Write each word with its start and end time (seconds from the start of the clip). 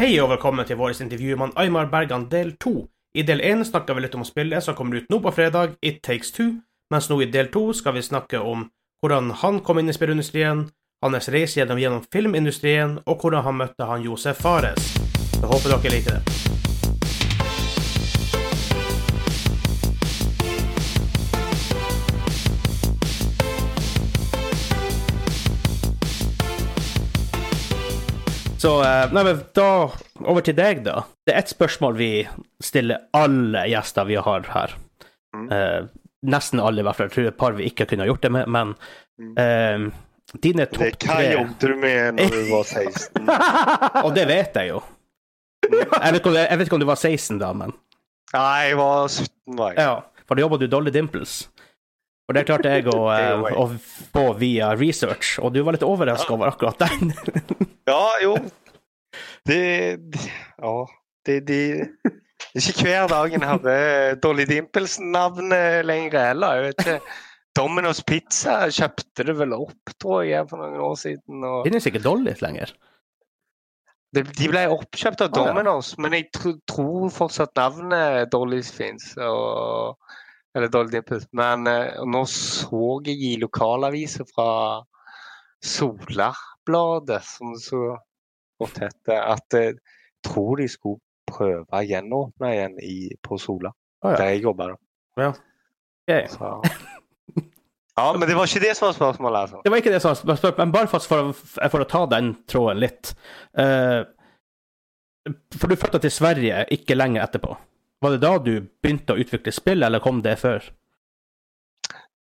Hei 0.00 0.14
og 0.16 0.30
velkommen 0.30 0.64
til 0.64 0.78
vårt 0.80 1.00
intervju 1.04 1.36
med 1.36 1.50
Aymar 1.60 1.90
Bergan 1.92 2.22
del 2.30 2.54
to. 2.56 2.86
I 3.14 3.20
del 3.22 3.42
én 3.44 3.60
snakka 3.68 3.92
vi 3.92 4.00
litt 4.00 4.14
om 4.16 4.24
spillet 4.24 4.64
som 4.64 4.74
kommer 4.74 4.96
ut 4.96 5.10
nå 5.12 5.18
på 5.20 5.30
fredag, 5.30 5.74
It 5.84 6.00
Takes 6.02 6.32
Two, 6.32 6.54
mens 6.90 7.10
nå 7.10 7.18
i 7.20 7.28
del 7.28 7.50
to 7.52 7.66
skal 7.76 7.92
vi 7.92 8.02
snakke 8.02 8.40
om 8.40 8.70
hvordan 9.04 9.28
han 9.42 9.60
kom 9.60 9.78
inn 9.78 9.92
i 9.92 9.98
spillindustrien, 9.98 10.70
hans 11.04 11.28
reise 11.28 11.60
gjennom, 11.60 11.82
gjennom 11.84 12.08
filmindustrien, 12.08 12.96
og 13.04 13.20
hvordan 13.20 13.44
han 13.44 13.60
møtte 13.60 13.92
han 13.92 14.00
Josef 14.08 14.40
Fares. 14.40 14.94
Jeg 15.36 15.52
håper 15.52 15.76
dere 15.76 15.92
liker 15.98 16.16
det. 16.16 16.69
Så 28.60 28.74
eh, 28.84 29.06
nei, 29.14 29.22
men 29.24 29.38
da 29.56 29.68
over 30.28 30.44
til 30.44 30.56
deg, 30.58 30.82
da. 30.84 31.02
Det 31.24 31.32
er 31.32 31.40
ett 31.40 31.52
spørsmål 31.54 31.94
vi 31.96 32.10
stiller 32.62 33.06
alle 33.16 33.62
gjester 33.72 34.04
vi 34.10 34.18
har 34.20 34.44
her. 34.52 34.74
Mm. 35.36 35.46
Eh, 35.56 35.80
nesten 36.28 36.60
alle, 36.60 36.82
i 36.82 36.84
hvert 36.84 36.98
fall. 36.98 37.08
Jeg 37.08 37.14
tror 37.16 37.28
et 37.30 37.38
par 37.40 37.56
vi 37.56 37.70
ikke 37.70 37.86
kunne 37.88 38.08
gjort 38.10 38.26
det 38.26 38.32
med, 38.36 38.50
men 38.52 38.74
Mm. 39.20 39.34
eh, 39.36 39.82
dine 40.40 40.64
Det, 40.64 40.70
topp 40.72 41.02
hva 41.04 41.16
tre 41.16 41.24
jobbet 41.34 41.60
du 41.60 41.72
med 41.76 42.14
når 42.16 42.30
du 42.32 42.46
var 42.54 42.62
16? 42.64 43.26
Og 44.06 44.14
det 44.16 44.22
vet 44.30 44.54
jeg 44.56 44.70
jo. 44.70 44.78
Jeg 45.66 45.82
vet, 45.90 46.14
ikke 46.22 46.30
om, 46.30 46.36
jeg 46.40 46.56
vet 46.58 46.64
ikke 46.70 46.76
om 46.78 46.80
du 46.80 46.86
var 46.88 46.96
16 46.96 47.36
da, 47.42 47.50
men 47.52 47.74
Nei, 48.32 48.70
jeg 48.70 48.78
var 48.80 49.08
17, 49.12 49.28
var 49.58 49.74
jeg. 49.74 49.84
ja. 49.84 50.22
For 50.24 50.38
da 50.38 50.44
jobba 50.46 50.56
du 50.62 50.64
Dolly 50.72 50.92
Dimples. 50.94 51.34
Og 52.30 52.36
det 52.36 52.44
klarte 52.46 52.70
jeg 52.70 52.86
å, 52.92 53.08
eh, 53.16 53.46
å 53.58 53.64
få 54.14 54.24
via 54.38 54.70
research, 54.78 55.34
og 55.42 55.50
du 55.56 55.64
var 55.66 55.74
litt 55.74 55.86
overraska 55.86 56.30
over 56.36 56.52
akkurat 56.52 56.78
den. 56.86 57.10
Ja, 57.90 58.04
jo. 58.22 58.36
Det, 59.48 59.58
Ja. 60.62 60.74
Det, 61.26 61.40
det, 61.48 61.56
det 62.06 62.60
er 62.60 62.68
ikke 62.70 62.84
hver 62.86 63.08
dag 63.10 63.34
en 63.34 63.42
hører 63.44 64.14
Dolly 64.22 64.44
Dimples-navnet 64.48 65.82
lenger 65.88 66.30
heller. 66.30 66.60
Jeg 66.60 66.68
vet 66.68 66.84
ikke. 66.84 67.16
Domino's 67.58 68.00
Pizza 68.06 68.54
kjøpte 68.70 69.26
det 69.26 69.34
vel 69.40 69.56
opp, 69.56 69.92
tror 70.00 70.22
jeg, 70.28 70.46
for 70.48 70.62
noen 70.62 70.78
år 70.86 70.94
siden. 71.02 71.42
Og 71.42 71.66
Finnes 71.66 71.88
ikke 71.90 72.02
Dolly 72.04 72.36
lenger. 72.40 72.72
De, 74.14 74.22
de 74.22 74.48
ble 74.50 74.62
oppkjøpt 74.70 75.26
av 75.26 75.28
Ah, 75.28 75.34
ja. 75.34 75.50
Domino's, 75.50 75.92
men 76.02 76.14
jeg 76.16 76.30
tro, 76.34 76.54
tror 76.70 77.10
fortsatt 77.14 77.52
navnet 77.58 78.30
Dollys 78.32 78.70
fins. 78.74 79.12
Eller 80.56 80.68
Dolly 80.72 80.90
Dimples. 80.96 81.26
Men 81.36 81.66
eh, 81.70 82.00
nå 82.10 82.24
så 82.26 83.00
jeg 83.06 83.20
i 83.22 83.34
lokalaviser 83.38 84.26
fra 84.34 84.48
Solarbladet, 85.62 87.22
som 87.24 87.54
så 87.60 87.96
godt 88.60 88.78
heter, 88.82 89.20
at 89.34 89.56
jeg 89.56 89.76
tror 90.26 90.56
de 90.60 90.66
skulle 90.68 91.00
prøve 91.30 91.64
å 91.70 91.82
gjenåpne 91.86 92.50
igjen 92.54 92.74
i, 92.84 92.96
på 93.24 93.38
Sola, 93.40 93.70
Å, 94.02 94.10
ja. 94.12 94.16
der 94.18 94.32
jeg 94.34 94.42
jobber. 94.48 94.74
da. 95.16 95.32
Okay. 96.10 96.26
Ja, 98.00 98.14
men 98.16 98.22
det 98.24 98.32
var 98.38 98.46
ikke 98.48 98.62
det 98.62 98.70
som 98.78 98.86
var 98.86 98.94
spørsmålet, 98.96 99.38
altså. 99.42 99.58
Det 99.64 99.70
var 99.74 99.80
ikke 99.82 99.90
det 99.92 99.98
som 100.00 100.12
var 100.14 100.16
spørsmålet, 100.16 100.58
men 100.62 100.70
bare 100.72 100.88
for, 100.88 101.32
for, 101.34 101.82
å- 101.82 101.88
ta 101.90 102.00
den 102.08 102.30
tråden 102.48 102.78
litt 102.80 103.10
Uh, 103.58 104.06
For 105.58 105.68
du 105.68 105.74
flytta 105.76 105.98
til 106.00 106.12
Sverige 106.14 106.62
ikke 106.72 106.96
lenge 106.96 107.20
etterpå. 107.20 107.52
Var 108.00 108.14
det 108.14 108.20
da 108.22 108.32
du 108.40 108.52
begynte 108.82 109.12
å 109.14 109.20
utvikle 109.20 109.52
spill, 109.52 109.82
eller 109.84 110.00
kom 110.00 110.22
det 110.24 110.38
før? 110.40 110.64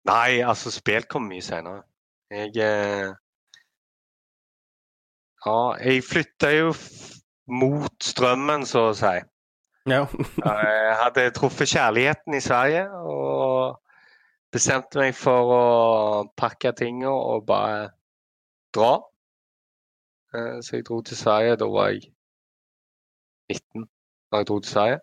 Nei, 0.08 0.41
altså, 0.46 0.70
spill 0.72 1.05
kom 1.10 1.27
mye 1.28 1.44
senere. 1.44 1.83
Jeg 2.33 2.56
eh, 2.62 3.10
Ja, 5.46 5.58
jeg 5.78 6.02
flytta 6.02 6.50
jo 6.55 6.70
mot 7.55 7.92
strømmen, 8.02 8.64
så 8.66 8.88
å 8.91 8.94
si. 8.98 9.12
Ja. 9.86 10.00
Jeg 10.42 10.94
hadde 10.98 11.28
truffet 11.36 11.70
kjærligheten 11.70 12.34
i 12.34 12.40
Sverige 12.42 12.88
og 13.06 13.77
bestemte 14.55 14.98
meg 14.98 15.14
for 15.14 15.52
å 15.55 15.61
pakke 16.40 16.72
tingene 16.74 17.12
og 17.12 17.45
bare 17.46 17.92
dra. 18.74 18.96
Eh, 20.34 20.56
Så 20.67 20.78
jeg 20.80 20.89
dro 20.89 21.02
til 21.06 21.20
Sverige. 21.20 21.61
Da 21.62 21.68
var 21.70 21.92
jeg 21.95 22.08
19 23.52 23.86
da 24.33 24.40
jeg 24.42 24.48
dro 24.51 24.58
til 24.64 24.72
Sverige. 24.72 24.98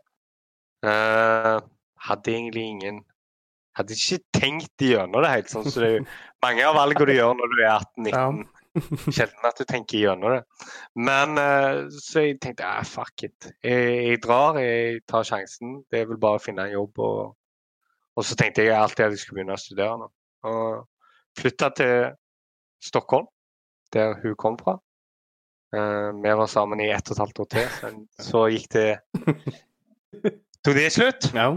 Eh, 0.83 1.59
Hadde 2.03 2.31
egentlig 2.33 2.63
ingen 2.67 3.03
Hadde 3.77 3.95
ikke 3.95 4.19
tenkt 4.35 4.83
gjennom 4.83 5.23
det 5.23 5.29
helt. 5.31 5.49
sånn 5.49 5.65
så 5.65 5.81
det 5.81 5.91
er 5.95 6.03
mange 6.45 6.65
av 6.67 6.75
valgene 6.77 7.07
du 7.09 7.15
gjør 7.15 7.37
når 7.39 7.53
du 7.53 7.61
er 7.63 7.71
18-19. 7.71 8.43
Sjelden 9.15 9.47
at 9.49 9.57
du 9.57 9.65
tenker 9.69 10.01
gjennom 10.01 10.35
det. 10.35 10.67
Men 10.97 11.39
uh, 11.39 11.89
så 11.93 12.25
jeg 12.27 12.39
tenkte 12.43 12.67
ah, 12.67 12.83
fuck 12.85 13.25
it. 13.25 13.49
Jeg, 13.65 13.87
jeg 14.09 14.21
drar, 14.21 14.59
jeg 14.61 15.01
tar 15.09 15.25
sjansen. 15.25 15.79
Det 15.89 16.03
er 16.03 16.11
vel 16.11 16.21
bare 16.21 16.37
å 16.37 16.43
finne 16.43 16.67
en 16.67 16.75
jobb. 16.75 17.01
Og, 17.01 17.33
og 18.13 18.27
så 18.29 18.37
tenkte 18.37 18.65
jeg 18.65 18.77
alltid 18.77 19.07
at 19.07 19.15
jeg 19.15 19.23
skulle 19.23 19.41
begynne 19.41 19.57
å 19.57 19.63
studere 19.63 19.97
nå. 20.03 20.09
Og 20.49 21.39
flytta 21.39 21.73
til 21.77 21.95
Stockholm, 22.83 23.29
der 23.95 24.19
hun 24.21 24.37
kom 24.37 24.57
fra. 24.61 24.77
Uh, 25.73 26.13
vi 26.21 26.37
var 26.43 26.49
sammen 26.51 26.81
i 26.81 26.91
ett 26.93 27.09
og 27.09 27.17
et 27.17 27.25
halvt 27.25 27.45
år 27.45 27.53
til. 27.57 28.01
Så 28.21 28.45
gikk 28.53 28.69
det 28.77 28.89
Tok 30.63 30.75
det 30.79 30.89
slutt. 30.95 31.29
ja. 31.35 31.49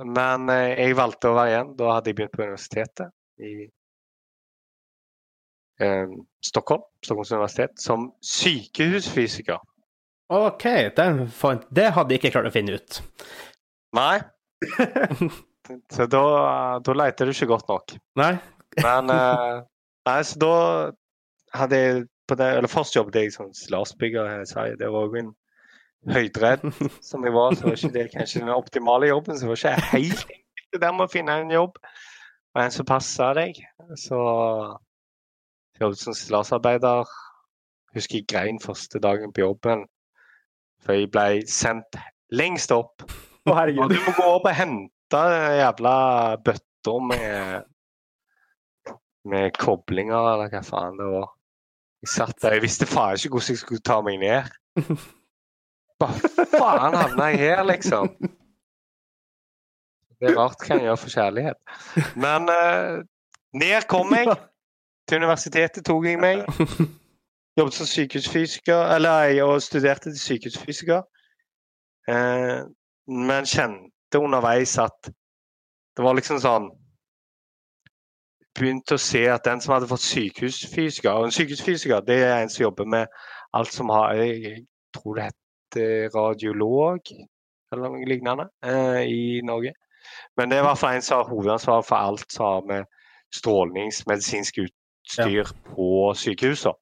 Men 0.00 0.48
eh, 0.48 0.78
jeg 0.80 0.96
valgte 0.96 1.30
å 1.30 1.36
være 1.36 1.52
igjen. 1.52 1.72
Da 1.78 1.90
hadde 1.94 2.10
jeg 2.10 2.16
begynt 2.18 2.32
på 2.36 2.46
universitetet 2.46 3.10
i 3.44 3.52
eh, 5.84 6.14
Stockholm, 6.44 6.82
Stockholms 7.04 7.32
universitet, 7.34 7.76
som 7.82 8.08
sykehusfysiker. 8.24 9.60
OK, 10.30 10.66
fant, 11.34 11.66
det 11.74 11.88
hadde 11.96 12.14
jeg 12.14 12.22
ikke 12.22 12.32
klart 12.36 12.48
å 12.48 12.54
finne 12.54 12.78
ut. 12.78 13.00
Nei. 13.98 14.20
Så 15.94 16.06
da, 16.10 16.22
da 16.82 16.94
leter 16.96 17.28
du 17.28 17.34
ikke 17.34 17.50
godt 17.52 17.68
nok. 17.70 17.94
Nei? 18.18 18.32
Men 18.82 19.10
eh, 19.14 19.60
Nei, 20.08 20.20
så 20.24 20.38
da 20.40 20.54
hadde 21.54 21.78
jeg 21.78 22.04
på 22.30 22.36
det, 22.40 22.46
eller 22.56 22.70
Først 22.72 22.96
jobbet 22.96 23.18
jeg 23.20 23.34
som 23.34 23.50
stillasbygger 23.54 24.26
her 24.26 24.42
i 24.42 24.48
Sverige. 24.48 24.78
Det 24.80 24.88
var 24.90 25.06
jo 25.06 25.18
en 25.20 25.28
høydredd 26.08 26.64
som 27.10 27.24
jeg 27.26 27.34
var, 27.34 27.56
så 27.56 27.66
var 27.66 27.76
ikke 27.76 27.94
det 27.96 28.06
kanskje 28.14 28.44
den 28.44 28.54
optimale 28.54 29.10
jobben. 29.10 29.36
Så 29.36 29.44
det 29.44 29.50
var 29.50 29.60
ikke 29.60 29.90
helt 29.92 30.22
enkelt 30.36 30.70
det 30.70 30.82
der 30.84 30.94
med 30.94 31.08
å 31.08 31.12
finne 31.12 31.36
en 31.42 31.50
jobb 31.52 31.80
og 32.54 32.62
en 32.62 32.74
som 32.74 32.86
passer 32.88 33.34
deg. 33.38 33.58
Så 33.98 34.18
jeg 35.76 35.84
jobbet 35.84 36.02
som 36.02 36.16
stillasarbeider. 36.16 37.10
Husker 37.94 38.20
jeg 38.20 38.28
grein 38.30 38.60
første 38.62 39.00
dagen 39.02 39.34
på 39.34 39.44
jobben. 39.44 39.84
For 40.84 40.96
jeg 40.96 41.10
ble 41.12 41.42
sendt 41.50 41.98
lengst 42.32 42.72
opp. 42.74 43.04
Å, 43.48 43.54
Og 43.54 43.90
du 43.90 43.98
må 43.98 44.14
gå 44.14 44.26
opp 44.26 44.46
og 44.46 44.54
hente 44.54 45.20
jævla 45.58 45.94
bøtter 46.44 47.06
med 47.10 47.68
med 49.28 49.52
koblinger, 49.60 50.32
eller 50.32 50.48
hva 50.48 50.62
faen 50.64 50.96
det 50.96 51.06
var. 51.10 51.28
Jeg 52.00 52.12
satt 52.14 52.38
der, 52.40 52.56
jeg 52.56 52.64
visste 52.64 52.88
faen 52.88 53.18
ikke 53.18 53.34
hvordan 53.34 53.52
jeg 53.52 53.60
skulle 53.60 53.84
ta 53.84 53.98
meg 54.04 54.20
ned. 54.22 54.48
Hva 56.00 56.08
faen 56.56 56.96
havna 56.96 57.30
jeg 57.30 57.42
her, 57.42 57.62
liksom? 57.68 58.08
Det 60.20 60.30
er 60.30 60.36
rart 60.36 60.62
hva 60.64 60.76
en 60.76 60.86
gjør 60.86 60.98
for 61.00 61.12
kjærlighet. 61.12 61.60
Men 62.20 62.48
uh, 62.48 63.00
ned 63.56 63.86
kom 63.88 64.12
jeg. 64.16 64.32
Til 65.08 65.22
universitetet 65.24 65.84
tok 65.84 66.04
jeg 66.06 66.20
meg. 66.22 66.44
Jobbet 67.58 67.74
som 67.74 67.88
sykehusfysiker, 67.88 68.92
eller 68.94 69.32
jeg 69.34 69.62
studerte 69.62 70.12
til 70.12 70.20
sykehusfysiker. 70.20 71.02
Uh, 72.08 72.68
men 73.10 73.48
kjente 73.48 74.20
underveis 74.20 74.78
at 74.78 75.10
det 75.96 76.04
var 76.04 76.16
liksom 76.16 76.38
sånn 76.40 76.70
Begynte 78.56 78.96
å 78.96 79.00
se 79.00 79.20
at 79.30 79.44
den 79.46 79.60
som 79.62 79.74
hadde 79.74 79.88
fått 79.90 80.02
sykehusfysiker 80.02 81.12
Og 81.12 81.28
en 81.28 81.34
sykehusfysiker 81.34 82.02
det 82.06 82.16
er 82.24 82.40
en 82.40 82.50
som 82.50 82.64
jobber 82.64 82.88
med 82.88 83.20
alt 83.56 83.72
som 83.72 83.92
har 83.92 84.16
Jeg, 84.18 84.40
jeg 84.42 84.64
tror 84.96 85.18
det 85.18 85.28
heter 85.28 85.49
radiolog 86.14 87.00
eller 87.72 87.86
noe 87.86 88.06
lignende 88.08 88.48
eh, 88.66 89.02
i 89.06 89.40
Norge. 89.46 89.72
Men 90.36 90.50
det 90.50 90.58
er 90.58 90.64
i 90.64 90.66
hvert 90.66 90.78
fall 90.80 90.96
en 90.96 91.04
som 91.04 91.20
har 91.20 91.30
hovedansvaret 91.30 91.86
for 91.86 91.96
alt 91.96 92.32
som 92.32 92.46
har 92.46 92.66
med 92.66 92.88
strålingsmedisinsk 93.34 94.58
utstyr 94.64 95.52
på 95.70 95.90
sykehusene. 96.18 96.74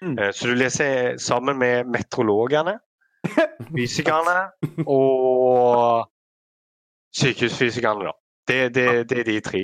Mm. 0.00 0.18
Eh, 0.18 0.30
Så 0.32 0.48
du 0.48 0.54
leser 0.54 1.16
sammen 1.18 1.58
med 1.58 1.86
meteorologene, 1.90 2.78
fysikerne 3.76 4.38
og 4.86 6.08
sykehusfysikerne, 7.14 8.04
da. 8.08 8.12
Det, 8.48 8.74
det, 8.74 8.86
det 9.10 9.18
er 9.20 9.24
de 9.28 9.40
tre. 9.40 9.62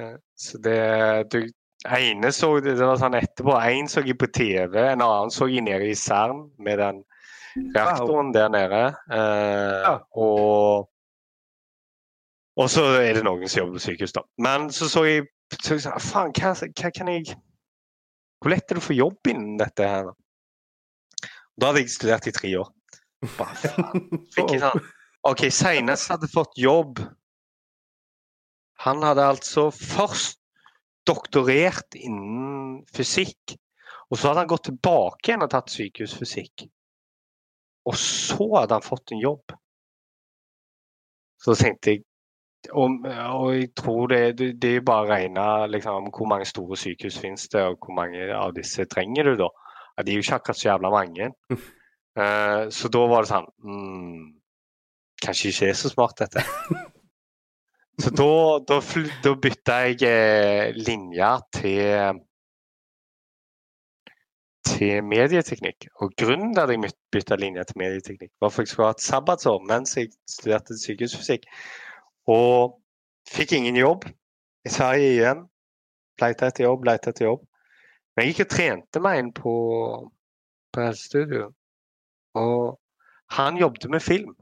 Eh, 0.00 0.16
Så 0.36 0.58
det 0.58 1.32
du, 1.32 1.40
ene 1.86 2.32
så 2.32 2.58
det, 2.60 2.76
det 2.78 2.86
var 2.86 2.98
sånn 3.00 3.16
etterpå. 3.18 3.56
Én 3.56 3.88
så 3.90 4.02
jeg 4.04 4.18
på 4.18 4.28
TV, 4.34 4.74
en 4.92 5.04
annen 5.04 5.32
så 5.32 5.48
jeg 5.50 5.64
nede 5.66 5.88
i 5.90 5.94
Cern 5.98 6.48
med 6.58 6.82
den 6.82 7.04
reaktoren 7.74 8.32
der 8.34 8.52
nede. 8.52 8.82
Eh, 9.12 9.96
og 10.16 10.92
og 12.56 12.70
så 12.72 12.86
er 13.04 13.18
det 13.18 13.24
noen 13.26 13.44
som 13.48 13.60
jobber 13.60 13.76
på 13.76 13.84
sykehus, 13.84 14.14
da. 14.16 14.22
Men 14.40 14.70
så 14.72 14.88
så 14.88 15.04
jeg 15.04 15.26
så 15.60 15.76
jeg 15.76 16.02
faen, 16.02 16.32
hva, 16.34 16.54
hva 16.56 16.90
kan 16.90 17.10
jeg 17.12 17.36
Hvor 18.40 18.52
lett 18.52 18.70
er 18.70 18.78
det 18.78 18.82
å 18.82 18.86
få 18.86 18.96
jobb 18.96 19.28
innen 19.30 19.58
dette 19.60 19.84
her? 19.86 20.08
da? 20.08 21.28
Da 21.56 21.68
hadde 21.70 21.84
jeg 21.84 21.92
studert 21.94 22.26
i 22.28 22.32
tre 22.36 22.52
år. 22.60 22.72
Bare 23.36 23.60
faen. 23.60 24.08
Fikk 24.36 24.56
jeg 24.56 24.64
sånn 24.64 24.88
OK, 25.26 25.46
seinest 25.50 26.12
hadde 26.12 26.28
fått 26.30 26.58
jobb 26.60 27.00
Han 28.84 29.02
hadde 29.02 29.24
altså 29.26 29.68
først 29.74 30.38
doktorert 31.06 31.96
innen 31.98 32.82
fysikk. 32.94 33.56
Og 34.10 34.18
så 34.18 34.30
hadde 34.30 34.44
han 34.44 34.50
gått 34.50 34.68
tilbake 34.68 35.30
igjen 35.30 35.44
og 35.46 35.50
tatt 35.50 35.72
sykehusfysikk. 35.72 36.66
Og 37.86 37.96
så 38.00 38.48
hadde 38.56 38.76
han 38.76 38.84
fått 38.84 39.14
en 39.14 39.22
jobb. 39.22 39.54
Så 41.42 41.54
tenkte 41.58 41.94
jeg 41.94 42.04
og, 42.74 43.04
og 43.06 43.50
jeg 43.54 43.68
tror 43.78 44.08
det, 44.10 44.20
det, 44.38 44.48
det 44.62 44.70
er 44.76 44.86
bare 44.86 45.04
å 45.04 45.10
regne 45.10 45.44
liksom, 45.70 46.08
hvor 46.14 46.26
mange 46.30 46.48
store 46.48 46.78
sykehus 46.80 47.18
finnes 47.22 47.44
det, 47.52 47.62
og 47.62 47.78
hvor 47.78 47.94
mange 47.94 48.24
av 48.34 48.54
disse 48.56 48.86
trenger 48.90 49.30
du 49.30 49.42
da. 49.44 49.50
Ja, 49.96 50.02
de 50.02 50.12
er 50.12 50.18
jo 50.18 50.24
ikke 50.24 50.38
akkurat 50.40 50.58
så 50.58 50.68
jævla 50.68 50.92
mange. 50.92 51.30
Uh, 52.18 52.66
så 52.76 52.90
da 52.92 53.04
var 53.06 53.22
det 53.22 53.30
sånn 53.30 53.46
mm, 53.62 54.24
Kanskje 55.22 55.52
ikke 55.52 55.68
er 55.70 55.78
så 55.78 55.88
smart, 55.92 56.18
dette. 56.20 56.42
så 58.02 58.12
da, 58.12 58.32
da, 58.68 58.80
da 59.24 59.36
bytta 59.46 59.78
jeg 59.86 60.02
eh, 60.04 60.76
linja 60.76 61.30
til 61.56 62.18
til 64.66 65.04
medieteknikk. 65.04 65.88
Og 66.02 66.12
grunnen 66.18 66.54
til 66.54 66.62
at 66.62 66.72
jeg 66.74 66.92
bytta 67.14 67.38
linje 67.40 67.64
til 67.64 67.78
medieteknikk, 67.82 68.32
var 68.40 68.52
for 68.52 68.64
jeg 68.64 68.72
skulle 68.72 68.88
ha 68.90 68.96
et 68.96 69.04
sabbatsår 69.04 69.60
mens 69.68 69.96
jeg 69.96 70.12
studerte 70.30 70.78
sykehusfysikk. 70.80 71.46
Og 72.32 72.78
fikk 73.30 73.56
ingen 73.56 73.76
jobb. 73.76 74.08
I 74.66 74.72
Sverige 74.72 75.12
igjen. 75.12 75.44
Leita 76.20 76.48
etter 76.50 76.66
jobb, 76.66 76.86
leita 76.88 77.12
etter 77.12 77.28
jobb. 77.28 77.44
Men 78.16 78.26
jeg 78.26 78.34
gikk 78.34 78.46
og 78.46 78.52
trente 78.54 79.02
meg 79.04 79.20
inn 79.20 79.32
på, 79.36 79.54
på 80.72 80.82
helsestudio. 80.82 81.50
Og 82.40 82.76
han 83.36 83.58
jobbet 83.60 83.88
med 83.90 84.02
film. 84.02 84.34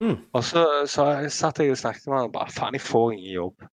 Mm. 0.00 0.16
Og 0.32 0.44
så, 0.44 0.64
så 0.86 1.04
satt 1.34 1.58
jeg 1.58 1.74
og 1.74 1.80
snakket 1.80 2.06
med 2.06 2.16
han 2.16 2.30
og 2.30 2.36
bare 2.36 2.54
faen, 2.54 2.76
jeg 2.78 2.86
får 2.86 3.12
ingen 3.12 3.32
jobb. 3.32 3.66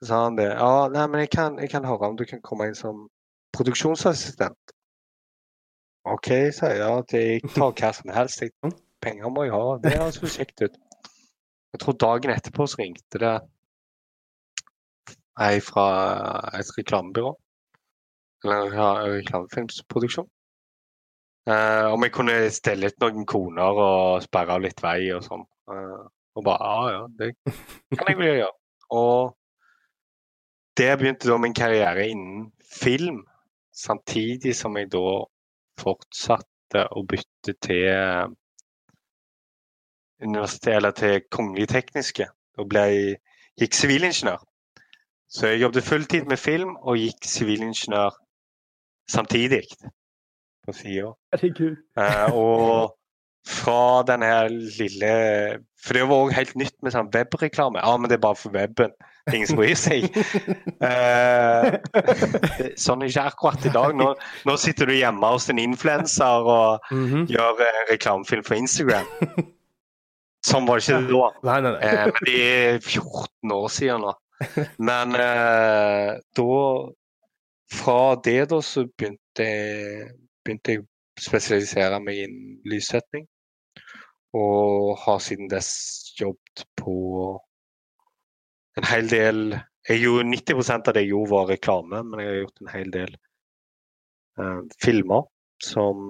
Så 0.00 0.10
sa 0.10 0.24
han 0.24 0.36
det. 0.36 0.50
Ja, 0.52 0.88
nei, 0.92 1.06
men 1.08 1.24
jeg 1.24 1.30
kan, 1.32 1.58
jeg 1.58 1.72
kan 1.72 1.84
høre 1.88 2.12
om 2.12 2.16
du 2.16 2.24
kan 2.28 2.42
komme 2.44 2.68
inn 2.68 2.78
som 2.78 3.08
produksjonsassistent. 3.56 4.74
OK, 6.08 6.28
sier 6.56 6.76
jeg. 6.76 6.80
Ja, 6.80 6.92
jeg 7.12 7.52
tar 7.54 7.74
hva 7.76 7.92
som 7.96 8.12
helst. 8.14 8.44
Penger 9.04 9.32
må 9.32 9.46
jeg 9.46 9.54
ha. 9.54 9.64
Det 9.82 9.96
høres 9.98 10.20
jo 10.20 10.30
kjekt 10.30 10.64
ut. 10.64 10.78
Jeg 11.70 11.82
tror 11.82 11.96
dagen 12.02 12.32
etterpå 12.34 12.66
så 12.66 12.80
ringte 12.80 13.20
det 13.22 13.36
ei 15.40 15.60
fra 15.64 15.86
et 16.58 16.72
reklamebyrå. 16.76 17.32
Eller 18.44 18.74
en 18.74 19.18
reklamefilmsproduksjon. 19.18 20.28
Uh, 21.48 21.88
om 21.94 22.04
jeg 22.04 22.12
kunne 22.14 22.36
stelle 22.52 22.90
ut 22.90 23.02
noen 23.02 23.26
koner 23.28 23.78
og 23.80 24.22
sperre 24.24 24.56
av 24.56 24.64
litt 24.64 24.80
vei 24.84 25.10
og 25.16 25.24
sånn. 25.24 25.44
Uh, 25.70 26.04
og 26.36 26.44
bare 26.46 26.68
ja, 26.68 26.90
ja, 26.94 27.04
det 27.18 27.30
kan 27.96 28.10
jeg 28.12 28.18
vel 28.20 28.28
gjøre. 28.28 28.52
Og 28.96 29.36
det 30.78 30.90
begynte 31.00 31.30
da 31.30 31.38
min 31.40 31.56
karriere 31.56 32.06
innen 32.12 32.50
film, 32.70 33.22
samtidig 33.80 34.54
som 34.56 34.76
jeg 34.76 34.90
da 34.92 35.04
fortsatte 35.80 36.84
å 36.94 37.02
bytte 37.08 37.56
til 37.64 38.36
universitet, 40.20 40.74
eller 40.76 40.90
til 40.96 41.20
Kongelig 41.32 41.68
tekniske 41.72 42.28
og 42.60 42.68
ble, 42.68 42.84
gikk 43.60 43.76
sivilingeniør. 43.76 44.42
Så 45.30 45.46
jeg 45.46 45.62
jobbet 45.62 45.86
fulltid 45.86 46.28
med 46.28 46.40
film 46.42 46.76
og 46.76 46.98
gikk 46.98 47.26
sivilingeniør 47.28 48.16
samtidig 49.10 49.62
på 50.66 50.74
sida. 50.76 51.12
Eh, 51.96 52.34
og 52.34 52.96
fra 53.50 54.02
den 54.06 54.22
her 54.22 54.48
lille 54.48 55.12
For 55.80 55.96
det 55.96 56.06
var 56.08 56.26
òg 56.26 56.34
helt 56.36 56.56
nytt 56.60 56.76
med 56.84 56.94
sånn 56.94 57.10
webreklame. 57.14 57.80
Ja, 57.80 57.96
men 57.96 58.10
det 58.10 58.18
er 58.18 58.24
bare 58.26 58.38
for 58.38 58.52
weben. 58.54 58.92
Ingen 59.32 59.48
som 59.48 59.58
bryr 59.58 59.76
seg. 59.78 60.06
Uh, 60.80 61.78
sånn 62.84 63.04
er 63.04 63.10
ikke 63.10 63.24
akkurat 63.30 63.64
i 63.68 63.72
dag. 63.72 63.94
Nå, 63.96 64.10
nå 64.48 64.56
sitter 64.60 64.90
du 64.90 64.96
hjemme 64.96 65.32
hos 65.32 65.48
en 65.52 65.60
influenser 65.62 66.50
og 66.56 66.90
Mm 66.90 67.06
-hmm. 67.06 67.26
gjør 67.32 67.62
en 67.64 67.90
reklamefilm 67.90 68.44
for 68.44 68.54
Instagram. 68.54 69.06
Sånn 70.46 70.66
var 70.66 70.78
det 70.78 70.84
ikke 70.84 71.08
da. 71.08 71.30
Nei, 71.48 71.60
nei, 71.60 71.72
nei. 71.72 71.80
Uh, 71.80 72.12
men 72.12 72.24
det 72.26 72.38
er 72.44 72.78
14 72.80 73.52
år 73.52 73.68
siden 73.68 74.00
nå. 74.00 74.14
Men 74.78 75.14
uh, 75.14 76.16
da 76.36 76.92
Fra 77.70 78.14
det 78.24 78.50
da 78.50 78.60
så 78.60 78.86
begynte 78.98 79.44
jeg, 79.44 80.08
begynte 80.44 80.72
jeg 80.72 80.86
spesialisere 81.20 82.00
meg 82.00 82.24
innen 82.24 82.56
lyssetting. 82.66 83.26
Og 84.36 84.98
har 85.02 85.18
siden 85.18 85.50
dess 85.50 85.70
jobbet 86.20 86.66
på 86.78 86.94
en 88.78 88.86
hel 88.86 89.10
del 89.10 89.58
jeg 89.88 90.02
gjorde 90.04 90.28
90% 90.28 90.88
av 90.90 90.94
det 90.94 91.02
jeg 91.04 91.12
gjorde, 91.14 91.30
var 91.32 91.48
reklame, 91.48 92.02
men 92.04 92.20
jeg 92.20 92.28
har 92.28 92.40
gjort 92.42 92.60
en 92.60 92.72
hel 92.74 92.90
del 92.94 93.14
eh, 94.38 94.58
filmer 94.82 95.24
som 95.64 96.02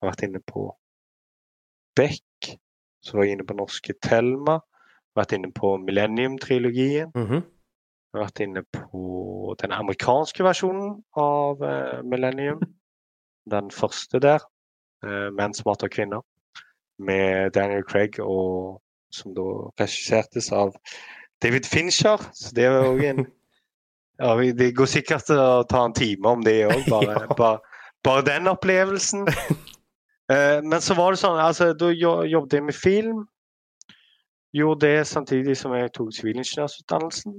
har 0.00 0.10
vært 0.10 0.24
inne 0.26 0.42
på 0.44 0.66
Beck, 1.96 2.50
så 3.00 3.16
var 3.16 3.24
jeg 3.24 3.36
inne 3.36 3.46
på 3.48 3.56
norske 3.56 3.94
Thelma. 4.04 4.58
Vært 5.16 5.32
inne 5.32 5.48
på 5.54 5.76
Millennium-trilogien. 5.80 7.14
har 8.12 8.26
Vært 8.26 8.42
inne 8.44 8.62
på 8.74 9.54
den 9.62 9.72
amerikanske 9.72 10.44
versjonen 10.44 10.98
av 11.16 11.62
eh, 11.64 12.02
Millennium. 12.04 12.60
Den 13.48 13.70
første 13.70 14.20
der. 14.20 14.44
Eh, 15.06 15.30
'Menn 15.30 15.54
som 15.54 15.70
hater 15.70 15.88
kvinner'. 15.88 16.26
Med 16.98 17.50
Daniel 17.52 17.84
Craig, 17.84 18.20
og 18.20 18.80
som 19.12 19.34
da 19.36 19.46
regissertes 19.80 20.52
av 20.52 20.74
David 21.42 21.68
Fincher. 21.68 22.22
Så 22.34 22.54
det 22.56 22.64
er 22.64 22.78
òg 22.80 23.02
en 23.04 23.26
ja, 24.22 24.36
Det 24.56 24.72
går 24.76 24.88
sikkert 24.90 25.28
til 25.28 25.40
å 25.40 25.64
ta 25.68 25.84
en 25.84 25.96
time 25.96 26.36
om 26.36 26.44
det 26.44 26.62
òg, 26.70 26.86
bare, 26.88 27.26
bare, 27.40 27.80
bare 28.04 28.26
den 28.26 28.52
opplevelsen. 28.52 29.26
Eh, 30.26 30.58
men 30.58 30.80
så 30.82 30.96
var 30.98 31.14
det 31.14 31.20
sånn, 31.20 31.36
altså 31.38 31.68
da 31.78 31.86
jobbet 31.94 32.56
jeg 32.56 32.64
med 32.66 32.74
film. 32.74 33.20
Gjorde 34.58 34.88
det 34.88 35.04
samtidig 35.06 35.54
som 35.54 35.70
jeg 35.78 35.92
tok 35.94 36.10
sivilingeniørutdannelsen. 36.16 37.36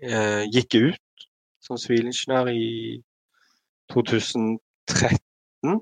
Eh, 0.00 0.46
gikk 0.48 0.78
ut 0.78 1.26
som 1.60 1.76
sivilingeniør 1.76 2.48
i 2.54 3.02
2013. 3.92 5.76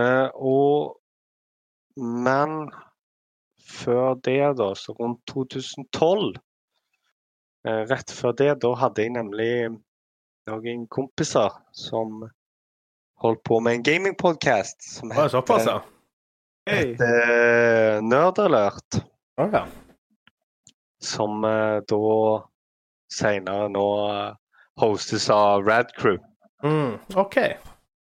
Eh, 0.00 0.28
og 0.32 1.01
Men 1.96 2.70
før 3.62 4.14
det, 4.24 4.40
da, 4.58 4.72
så 4.78 4.94
rundt 4.98 5.22
2012 5.30 6.36
eh, 7.68 7.82
Rett 7.90 8.12
før 8.12 8.36
det, 8.38 8.52
da 8.64 8.72
hadde 8.80 9.04
jeg 9.04 9.14
nemlig 9.16 9.52
noen 10.50 10.86
kompiser 10.90 11.54
som 11.76 12.24
holdt 13.22 13.42
på 13.46 13.60
med 13.62 13.78
en 13.78 13.84
gamingpodkast 13.86 14.82
som 14.96 15.12
het 15.14 15.30
såpass, 15.30 15.68
ja? 15.68 15.78
Heter 16.66 18.02
Nerdalert. 18.06 19.02
Å, 19.38 19.46
ja. 19.50 19.62
Som 21.02 21.42
eh, 21.46 21.78
da 21.90 22.02
senere 23.12 23.68
nå 23.72 23.86
eh, 24.10 24.30
hostes 24.82 25.28
av 25.32 25.66
Radcrew. 25.66 26.18
Mm, 26.62 26.98
OK. 27.18 27.38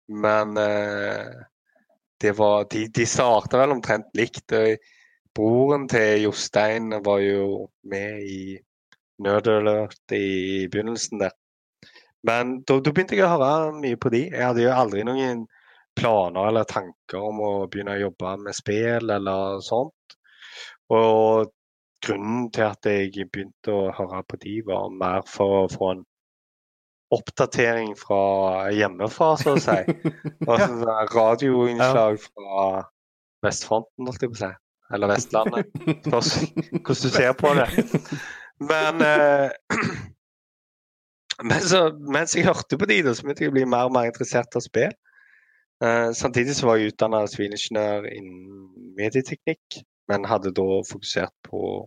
Men 0.09 0.57
eh, 0.57 1.45
var 2.37 2.67
De, 2.71 2.87
de 2.89 3.07
starta 3.07 3.61
vel 3.61 3.75
omtrent 3.77 4.09
likt. 4.19 4.55
Broren 5.37 5.87
til 5.91 6.25
Jostein 6.25 6.91
var 7.05 7.21
jo 7.23 7.69
med 7.83 8.25
i 8.27 8.41
Nerdalert 9.23 10.15
i 10.15 10.67
begynnelsen 10.71 11.23
der. 11.23 11.35
Men 12.27 12.59
da 12.67 12.79
begynte 12.83 13.17
jeg 13.17 13.27
å 13.27 13.31
høre 13.37 13.73
mye 13.79 13.99
på 13.99 14.11
de. 14.15 14.25
Jeg 14.31 14.45
hadde 14.45 14.65
jo 14.65 14.75
aldri 14.75 15.05
noen 15.07 15.45
planer 15.99 16.51
eller 16.51 16.67
tanker 16.71 17.23
om 17.31 17.41
å 17.43 17.53
begynne 17.71 17.97
å 17.97 18.03
jobbe 18.05 18.35
med 18.45 18.57
spill 18.57 19.11
eller 19.15 19.63
sånt. 19.67 20.19
Og 20.95 21.51
grunnen 22.05 22.49
til 22.55 22.69
at 22.69 22.87
jeg 22.87 23.29
begynte 23.33 23.75
å 23.75 23.91
høre 23.95 24.23
på 24.29 24.39
de, 24.43 24.55
var 24.67 24.95
mer 24.95 25.27
for 25.27 25.65
å 25.65 25.73
få 25.73 25.93
en 25.95 26.05
oppdatering 27.15 27.95
fra 27.97 28.69
hjemmefra, 28.75 29.33
så 29.41 29.57
å 29.57 29.63
si. 29.63 29.79
Altså 30.49 30.69
sånn 30.69 31.11
radioinnslag 31.15 32.21
fra 32.23 32.69
vestfronten, 33.45 34.09
holdt 34.09 34.25
jeg 34.25 34.33
på 34.33 34.39
å 34.39 34.43
si. 34.43 34.53
Eller 34.95 35.13
Vestlandet. 35.13 35.73
Spørs 36.07 36.31
hvordan 36.41 37.03
du 37.03 37.11
ser 37.13 37.35
på 37.37 37.51
det. 37.59 37.67
Men 38.71 39.03
eh, 39.05 39.51
mens, 41.51 41.75
mens 42.17 42.37
jeg 42.37 42.49
hørte 42.49 42.79
på 42.81 42.89
de, 42.89 43.03
da, 43.05 43.13
så 43.15 43.27
begynte 43.27 43.45
jeg 43.45 43.53
å 43.53 43.57
bli 43.59 43.67
mer 43.69 43.91
og 43.91 43.95
mer 43.97 44.09
interessert 44.09 44.57
av 44.57 44.65
spill. 44.65 44.95
Eh, 45.85 46.09
samtidig 46.17 46.57
så 46.57 46.71
var 46.71 46.81
jeg 46.81 46.95
utdanna 46.95 47.27
sivilingeniør 47.31 48.09
innen 48.11 48.65
medieteknikk, 48.99 49.83
men 50.11 50.27
hadde 50.27 50.55
da 50.57 50.81
fokusert 50.89 51.35
på 51.47 51.85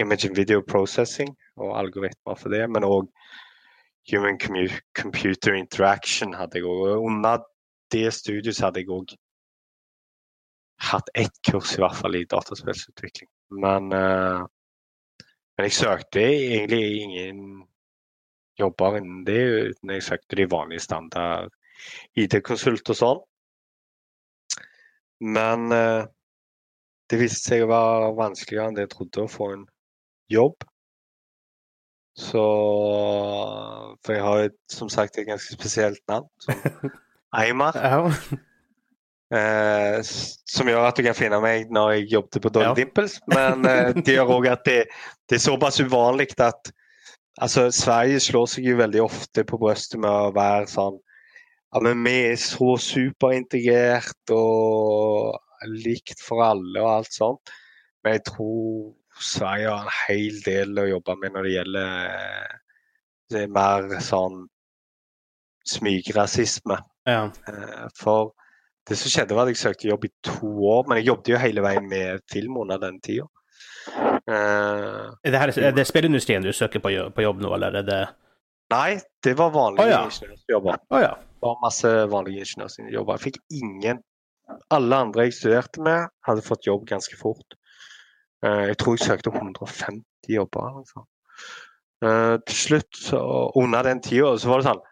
image 0.00 0.28
and 0.28 0.36
video 0.36 0.62
processing 0.62 1.32
og 1.56 1.72
algoritmer 1.80 2.36
for 2.38 2.52
det. 2.52 2.66
Men 2.70 2.86
òg 2.86 3.08
human 4.10 4.38
computer 4.94 5.54
interaction 5.54 6.34
hadde 6.34 6.58
jeg 6.58 6.68
òg. 6.68 7.02
Under 7.06 7.42
det 7.92 8.08
studiet 8.14 8.60
hadde 8.62 8.82
jeg 8.82 8.90
òg 8.92 9.14
hatt 10.82 11.10
ett 11.14 11.36
kurs 11.46 11.76
i 11.76 11.82
hvert 11.82 11.98
fall 11.98 12.16
i 12.18 12.26
dataspillsutvikling. 12.26 13.30
Men, 13.62 13.92
uh, 13.92 14.42
men 15.56 15.68
jeg 15.68 15.76
søkte 15.78 16.22
egentlig 16.22 17.02
ingen 17.02 17.44
jobber 18.58 18.98
innen 18.98 19.22
det, 19.26 19.42
uten 19.72 19.94
jeg 19.94 20.06
søkte 20.08 20.38
de 20.38 20.48
vanlige 20.50 20.84
standard 20.84 21.52
IT-konsult 22.18 22.90
og 22.94 22.98
sånn. 22.98 23.22
Men 25.22 25.70
uh, 25.70 26.02
det 27.10 27.20
viste 27.20 27.52
seg 27.52 27.64
å 27.64 27.70
være 27.70 28.12
vanskeligere 28.18 28.70
enn 28.70 28.78
det 28.78 28.86
jeg 28.88 28.94
trodde 28.96 29.26
å 29.26 29.30
få 29.30 29.52
en 29.54 29.66
jobb. 30.32 30.66
Så 32.18 32.44
For 34.04 34.12
jeg 34.12 34.24
har 34.24 34.48
som 34.70 34.90
sagt 34.92 35.18
et 35.18 35.28
ganske 35.28 35.54
spesielt 35.54 36.02
navn. 36.10 36.28
Som 36.44 36.90
Eimar. 37.42 37.76
Ja. 37.78 38.02
Eh, 39.32 40.02
som 40.04 40.68
gjør 40.68 40.90
at 40.90 40.98
du 40.98 41.06
kan 41.06 41.16
finne 41.16 41.38
meg 41.40 41.70
når 41.72 41.94
jeg 41.94 42.10
jobbet 42.18 42.42
på 42.44 42.52
Dolly 42.52 42.68
Ja. 42.68 42.74
Dimples. 42.76 43.16
Men 43.32 43.64
eh, 43.64 43.94
det 43.96 44.18
gjør 44.18 44.34
òg 44.36 44.50
at 44.52 44.66
det, 44.68 44.82
det 45.30 45.38
er 45.38 45.44
såpass 45.46 45.80
uvanlig 45.80 46.34
at 46.36 46.72
altså, 47.40 47.70
Sverige 47.72 48.20
slår 48.20 48.50
seg 48.52 48.68
jo 48.68 48.76
veldig 48.82 49.00
ofte 49.06 49.46
på 49.48 49.60
brystet 49.62 50.02
med 50.02 50.10
å 50.12 50.34
være 50.36 50.68
sånn 50.68 51.00
ja, 51.72 51.80
men 51.80 52.02
vi 52.04 52.12
er 52.28 52.36
så 52.36 52.74
superintegrert 52.76 54.32
og 54.36 55.38
likt 55.72 56.20
for 56.20 56.44
alle 56.44 56.82
og 56.82 56.90
alt 56.98 57.14
sånt. 57.16 57.52
Men 58.04 58.18
jeg 58.18 58.26
tror 58.28 58.90
Sverige 59.22 59.72
har 59.72 59.86
en 59.86 59.96
hel 60.06 60.40
del 60.44 60.78
å 60.82 60.88
jobbe 60.90 61.16
med 61.22 61.34
når 61.36 61.46
det 61.46 61.54
gjelder 61.56 62.06
eh, 62.10 62.54
det 63.32 63.44
er 63.46 63.52
mer 63.52 64.00
sånn 64.04 64.46
smygrasisme. 65.68 66.78
ja. 67.08 67.24
Eh, 67.48 67.84
For 67.96 68.32
det 68.88 68.98
som 68.98 69.12
skjedde 69.12 69.36
var 69.36 69.46
at 69.46 69.54
jeg 69.54 69.62
søkte 69.62 69.88
jobb 69.88 70.08
i 70.08 70.12
to 70.26 70.50
år, 70.72 70.88
men 70.88 70.98
jeg 70.98 71.08
jobbet 71.12 71.30
jo 71.30 71.38
hele 71.38 71.62
veien 71.64 71.86
med 71.88 72.24
film 72.32 72.58
under 72.64 72.80
den 72.82 72.98
tida. 73.00 73.28
Uh, 74.28 75.10
Er 75.26 75.34
det, 75.34 75.56
er 75.58 75.74
det 75.74 75.84
spillindustrien 75.88 76.42
du 76.42 76.52
søker 76.54 76.82
på 76.82 76.92
jobb, 76.92 77.14
på 77.14 77.24
jobb 77.24 77.40
nå, 77.42 77.50
eller 77.56 77.80
er 77.80 77.86
det 77.86 78.02
nei, 78.70 79.00
det 79.26 79.32
var 79.38 79.50
vanlige 79.54 79.84
oh, 79.84 79.90
ja. 79.90 80.02
ingeniørjobber. 80.06 80.78
Oh, 80.94 81.00
ja. 81.02 81.16
Det 81.18 81.48
var 81.48 81.58
masse 81.62 81.90
vanlige 82.10 82.46
ingeniørjobber. 82.46 83.18
Jeg 83.18 83.24
fikk 83.30 83.40
ingen 83.58 84.02
Alle 84.74 84.96
andre 85.06 85.24
jeg 85.26 85.34
studerte 85.36 85.82
med, 85.82 86.10
hadde 86.26 86.44
fått 86.44 86.66
jobb 86.66 86.82
ganske 86.88 87.16
fort. 87.16 87.56
Eh, 88.44 88.64
Jeg 88.72 88.78
tror 88.78 88.96
jeg 88.96 89.06
søkte 89.06 89.30
150 89.30 90.04
jobber. 90.28 90.82
Eh, 92.02 92.38
Til 92.46 92.56
slutt, 92.56 93.12
under 93.54 93.82
den 93.82 94.02
tida, 94.02 94.36
så 94.38 94.48
var 94.48 94.60
det 94.60 94.70
sånn 94.70 94.82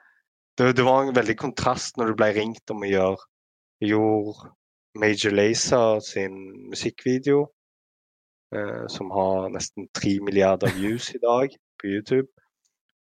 det, 0.59 0.77
det 0.77 0.85
var 0.85 1.03
en 1.03 1.15
veldig 1.17 1.37
kontrast 1.41 1.97
når 1.97 2.11
du 2.11 2.19
ble 2.19 2.33
ringt 2.37 2.71
om 2.71 2.83
å 2.85 2.89
gjøre 2.91 3.31
gjorde 3.81 4.51
Major 4.95 5.33
Lazer 5.33 6.01
sin 6.05 6.35
musikkvideo, 6.69 7.47
eh, 8.55 8.87
som 8.89 9.11
har 9.15 9.49
nesten 9.55 9.89
tre 9.95 10.19
milliarder 10.21 10.73
views 10.77 11.11
i 11.15 11.21
dag 11.23 11.55
på 11.81 11.87
YouTube. 11.95 12.29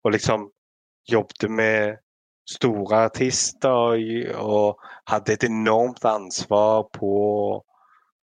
Og 0.04 0.14
liksom 0.14 0.49
jobbet 1.11 1.50
med 1.50 1.99
store 2.49 3.04
artister 3.11 3.71
og, 3.71 4.00
og 4.40 4.80
hadde 5.11 5.35
et 5.35 5.45
enormt 5.45 6.04
ansvar 6.04 6.87
på, 6.95 7.11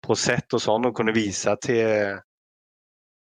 på 0.07 0.15
sett 0.17 0.53
og 0.55 0.63
sånn, 0.63 0.87
og 0.89 0.95
kunne 0.97 1.13
vise 1.15 1.53
til, 1.63 2.17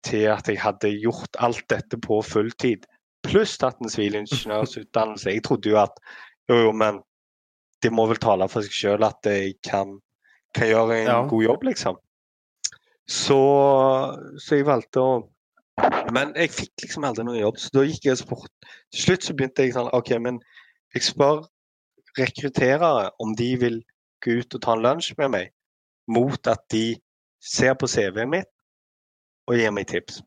til 0.06 0.26
at 0.32 0.48
jeg 0.50 0.60
hadde 0.62 0.90
gjort 0.98 1.38
alt 1.42 1.64
dette 1.70 1.98
på 2.02 2.20
fulltid. 2.26 2.86
Pluss 3.22 3.54
tatt 3.62 3.78
en 3.82 3.92
sivilingeniørsutdannelse. 3.92 5.30
Jeg 5.30 5.44
trodde 5.46 5.70
jo 5.70 5.78
at 5.78 5.98
jo, 6.50 6.56
jo, 6.66 6.72
men 6.74 6.98
det 7.82 7.92
må 7.94 8.06
vel 8.10 8.18
tale 8.22 8.48
for 8.50 8.66
seg 8.66 8.74
sjøl 8.74 9.06
at 9.06 9.26
jeg 9.26 9.54
kan, 9.66 9.96
kan 10.54 10.68
gjøre 10.70 11.00
en 11.00 11.06
Ja. 11.10 11.20
god 11.30 11.44
jobb, 11.46 11.62
liksom. 11.70 12.00
Så, 13.10 13.38
så 14.38 14.58
jeg 14.58 14.66
valgte 14.68 15.02
å 15.02 15.12
Men 16.14 16.30
jeg 16.36 16.52
fikk 16.52 16.84
liksom 16.84 17.04
aldri 17.08 17.24
noen 17.26 17.40
jobb, 17.40 17.56
så 17.58 17.70
da 17.74 17.82
gikk 17.88 18.04
jeg 18.06 18.14
og 18.14 18.20
spurte 18.20 18.68
Til 18.92 19.00
slutt 19.06 19.24
så 19.26 19.34
begynte 19.34 19.64
jeg 19.64 19.72
sånn 19.74 19.90
OK, 19.96 20.12
men 20.22 20.38
jeg 20.94 21.06
spør 21.08 21.40
rekrutterere 22.18 23.08
om 23.24 23.32
de 23.38 23.48
vil 23.58 23.78
gå 24.22 24.36
ut 24.42 24.54
og 24.54 24.62
ta 24.62 24.76
en 24.76 24.84
lunsj 24.84 25.14
med 25.18 25.32
meg, 25.32 25.50
mot 26.12 26.50
at 26.50 26.62
de 26.73 26.85
ser 27.42 27.75
på 27.78 27.88
CV-en 27.90 28.31
mitt 28.31 28.50
og 29.50 29.59
gir 29.59 29.73
meg 29.75 29.88
tips. 29.90 30.21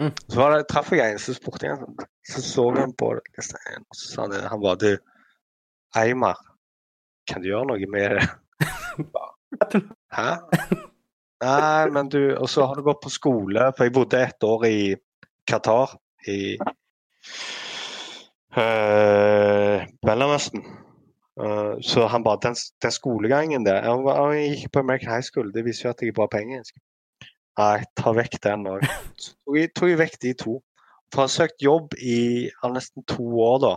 Mm. 0.00 0.12
Så 0.26 0.38
var 0.38 0.54
det, 0.54 0.68
traff 0.70 0.90
jeg 0.94 1.14
en, 1.14 1.20
så 1.20 1.34
spurte 1.36 1.68
jeg 1.68 1.78
så 2.26 2.42
så 2.42 2.64
han 2.74 2.94
på 2.98 3.12
det, 3.18 3.22
og 3.36 3.98
så 3.98 4.08
sa 4.08 4.24
han, 4.24 4.34
han 4.50 4.62
var 4.62 4.78
du, 4.80 4.90
Eimar, 5.98 6.40
kan 7.28 7.42
du 7.42 7.50
gjøre 7.50 7.68
noe 7.70 7.90
med 7.92 8.16
det? 8.16 8.24
Hæ? 10.16 10.30
Nei, 11.42 11.90
men 11.90 12.08
du 12.08 12.20
Og 12.38 12.48
så 12.50 12.64
har 12.66 12.78
du 12.78 12.86
gått 12.86 13.02
på 13.02 13.10
skole, 13.12 13.72
for 13.76 13.86
jeg 13.86 13.94
bodde 13.94 14.20
et 14.22 14.46
år 14.46 14.66
i 14.68 14.78
Qatar, 15.48 15.96
i 16.30 16.54
uh, 18.56 19.82
Mellomøsten. 20.06 20.64
Eh, 21.40 21.74
så 21.80 22.06
han 22.12 22.24
bare 22.26 22.42
den, 22.44 22.56
den 22.84 22.92
skolegangen 22.92 23.64
der 23.64 23.78
Jeg, 23.86 24.02
jeg 24.36 24.56
gikk 24.56 24.72
på 24.74 24.82
American 24.82 25.14
High 25.14 25.24
School, 25.24 25.52
det 25.54 25.64
viser 25.64 25.86
jo 25.88 25.92
at 25.94 26.02
jeg 26.04 26.12
er 26.12 26.18
bra 26.18 26.26
på 26.28 26.40
engelsk. 26.42 26.76
Nei, 27.60 27.84
ta 27.96 28.12
vekk 28.16 28.36
den 28.44 28.66
òg. 28.68 28.84
Så 29.20 29.56
jeg, 29.56 29.70
tok 29.76 29.94
vekk 30.00 30.18
de 30.24 30.34
to. 30.40 30.58
For 31.12 31.22
jeg 31.22 31.28
har 31.28 31.32
søkt 31.36 31.64
jobb 31.64 31.96
i 32.00 32.48
nesten 32.72 33.04
to 33.08 33.24
år, 33.44 33.58
da. 33.64 33.72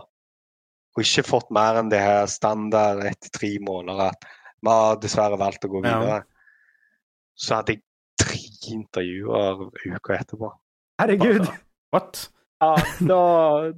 Og 0.96 1.02
ikke 1.04 1.26
fått 1.28 1.50
mer 1.52 1.76
enn 1.82 1.90
det 1.92 2.00
her 2.00 2.24
standard 2.32 3.02
etter 3.04 3.32
tre 3.34 3.50
måneder. 3.60 4.14
At 4.14 4.24
vi 4.64 4.72
har 4.72 4.96
dessverre 5.02 5.36
valgt 5.40 5.66
å 5.68 5.72
gå 5.74 5.82
Ja. 5.84 5.98
videre. 6.00 6.22
Så 7.36 7.58
hadde 7.58 7.76
jeg 7.76 7.82
tre 8.16 8.38
intervjuer 8.72 9.66
uka 9.84 10.16
etterpå. 10.16 10.48
Herregud! 11.00 11.44
What? 11.92 12.30
Ja, 12.62 12.70
da, 13.04 13.16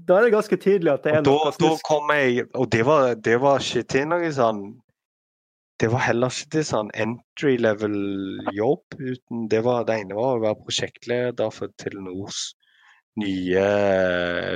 da 0.06 0.16
er 0.18 0.26
det 0.28 0.35
ganske 0.37 0.56
tydelig 0.62 0.92
at 0.92 1.06
det 1.06 1.12
er 1.12 1.16
Og 1.18 1.25
da, 1.26 1.32
noe 1.35 1.47
da 1.50 1.54
snusk. 1.56 1.87
kom 1.88 2.12
jeg 2.14 2.44
Og 2.54 2.68
det 2.70 2.85
var, 2.87 3.14
det 3.26 3.38
var 3.42 3.64
ikke 3.64 3.82
til 3.90 4.04
noe 4.06 4.28
sånn 4.37 4.61
Det 5.82 5.88
var 5.90 6.04
heller 6.06 6.30
ikke 6.30 6.52
til 6.54 6.66
sånn 6.68 6.92
entry 6.94 7.56
level 7.58 7.97
jobb. 8.54 8.94
uten 8.99 9.49
Det 9.50 9.64
var 9.66 9.88
det 9.88 9.97
ene 10.04 10.14
var 10.18 10.37
å 10.37 10.44
være 10.44 10.61
prosjektleder 10.62 11.50
for 11.54 11.75
Telenors 11.78 12.52
nye 13.18 13.64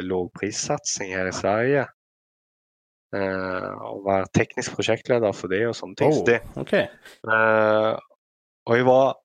lågprissatsing 0.06 1.10
her 1.16 1.26
i 1.30 1.34
Sverige. 1.34 1.88
å 3.12 3.88
og 3.90 4.04
være 4.06 4.30
teknisk 4.38 4.76
prosjektleder 4.76 5.34
for 5.34 5.50
det 5.52 5.64
og 5.68 5.74
sånne 5.76 5.98
ting. 5.98 6.14
Oh, 6.14 6.22
det, 6.26 6.38
OK. 6.62 6.72
Eh, 6.78 7.90
og 8.66 8.78
jeg 8.78 8.86
var 8.86 9.16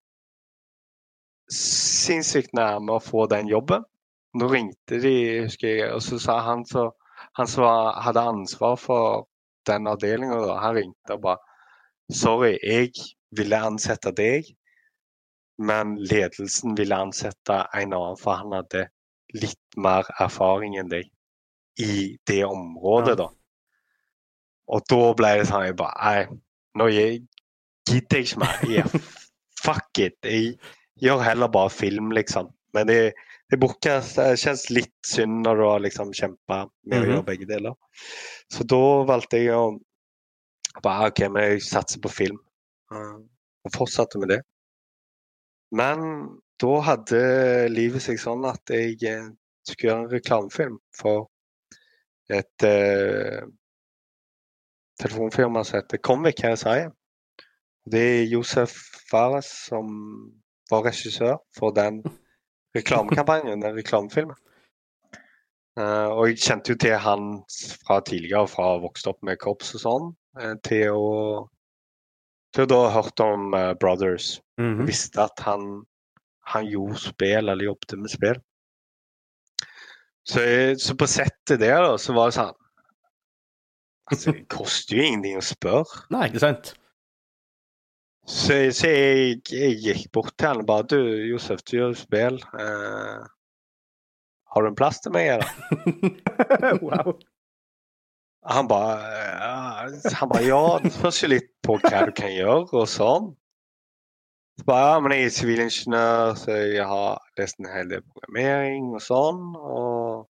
sinnssykt 1.53 2.57
nærme 2.57 2.97
å 2.97 3.03
få 3.03 3.27
den 3.31 3.47
jobben. 3.47 3.85
Nå 4.33 4.47
ringte 4.51 4.99
de, 5.01 5.13
husker 5.45 5.67
jeg, 5.67 5.91
og 5.93 6.01
så 6.01 6.19
sa 6.19 6.39
han 6.45 6.65
som 6.65 6.91
han 7.37 7.47
som 7.47 7.65
hadde 8.01 8.21
ansvar 8.21 8.75
for 8.81 9.27
den 9.69 9.87
avdelinga, 9.89 10.37
han 10.61 10.75
ringte 10.75 11.13
og 11.17 11.21
bare 11.21 11.43
Sorry, 12.13 12.53
jeg 12.63 12.93
ville 13.35 13.57
ansette 13.59 14.13
deg, 14.15 14.45
men 15.59 15.97
ledelsen 15.99 16.77
ville 16.77 16.95
ansette 16.95 17.57
en 17.75 17.93
annen, 17.97 18.15
for 18.21 18.39
han 18.39 18.53
hadde 18.55 18.85
litt 19.35 19.59
mer 19.75 20.07
erfaring 20.23 20.77
enn 20.79 20.87
deg 20.93 21.09
i 21.83 22.15
det 22.29 22.45
området, 22.47 23.17
Ja. 23.17 23.25
da. 23.25 23.27
Og 24.67 24.81
da 24.89 25.13
ble 25.19 25.33
det 25.39 25.47
sånn 25.49 25.65
jeg 25.65 25.75
bare 25.75 25.99
Nei, 26.05 26.39
nå 26.79 26.87
gidder 26.87 28.17
jeg 28.17 28.25
ikke 28.29 28.39
mer. 28.39 28.63
Yeah, 28.67 28.87
fuck 29.63 29.99
it. 29.99 30.15
Jeg 30.23 30.57
gjør 31.01 31.23
heller 31.23 31.47
bare 31.47 31.69
film, 31.69 32.11
liksom. 32.11 32.49
Men 32.73 32.87
det, 32.87 33.13
det 33.49 33.59
bortkast- 33.61 34.17
det 34.19 34.39
kjennes 34.41 34.69
litt 34.69 35.05
synd 35.07 35.43
når 35.45 35.55
du 35.55 35.63
har 35.63 35.79
liksom 35.79 36.11
kjempa 36.13 36.69
med 36.85 36.99
å 36.99 37.03
Mhm. 37.03 37.09
gjøre 37.11 37.25
begge 37.25 37.47
deler. 37.47 37.75
Så 38.51 38.65
da 38.67 39.03
valgte 39.07 39.37
jeg 39.39 39.53
å 39.55 39.79
bare 40.83 41.07
OK, 41.07 41.19
men 41.29 41.43
jeg 41.51 41.61
satser 41.61 41.99
på 41.99 42.09
film. 42.11 42.37
Uh, 42.91 43.19
Og 43.65 43.71
fortsatte 43.73 44.17
med 44.19 44.29
det. 44.29 44.41
Men 45.71 46.39
da 46.59 46.79
hadde 46.81 47.69
livet 47.69 48.01
seg 48.01 48.17
sånn 48.17 48.45
at 48.47 48.61
jeg 48.71 48.95
eh, 49.03 49.29
skulle 49.67 49.91
gjøre 49.91 50.03
en 50.05 50.11
reklamefilm 50.13 50.77
for 50.95 51.29
et 52.29 52.63
uh, 52.63 53.43
telefonfirma 55.01 55.65
som 55.65 55.81
heter 55.81 55.97
Comviq 55.99 56.41
her 56.43 56.55
i 56.55 56.61
Sverige. 56.61 56.91
Det 57.89 58.01
er 58.21 58.29
Josef 58.31 58.71
Fares 59.09 59.49
som 59.67 60.31
var 60.71 60.83
regissør 60.83 61.37
for 61.57 61.71
den 61.75 62.01
reklamekampanjen, 62.75 63.61
den 63.63 63.75
reklamefilmen. 63.77 64.35
Uh, 65.77 66.09
og 66.09 66.23
jeg 66.31 66.39
kjente 66.41 66.73
jo 66.73 66.77
til 66.81 66.95
han 66.97 67.27
fra 67.85 67.99
tidligere, 68.01 68.47
fra 68.49 68.63
å 68.65 68.71
ha 68.73 68.81
vokst 68.81 69.05
opp 69.07 69.19
med 69.23 69.37
korps 69.37 69.75
og 69.77 69.81
sånn, 69.83 70.07
eh, 70.41 70.55
til 70.65 70.89
å 70.97 71.09
til 72.55 72.63
å 72.63 72.69
da 72.71 72.79
ha 72.89 73.01
hørt 73.03 73.19
om 73.21 73.51
uh, 73.53 73.73
Brothers. 73.77 74.39
Mhm. 74.57 74.87
Visste 74.87 75.21
at 75.21 75.39
han, 75.45 75.83
han 76.49 76.65
gjorde 76.65 76.97
spill, 77.03 77.49
eller 77.51 77.67
jobbet 77.67 77.93
med 77.99 78.09
spill. 78.09 78.39
Så, 80.25 80.41
jeg- 80.41 80.79
så 80.81 80.95
på 80.97 81.05
settet 81.07 81.59
der 81.61 81.83
da, 81.83 81.93
så 82.01 82.15
var 82.17 82.31
det 82.31 82.39
sånn 82.39 82.55
Altså, 84.09 84.31
det 84.31 84.47
koster 84.47 84.95
jo 84.95 85.03
ingenting 85.03 85.35
å 85.37 85.43
spørre. 85.43 86.05
Nei, 86.15 86.29
ikke 86.29 86.39
sant? 86.39 86.69
Så, 88.27 88.57
så 88.75 88.89
jeg, 88.91 89.39
jeg 89.55 89.79
gikk 89.79 90.11
bort 90.15 90.33
til 90.35 90.49
han 90.49 90.61
og 90.63 90.67
bare 90.67 90.87
Du, 90.91 90.99
Josef, 91.29 91.63
du 91.63 91.77
gjør 91.77 91.95
spill. 91.95 92.41
Eh, 92.59 93.23
har 94.51 94.63
du 94.63 94.67
en 94.67 94.77
plass 94.77 94.99
til 95.03 95.13
meg, 95.15 95.37
eller? 95.37 95.51
wow. 96.85 97.15
Han 98.47 98.67
bare 98.67 98.95
ja, 99.11 99.55
Han 100.19 100.31
bare 100.31 100.43
Ja, 100.43 100.63
det 100.83 100.91
spørs 100.95 101.23
jo 101.23 101.31
litt 101.31 101.49
på 101.63 101.77
hva 101.83 102.05
du 102.07 102.13
kan 102.15 102.31
gjøre, 102.31 102.67
og 102.75 102.87
sånn. 102.91 103.31
Så 104.57 104.65
bare, 104.67 104.91
ja, 104.91 104.99
men 105.03 105.13
jeg 105.13 105.27
er 105.27 105.33
sivilingeniør, 105.35 106.35
så 106.41 106.55
jeg 106.57 106.85
har 106.89 107.19
lest 107.39 107.59
en 107.61 107.69
hel 107.69 107.91
del 107.91 108.05
programmering 108.07 108.93
og 108.97 109.03
sånn. 109.05 109.43
Og, 109.55 110.27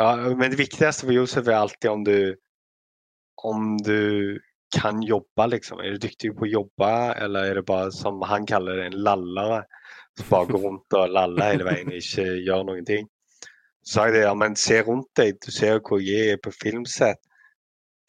ja, 0.00 0.14
men 0.34 0.52
det 0.52 0.60
viktigste 0.60 1.06
for 1.06 1.14
Josef 1.14 1.48
er 1.48 1.60
alltid 1.60 1.92
om 1.92 2.04
du 2.08 2.16
om 3.42 3.76
du 3.82 4.38
kan 4.72 5.02
jobbe, 5.04 5.46
liksom. 5.52 5.80
Er 5.80 5.94
du 5.96 6.02
dyktig 6.06 6.32
på 6.36 6.46
å 6.46 6.50
jobbe, 6.52 6.90
eller 7.22 7.50
er 7.50 7.54
det 7.60 7.66
bare 7.68 7.90
som 7.94 8.22
han 8.28 8.46
kaller 8.48 8.76
det, 8.80 8.86
en 8.92 9.00
lallere? 9.06 9.62
Som 10.18 10.28
bare 10.30 10.46
går 10.52 10.62
rundt 10.66 10.96
og 10.98 11.10
laller 11.16 11.50
hele 11.52 11.66
veien 11.68 11.90
og 11.92 11.98
ikke 11.98 12.24
gjør 12.46 12.64
noen 12.68 12.86
ting. 12.88 13.08
Så 13.82 13.96
sa 13.96 14.06
jeg 14.06 14.14
det, 14.14 14.22
ja, 14.28 14.32
men 14.38 14.54
se 14.56 14.78
rundt 14.86 15.08
deg. 15.18 15.38
Du 15.42 15.50
ser 15.50 15.76
jo 15.76 15.82
hvor 15.88 16.02
jeg 16.04 16.36
er 16.36 16.40
på 16.42 16.52
filmsett. 16.54 17.18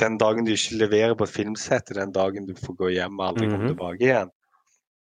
Den 0.02 0.18
dagen 0.22 0.46
du 0.46 0.52
ikke 0.54 0.78
leverer 0.82 1.16
på 1.18 1.26
filmsett, 1.30 1.90
er 1.94 2.02
den 2.04 2.14
dagen 2.14 2.46
du 2.50 2.54
får 2.58 2.76
gå 2.80 2.92
hjem 2.96 3.20
og 3.20 3.28
aldri 3.32 3.48
komme 3.50 3.64
Mhm. 3.68 3.72
tilbake 3.74 4.08
igjen. 4.08 4.32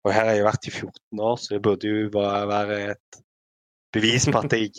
Og 0.05 0.13
her 0.13 0.25
har 0.27 0.35
jeg 0.35 0.45
vært 0.47 0.67
i 0.69 0.71
14 0.75 1.21
år, 1.21 1.37
så 1.39 1.55
det 1.55 1.63
burde 1.63 1.89
jo 1.89 2.09
være 2.13 2.79
et 2.93 3.21
bevis 3.93 4.27
på 4.27 4.39
at 4.43 4.53
jeg, 4.59 4.73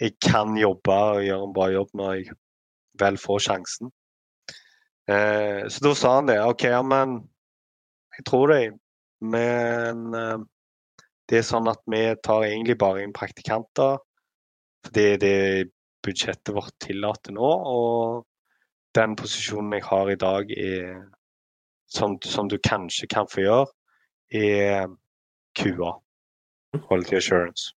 jeg 0.00 0.14
kan 0.24 0.56
jobbe 0.56 0.94
og 0.94 1.22
gjøre 1.26 1.44
en 1.48 1.54
bra 1.56 1.66
jobb 1.74 1.90
når 1.94 2.12
jeg 2.16 2.36
vel 2.98 3.16
får 3.18 3.38
sjansen. 3.48 3.90
Eh, 5.08 5.68
så 5.68 5.84
da 5.84 5.94
sa 5.94 6.14
han 6.14 6.28
det. 6.28 6.38
OK, 6.44 6.64
men 6.84 7.18
jeg 8.18 8.26
tror 8.28 8.52
det. 8.52 8.62
Men 9.24 10.14
eh, 10.14 10.38
det 11.28 11.40
er 11.40 11.48
sånn 11.48 11.68
at 11.70 11.80
vi 11.88 12.02
tar 12.24 12.46
egentlig 12.46 12.78
bare 12.80 13.04
inn 13.04 13.16
praktikanter. 13.16 13.98
For 14.84 14.94
det 14.94 15.06
er 15.14 15.22
det 15.22 15.38
budsjettet 16.04 16.54
vårt 16.56 16.76
tillater 16.84 17.34
nå. 17.36 17.48
Og 17.48 18.26
den 18.96 19.16
posisjonen 19.18 19.78
jeg 19.78 19.86
har 19.88 20.12
i 20.12 20.20
dag, 20.20 20.52
er, 20.52 21.00
som, 21.88 22.18
som 22.24 22.48
du 22.48 22.58
kanskje 22.58 23.08
kan 23.10 23.28
få 23.30 23.44
gjøre, 23.44 23.72
er 24.34 24.86
QA. 25.56 25.96
Quality 26.84 27.16
Assurance. 27.16 27.72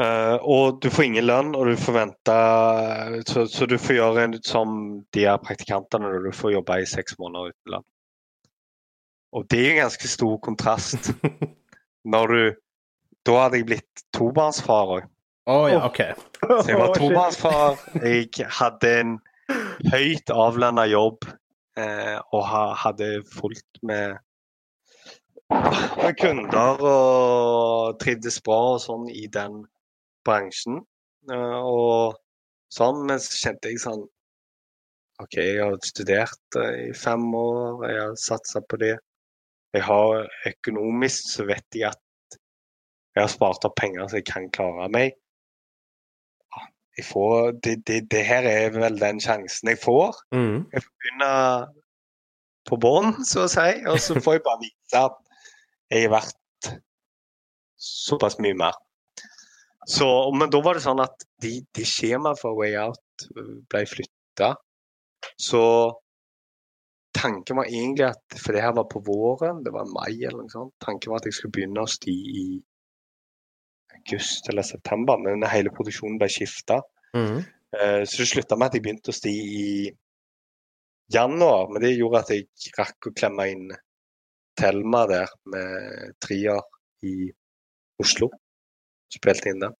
Eh, 0.00 0.36
og 0.42 0.80
du 0.82 0.88
får 0.90 1.06
ingen 1.06 1.26
lønn, 1.28 1.52
og 1.54 1.68
du 1.70 1.76
får 1.78 1.94
vente 1.94 2.36
Så, 3.30 3.44
så 3.46 3.66
du 3.70 3.76
får 3.78 3.94
gjøre 3.94 4.24
en, 4.26 4.32
som 4.42 4.72
de 5.14 5.26
her 5.28 5.38
praktikantene, 5.42 6.08
når 6.10 6.30
du 6.30 6.34
får 6.34 6.56
jobbe 6.56 6.80
i 6.82 6.88
seks 6.88 7.18
måneder 7.20 7.52
uten 7.54 7.76
lønn. 7.76 7.86
Og 9.34 9.46
det 9.50 9.60
er 9.60 9.70
en 9.72 9.82
ganske 9.84 10.08
stor 10.10 10.36
kontrast. 10.42 11.10
Når 12.14 12.26
du 12.26 12.42
Da 13.24 13.38
hadde 13.40 13.56
jeg 13.56 13.66
blitt 13.70 14.02
tobarnsfar 14.12 14.90
òg. 14.98 15.06
Å 15.48 15.54
ja, 15.70 15.78
OK. 15.86 16.00
Så 16.42 16.66
jeg 16.68 16.76
var 16.76 16.92
tobarnsfar. 16.98 17.78
Jeg 18.04 18.50
hadde 18.58 18.90
en 19.00 19.14
høyt 19.92 20.28
avlønna 20.32 20.84
jobb 20.90 21.24
eh, 21.80 22.18
og 22.36 22.44
ha, 22.50 22.64
hadde 22.82 23.08
fullt 23.32 23.80
med, 23.80 24.18
med 25.48 26.18
kunder 26.20 26.84
og 26.84 27.96
trivdes 28.02 28.42
bra 28.44 28.60
og 28.74 28.82
sånn 28.84 29.08
i 29.08 29.24
den 29.32 29.62
bransjen. 30.26 30.82
Eh, 31.30 31.58
og 31.60 32.18
sånn, 32.72 33.04
men 33.08 33.22
så 33.22 33.40
kjente 33.40 33.72
jeg 33.72 33.82
sånn 33.84 34.04
OK, 35.22 35.36
jeg 35.38 35.60
har 35.62 35.76
studert 35.86 36.58
eh, 36.58 36.88
i 36.88 36.94
fem 36.98 37.26
år, 37.38 37.84
jeg 37.90 38.00
har 38.02 38.16
satsa 38.18 38.64
på 38.68 38.80
det. 38.82 38.96
Jeg 39.74 39.86
har 39.86 40.24
økonomisk 40.50 41.30
så 41.32 41.46
vet 41.48 41.66
jeg 41.74 41.90
at 41.90 42.00
jeg 43.14 43.22
har 43.22 43.30
spart 43.30 43.66
opp 43.66 43.76
penger 43.78 44.08
så 44.10 44.18
jeg 44.18 44.26
kan 44.26 44.50
klare 44.54 44.88
meg 44.90 45.14
jeg 46.96 47.04
får, 47.08 47.52
det, 47.64 47.86
det, 47.86 48.10
det 48.10 48.22
her 48.26 48.46
er 48.46 48.70
vel 48.74 49.00
den 49.00 49.20
sjansen 49.22 49.68
jeg 49.72 49.80
får. 49.82 50.14
Mm. 50.34 50.66
Jeg 50.72 50.82
får 50.84 50.92
begynne 51.02 51.30
på 52.70 52.78
bånn, 52.80 53.16
så 53.26 53.44
å 53.44 53.50
si. 53.50 53.70
Og 53.90 53.98
så 54.02 54.20
får 54.22 54.38
jeg 54.38 54.44
bare 54.46 54.62
vite 54.62 55.00
at 55.08 55.16
jeg 55.90 56.06
er 56.06 56.12
verdt 56.14 56.70
såpass 57.84 58.38
mye 58.42 58.56
mer. 58.62 58.78
Så, 59.86 60.08
men 60.32 60.50
da 60.52 60.60
var 60.64 60.78
det 60.78 60.84
sånn 60.84 61.02
at 61.02 61.26
de, 61.44 61.58
de 61.76 61.84
skjemaet 61.88 62.40
for 62.40 62.56
Way 62.56 62.76
Out 62.80 63.26
ble 63.70 63.82
flytta. 63.88 64.54
Så 65.40 65.62
tanken 67.14 67.60
var 67.60 67.68
egentlig 67.70 68.06
at 68.08 68.38
For 68.40 68.56
det 68.56 68.64
her 68.64 68.74
var 68.76 68.88
på 68.90 69.02
våren, 69.04 69.62
det 69.64 69.72
var 69.74 69.90
mai 69.92 70.12
eller 70.16 70.42
noe 70.44 70.52
sånt. 70.52 70.74
Tanken 70.84 71.12
var 71.12 71.22
at 71.22 71.28
jeg 71.28 71.36
skulle 71.38 71.56
begynne 71.56 71.84
å 71.84 71.90
sti 71.90 72.14
i 72.14 72.46
august 73.94 74.48
eller 74.52 74.66
september, 74.66 75.20
men 75.20 75.44
hele 75.48 75.72
produksjonen 75.72 76.18
ble 76.20 76.28
skifta. 76.32 76.80
Mm. 77.16 77.44
Eh, 77.78 78.02
Så 78.04 78.22
det 78.22 78.30
slutta 78.32 78.58
med 78.58 78.68
at 78.68 78.78
jeg 78.78 78.84
begynte 78.84 79.12
å 79.12 79.16
sti 79.16 79.32
i 79.32 79.68
januar, 81.12 81.68
men 81.70 81.82
det 81.84 81.94
gjorde 81.94 82.24
at 82.24 82.32
jeg 82.32 82.74
rakk 82.78 83.10
å 83.10 83.14
klemme 83.16 83.48
inn 83.52 83.68
Thelma 84.58 85.04
der 85.10 85.30
med 85.50 86.14
trier 86.22 86.62
i 87.04 87.30
Oslo. 88.00 88.30
Spilte 89.14 89.52
inn 89.52 89.62
den. 89.62 89.74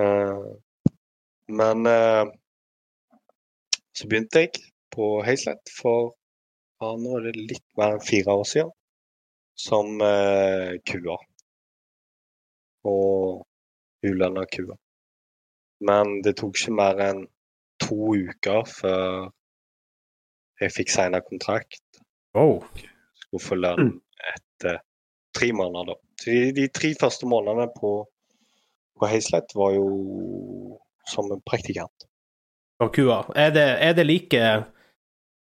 Eh, 0.00 0.50
Men 1.60 1.86
eh, 1.90 2.26
så 3.96 4.06
begynte 4.08 4.44
jeg 4.44 4.60
på 4.94 5.08
Høyesterett 5.26 5.72
for 5.74 6.12
ja, 6.80 6.94
nå 6.96 7.16
er 7.18 7.26
det 7.28 7.34
litt 7.36 7.66
mer 7.76 7.96
enn 7.96 8.04
fire 8.06 8.36
år 8.40 8.46
siden, 8.48 8.70
som 9.58 9.98
kua. 10.88 11.16
Og 12.88 13.42
ulønna 14.06 14.46
kua. 14.48 14.78
Men 15.84 16.22
det 16.24 16.38
tok 16.40 16.56
ikke 16.56 16.76
mer 16.78 17.02
enn 17.04 17.20
to 17.82 18.14
uker 18.16 18.64
før 18.68 19.28
jeg 20.60 20.74
fikk 20.76 20.92
signa 20.92 21.20
kontrakt. 21.24 22.00
Oh. 22.36 22.64
Skulle 23.16 23.44
få 23.44 23.58
lønn 23.60 23.94
etter 24.34 24.80
tre 25.36 25.52
måneder, 25.56 25.94
da. 25.94 26.09
De, 26.24 26.52
de 26.56 26.68
tre 26.68 26.92
første 27.00 27.28
månedene 27.28 27.68
på, 27.74 27.94
på 28.98 29.08
Høyesterett 29.08 29.54
var 29.56 29.74
jo 29.76 29.86
som 31.08 31.30
en 31.32 31.42
praktikant. 31.46 32.06
Og 32.80 32.92
kua. 32.96 33.22
Er 33.36 33.50
det, 33.54 33.66
er 33.84 33.96
det 33.96 34.06
like 34.08 34.42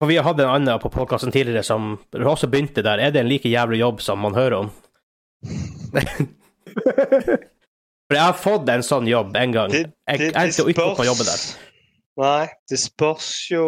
For 0.01 0.09
vi 0.09 0.17
har 0.17 0.25
hatt 0.25 0.41
en 0.41 0.49
annen 0.49 0.81
på 0.81 0.89
podkasten 0.93 1.33
tidligere 1.33 1.65
som 1.67 1.99
også 2.17 2.49
begynte 2.49 2.85
der. 2.85 2.99
Er 2.99 3.13
det 3.13 3.21
en 3.21 3.29
like 3.29 3.49
jævlig 3.49 3.83
jobb 3.83 4.01
som 4.01 4.23
man 4.25 4.35
hører 4.35 4.63
om? 4.63 4.71
For 8.11 8.17
jeg 8.19 8.27
har 8.27 8.39
fått 8.43 8.71
en 8.73 8.83
sånn 8.83 9.07
jobb 9.07 9.37
en 9.39 9.53
gang. 9.55 9.71
Det, 9.71 9.85
Jeg 10.09 10.19
det, 10.19 10.31
jeg 10.33 10.35
endte 10.41 10.65
jo 10.65 10.73
ikke 10.73 10.87
opp 10.89 10.97
på 10.99 11.05
jobben 11.07 11.29
der. 11.29 11.43
Nei, 12.21 12.47
det 12.69 12.79
spørs 12.83 13.29
jo 13.53 13.67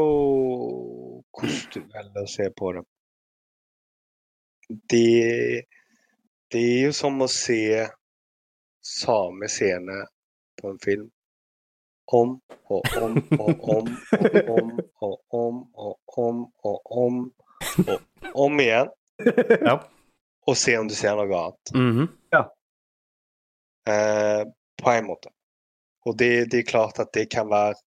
hvordan 1.30 1.60
du 1.72 1.78
velger 1.94 2.24
å 2.24 2.30
se 2.32 2.48
på 2.58 2.72
det. 2.74 2.82
Det, 4.90 5.04
det 6.52 6.62
er 6.62 6.80
jo 6.88 6.92
som 6.96 7.20
å 7.24 7.28
se 7.30 7.58
samme 8.84 9.48
scene 9.50 10.02
på 10.60 10.72
en 10.72 10.80
film 10.82 11.08
om 12.12 12.34
og 12.72 12.88
om 13.00 13.14
og 13.40 13.62
om 13.72 13.90
og 14.20 14.48
om 14.52 14.72
og 15.00 15.36
om 15.38 15.60
og 15.86 16.18
om 16.24 16.42
og 16.68 16.96
om 17.04 17.20
og 17.86 18.34
om 18.46 18.60
igjen, 18.60 18.90
Ja. 19.64 19.76
og 20.48 20.56
se 20.58 20.74
om 20.80 20.88
du 20.90 20.94
ser 20.98 21.14
noe 21.16 21.38
annet. 21.38 21.72
Ja. 22.34 22.42
eh, 23.88 24.42
på 24.82 24.90
en 24.90 25.06
måte. 25.06 25.30
Og 26.04 26.16
det, 26.18 26.50
det 26.50 26.58
er 26.62 26.68
klart 26.68 26.98
at 26.98 27.12
det 27.14 27.28
kan 27.30 27.48
være 27.50 27.78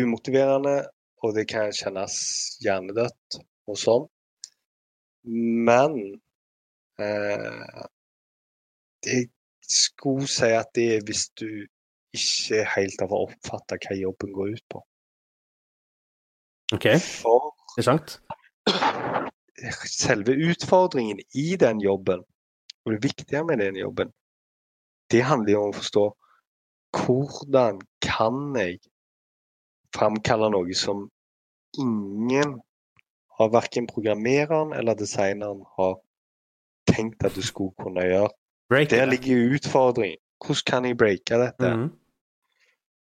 umotiverende, 0.00 0.86
og 1.22 1.34
det 1.36 1.44
kan 1.50 1.70
kjennes 1.76 2.16
hjernedødt 2.64 3.40
og 3.68 3.76
sånn. 3.78 4.06
Men 5.68 5.98
jeg 9.06 9.28
skulle 9.62 10.28
si 10.28 10.50
at 10.56 10.72
det 10.74 10.86
er 10.96 11.04
hvis 11.06 11.28
du 11.40 11.48
ikke 12.14 12.64
helt 12.74 13.02
har 13.04 13.14
oppfatta 13.14 13.78
hva 13.84 13.96
jobben 13.98 14.32
går 14.34 14.56
ut 14.56 14.64
på. 14.74 14.82
OK, 16.74 16.86
For 17.02 17.50
interessant. 17.70 18.18
selve 19.86 20.34
utfordringen 20.50 21.20
i 21.34 21.56
den 21.60 21.80
jobben, 21.82 22.24
og 22.84 22.92
det 22.92 23.02
viktige 23.02 23.44
med 23.44 23.60
den 23.62 23.76
jobben, 23.76 24.12
det 25.10 25.22
handler 25.26 25.52
jo 25.52 25.62
om 25.66 25.72
å 25.72 25.78
forstå 25.78 26.04
hvordan 26.96 27.80
kan 28.02 28.56
jeg 28.58 28.78
framkalle 29.94 30.50
noe 30.54 30.74
som 30.74 31.08
ingen 31.78 32.58
av 33.40 33.52
verken 33.54 33.86
programmereren 33.90 34.74
eller 34.76 34.98
designeren 34.98 35.62
har 35.76 35.98
tenkt 36.90 37.24
at 37.24 37.34
du 37.34 37.42
skulle 37.42 37.74
kunne 37.80 38.02
gjøre. 38.06 38.28
Break 38.70 38.90
Der 38.90 39.04
ligger 39.10 39.54
utfordringen. 39.54 40.18
Hvordan 40.46 40.62
kan 40.66 40.84
jeg 40.84 40.96
breake 40.98 41.38
dette? 41.44 41.76
Mhm. 41.76 41.88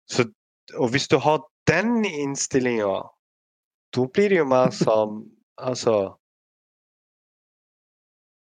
Så 0.10 0.26
og 0.76 0.90
hvis 0.92 1.08
du 1.08 1.18
har 1.18 1.42
den 1.68 2.06
innstillinga, 2.06 3.02
da 3.96 4.06
blir 4.14 4.30
det 4.30 4.38
jo 4.38 4.46
mer 4.46 4.70
som 4.86 5.24
Altså 5.58 6.14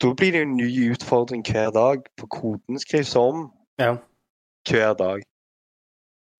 Da 0.03 0.13
blir 0.15 0.33
det 0.33 0.39
jo 0.39 0.47
en 0.49 0.57
ny 0.57 0.91
utfordring 0.93 1.43
hver 1.51 1.71
dag, 1.71 1.99
for 2.19 2.27
koden 2.27 2.79
skrives 2.79 3.17
om 3.17 3.51
Ja. 3.79 3.97
hver 4.71 4.93
dag. 4.95 5.23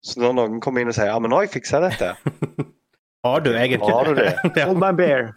Så 0.05 0.21
når 0.21 0.33
noen 0.33 0.61
kommer 0.61 0.81
inn 0.83 0.89
og 0.91 0.95
sier 0.95 1.07
ja, 1.13 1.19
men 1.19 1.31
nå 1.31 1.37
har 1.39 1.43
jeg 1.47 1.51
fiksa 1.59 1.81
dette, 1.81 2.15
Har 3.25 3.39
du 3.41 3.51
egentlig 3.55 3.93
Har 3.95 4.05
du 4.05 4.15
det? 4.15 4.33
ja. 4.57 4.67
Hold 4.67 4.79
my 4.83 4.91
bear. 4.99 5.31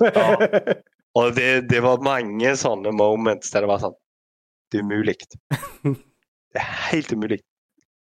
Ja. 0.00 0.36
Og 1.16 1.32
det, 1.36 1.50
det 1.70 1.80
var 1.84 2.02
mange 2.04 2.52
sånne 2.60 2.92
moments 2.92 3.52
der 3.54 3.64
det 3.64 3.70
var 3.70 3.82
sånn 3.84 3.96
Det 4.72 4.80
er 4.80 4.86
umulig. 4.86 5.16
Det 6.56 6.62
er 6.62 6.70
helt 6.90 7.12
umulig. 7.12 7.38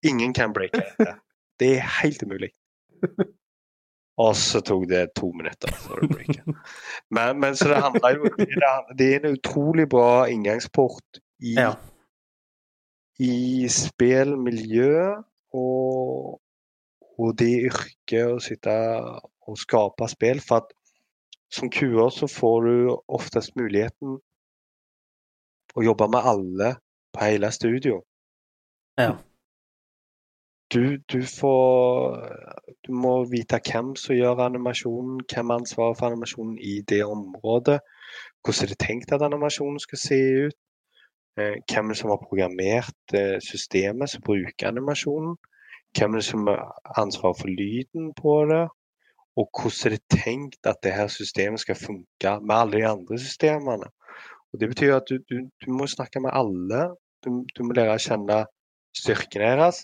Ingen 0.06 0.32
kan 0.36 0.52
breake 0.54 0.78
dette. 0.78 1.16
Det 1.58 1.70
er 1.80 1.88
helt 2.00 2.22
umulig. 2.22 2.52
Og 4.22 4.36
så 4.38 4.60
tok 4.64 4.84
det 4.88 5.00
to 5.18 5.32
minutter. 5.34 5.72
det. 5.72 6.44
Men, 7.10 7.40
men 7.42 7.56
så 7.58 7.68
det 7.72 7.80
handler 7.82 8.14
jo 8.20 8.30
det, 8.38 8.70
det 9.00 9.08
er 9.08 9.18
en 9.26 9.34
utrolig 9.36 9.88
bra 9.92 10.28
inngangsport 10.30 11.18
i, 11.42 11.56
Ja. 11.58 11.72
i 13.18 13.66
spillmiljø 13.72 15.16
og, 15.58 16.38
og 17.18 17.34
det 17.42 17.50
yrket 17.72 18.30
å 18.30 18.38
sitte 18.44 18.76
og 19.46 19.58
skape 19.60 20.08
spill. 20.14 20.40
For 20.44 20.62
at 20.62 20.72
som 21.52 21.70
QA 21.70 22.10
så 22.10 22.26
får 22.26 22.66
du 22.66 22.96
oftest 23.08 23.56
muligheten 23.56 24.18
å 25.76 25.84
jobbe 25.84 26.08
med 26.10 26.28
alle 26.32 26.74
på 27.14 27.24
hele 27.24 27.50
studio. 27.52 28.00
Ja. 28.98 29.16
Du, 30.72 30.98
du 31.12 31.22
får 31.22 32.16
Du 32.86 32.92
må 32.92 33.24
vite 33.30 33.60
hvem 33.62 33.94
som 33.96 34.16
gjør 34.16 34.40
animasjonen, 34.46 35.20
hvem 35.30 35.50
har 35.50 35.60
ansvaret 35.60 35.98
for 35.98 36.06
animasjonen 36.10 36.56
i 36.58 36.80
det 36.88 37.04
området. 37.04 37.80
Hvordan 38.42 38.64
er 38.64 38.72
det 38.72 38.78
tenkt 38.82 39.12
at 39.12 39.22
animasjonen 39.22 39.78
skal 39.82 39.98
se 39.98 40.18
ut? 40.46 40.58
Eh, 41.38 41.58
hvem 41.70 41.94
som 41.94 42.10
har 42.10 42.22
programmert 42.22 43.14
eh, 43.14 43.38
systemet 43.42 44.10
som 44.10 44.22
bruker 44.26 44.70
animasjonen? 44.70 45.36
Hvem 45.98 46.20
som 46.20 46.46
har 46.46 46.72
ansvaret 47.02 47.40
for 47.40 47.48
lyden 47.48 48.12
på 48.16 48.36
det? 48.50 48.64
Og 49.36 49.48
hvordan 49.52 49.92
er 49.92 49.96
det 49.96 50.22
tenkt 50.22 50.66
at 50.70 50.78
det 50.84 50.94
her 50.96 51.08
systemet 51.12 51.60
skal 51.60 51.76
funke 51.76 52.30
med 52.40 52.54
alle 52.56 52.78
de 52.80 52.86
andre 52.88 53.18
systemene? 53.20 53.90
Og 54.52 54.60
Det 54.60 54.68
betyr 54.70 54.94
at 54.96 55.10
du, 55.10 55.18
du, 55.28 55.42
du 55.64 55.66
må 55.72 55.86
snakke 55.90 56.20
med 56.24 56.30
alle. 56.32 56.86
Du, 57.24 57.42
du 57.56 57.62
må 57.66 57.74
lære 57.76 57.96
å 57.98 58.00
kjenne 58.00 58.38
styrken 58.96 59.42
deres. 59.44 59.82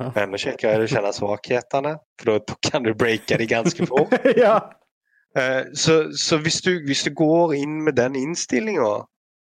Ja. 0.00 0.10
Enda 0.22 0.38
kjekkere 0.40 0.74
er 0.76 0.80
det 0.82 0.88
å 0.88 0.92
kjenne 0.94 1.12
svakhetene, 1.16 1.92
for 2.20 2.38
da- 2.40 2.56
kan 2.70 2.84
du 2.84 2.94
breake 2.94 3.36
de 3.40 3.46
ganske 3.48 3.86
fort. 3.90 4.12
ja. 4.36 4.56
Eh, 5.36 5.68
Så, 5.76 6.12
så 6.16 6.38
hvis, 6.40 6.62
du, 6.64 6.78
hvis 6.88 7.04
du 7.04 7.12
går 7.16 7.52
inn 7.58 7.82
med 7.84 7.96
den 8.00 8.16
innstillinga, 8.16 9.02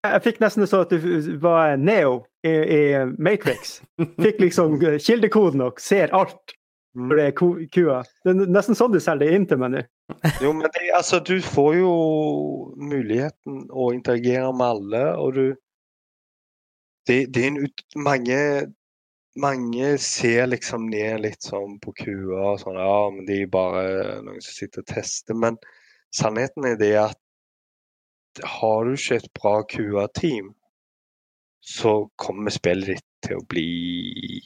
Jeg 0.07 0.21
fikk 0.23 0.37
nesten 0.39 0.63
sånn 0.69 0.85
at 0.85 0.93
du 0.95 1.33
var 1.43 1.73
Neo 1.77 2.21
i, 2.47 2.51
i 2.51 2.81
Matrix. 3.19 3.81
Fikk 3.99 4.39
liksom 4.39 4.77
kildekoden 5.03 5.65
og 5.65 5.81
ser 5.83 6.13
alt 6.15 6.37
for 6.39 6.55
når 7.09 7.19
det 7.19 7.25
er 7.29 7.33
ku- 7.37 7.65
kua. 7.75 7.97
Det 8.25 8.31
er 8.31 8.47
nesten 8.49 8.77
sånn 8.79 8.93
du 8.95 8.99
selger 9.03 9.27
det 9.27 9.35
inn 9.37 9.45
til 9.49 9.59
meg 9.61 9.73
nå. 9.75 9.81
Jo, 10.41 10.53
men 10.55 10.71
det, 10.73 10.87
altså, 10.97 11.19
du 11.21 11.35
får 11.45 11.75
jo 11.81 11.91
muligheten 12.79 13.67
å 13.69 13.91
interagere 13.93 14.49
med 14.55 14.65
alle, 14.73 15.03
og 15.19 15.35
du 15.37 15.43
Det, 17.07 17.25
det 17.33 17.43
er 17.43 17.47
en 17.51 17.63
ut... 17.65 17.83
Mange 17.95 18.39
mange 19.39 19.93
ser 20.01 20.47
liksom 20.49 20.87
ned 20.91 21.21
litt 21.23 21.45
sånn 21.45 21.77
på 21.79 21.93
kua 21.95 22.39
og 22.55 22.57
sånn 22.63 22.75
Ja, 22.81 22.95
men 23.13 23.27
de 23.27 23.37
er 23.43 23.51
bare 23.53 24.17
noen 24.25 24.41
som 24.43 24.55
sitter 24.57 24.81
og 24.83 24.89
tester. 24.89 25.37
Men 25.37 25.55
sannheten 26.15 26.65
er 26.67 26.75
det 26.81 26.89
at 26.99 27.19
har 28.43 28.85
du 28.85 28.95
ikke 28.95 29.19
et 29.19 29.29
bra 29.35 29.55
QA-team, 29.69 30.53
så 31.61 31.93
kommer 32.17 32.53
spillet 32.53 32.95
ditt 32.95 33.07
til 33.25 33.39
å 33.39 33.45
bli 33.51 34.41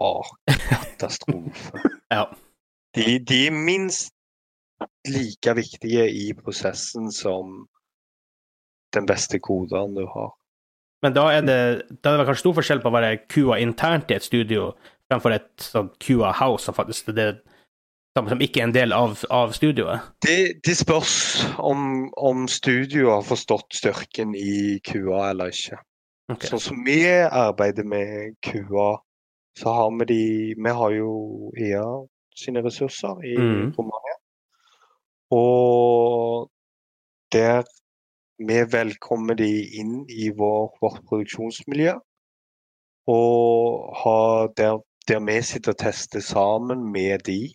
Å, 0.00 0.12
katastrofe. 0.48 1.82
Ja. 2.10 2.24
De, 2.96 3.20
de 3.22 3.36
er 3.46 3.52
minst 3.54 4.10
like 5.06 5.52
viktige 5.54 6.08
i 6.10 6.32
prosessen 6.34 7.12
som 7.14 7.68
den 8.96 9.06
beste 9.06 9.38
koderen 9.38 9.94
du 9.94 10.08
har. 10.10 10.32
Men 11.04 11.14
da 11.14 11.28
er 11.32 11.44
det, 11.46 11.60
da 12.02 12.14
er 12.14 12.18
det 12.18 12.26
kanskje 12.26 12.42
stor 12.42 12.56
forskjell 12.58 12.82
på 12.82 12.90
å 12.90 12.96
være 12.96 13.20
QA 13.30 13.60
internt 13.62 14.10
i 14.10 14.16
et 14.16 14.26
studio 14.26 14.72
fremfor 15.10 15.34
et 15.34 15.48
sånt 15.62 15.94
QA 16.02 16.32
house 16.40 16.66
som 16.66 16.76
faktisk 16.76 17.12
det, 17.16 17.28
som, 18.20 18.28
som 18.28 18.42
ikke 18.44 18.60
er 18.60 18.68
en 18.68 18.74
del 18.74 18.92
av, 18.92 19.16
av 19.32 19.54
studioet. 19.56 20.10
Det, 20.24 20.60
det 20.66 20.76
spørs 20.76 21.14
om, 21.58 22.10
om 22.16 22.46
studio 22.48 23.14
har 23.14 23.24
forstått 23.24 23.78
styrken 23.80 24.34
i 24.36 24.78
kua 24.84 25.30
eller 25.30 25.54
ikke. 25.54 25.80
Okay. 26.30 26.50
Sånn 26.52 26.62
som 26.62 26.82
vi 26.86 27.02
arbeider 27.24 27.86
med 27.88 28.36
kua, 28.44 29.00
så 29.58 29.72
har 29.74 29.90
vi 29.98 30.06
de 30.10 30.24
Vi 30.60 30.74
har 30.78 30.92
jo 30.94 31.12
EA 31.58 31.86
sine 32.36 32.62
ressurser 32.62 33.24
i 33.26 33.34
mm. 33.36 33.72
Romania. 33.78 34.16
Og 35.34 36.50
der 37.32 37.64
vi 38.40 38.60
velkommer 38.72 39.36
de 39.36 39.50
inn 39.80 40.04
i 40.08 40.30
vår, 40.36 40.70
vårt 40.80 41.02
produksjonsmiljø. 41.08 41.96
Og 43.10 43.90
har 44.04 44.52
der, 44.56 44.78
der 45.08 45.20
vi 45.26 45.40
sitter 45.44 45.74
og 45.74 45.82
tester 45.82 46.22
sammen 46.24 46.86
med 46.92 47.26
de. 47.26 47.50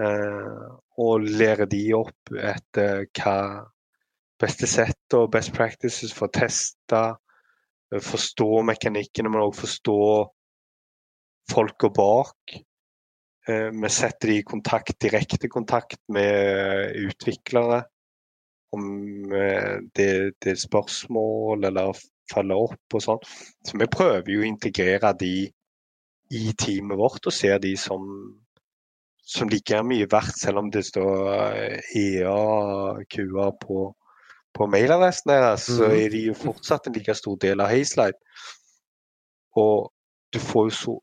Eh, 0.00 0.66
og 1.02 1.26
lære 1.26 1.66
de 1.68 1.82
opp 1.98 2.32
etter 2.32 3.04
hva 3.18 3.36
beste 4.40 4.68
sett 4.70 5.16
og 5.18 5.30
best 5.34 5.52
practices 5.56 6.14
for 6.16 6.28
å 6.30 6.34
teste. 6.40 7.02
eh, 7.92 8.00
Forstå 8.00 8.62
mekanikkene, 8.70 9.28
men 9.28 9.42
òg 9.44 9.54
forstå 9.58 9.98
folka 11.50 11.90
bak. 11.92 12.56
Eh, 13.48 13.70
Vi 13.70 13.88
setter 13.88 14.28
de 14.28 14.38
i 14.38 14.42
kontakt, 14.46 14.98
direkte 15.00 15.48
kontakt 15.48 16.00
med 16.08 16.94
utviklere. 16.96 17.84
Om 18.72 18.84
det, 19.94 20.34
det 20.38 20.52
er 20.52 20.54
spørsmål 20.54 21.64
eller 21.66 21.96
følger 22.30 22.60
opp 22.68 22.94
og 22.94 23.02
sånn. 23.02 23.24
Så 23.66 23.78
vi 23.80 23.88
prøver 23.90 24.30
jo 24.30 24.44
å 24.44 24.46
integrere 24.46 25.10
de 25.18 25.50
i 26.30 26.52
teamet 26.54 26.98
vårt 27.00 27.26
og 27.26 27.34
ser 27.34 27.58
de 27.58 27.72
som, 27.76 28.04
som 29.30 29.48
like 29.50 29.82
mye 29.86 30.08
verdt, 30.10 30.36
selv 30.40 30.58
om 30.64 30.70
det 30.74 30.82
står 30.88 31.28
eh, 31.34 31.90
EA, 32.00 33.04
QA 33.12 33.50
på, 33.62 33.84
på 34.56 34.66
mailadressen 34.66 35.30
deres, 35.30 35.68
så 35.70 35.86
Mhm. 35.86 35.98
er 36.00 36.08
de 36.16 36.24
jo 36.26 36.34
fortsatt 36.34 36.86
en 36.90 36.96
like 36.98 37.14
stor 37.14 37.36
del 37.42 37.60
av 37.62 37.70
Hazelight. 37.70 38.18
Og 39.56 39.92
du 40.34 40.38
får 40.42 40.68
jo 40.70 40.76
så 40.80 40.96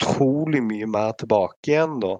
utrolig 0.00 0.62
mye 0.62 0.86
mer 0.90 1.12
tilbake 1.20 1.72
igjen 1.72 1.98
da. 2.02 2.14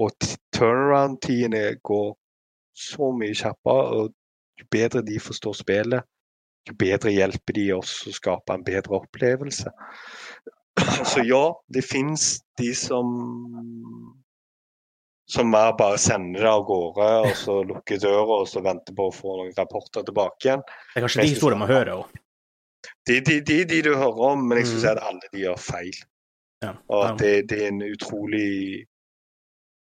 Og 0.00 0.10
turnaround-tidene 0.56 1.76
går 1.84 2.14
så 2.76 3.10
mye 3.16 3.34
kjappere. 3.36 4.00
Og 4.02 4.14
jo 4.60 4.68
bedre 4.72 5.02
de 5.04 5.18
forstår 5.20 5.56
spillet, 5.60 6.04
jo 6.68 6.74
bedre 6.78 7.12
hjelper 7.12 7.56
de 7.58 7.66
oss 7.76 7.96
å 8.08 8.12
skape 8.16 8.54
en 8.54 8.64
bedre 8.64 9.00
opplevelse. 9.00 9.72
Så 11.12 11.22
ja, 11.28 11.44
det 11.68 11.82
fins 11.84 12.40
de 12.58 12.72
som 12.74 13.12
som 15.32 15.48
mer 15.48 15.72
bare 15.78 15.96
sender 16.02 16.42
det 16.44 16.50
av 16.50 16.64
gårde, 16.68 17.06
og 17.24 17.36
så 17.40 17.54
lukker 17.64 18.00
døra 18.02 18.40
og 18.42 18.48
så 18.50 18.60
venter 18.60 18.92
på 18.96 19.06
å 19.08 19.12
få 19.14 19.36
noen 19.38 19.54
rapporter 19.56 20.04
tilbake 20.04 20.44
igjen. 20.44 20.64
Det 20.66 20.98
er 21.00 21.04
kanskje 21.06 21.22
de 21.24 21.30
historiene 21.30 21.62
man 21.62 21.70
hører 21.72 21.92
òg. 22.02 22.18
Er 23.08 23.22
de, 23.24 23.38
de, 23.40 23.56
de 23.70 23.78
du 23.86 23.92
hører 23.94 24.20
om, 24.32 24.42
men 24.48 24.58
jeg 24.60 24.66
Mm. 24.66 24.68
skulle 24.68 24.82
si 24.82 24.90
at 24.90 25.00
alle 25.08 25.30
de 25.32 25.40
gjør 25.44 25.60
feil. 25.62 26.00
Ja. 26.62 26.72
Og 26.88 27.04
at 27.06 27.18
det, 27.22 27.30
det 27.48 27.62
er 27.62 27.68
en 27.70 27.80
utrolig 27.86 28.84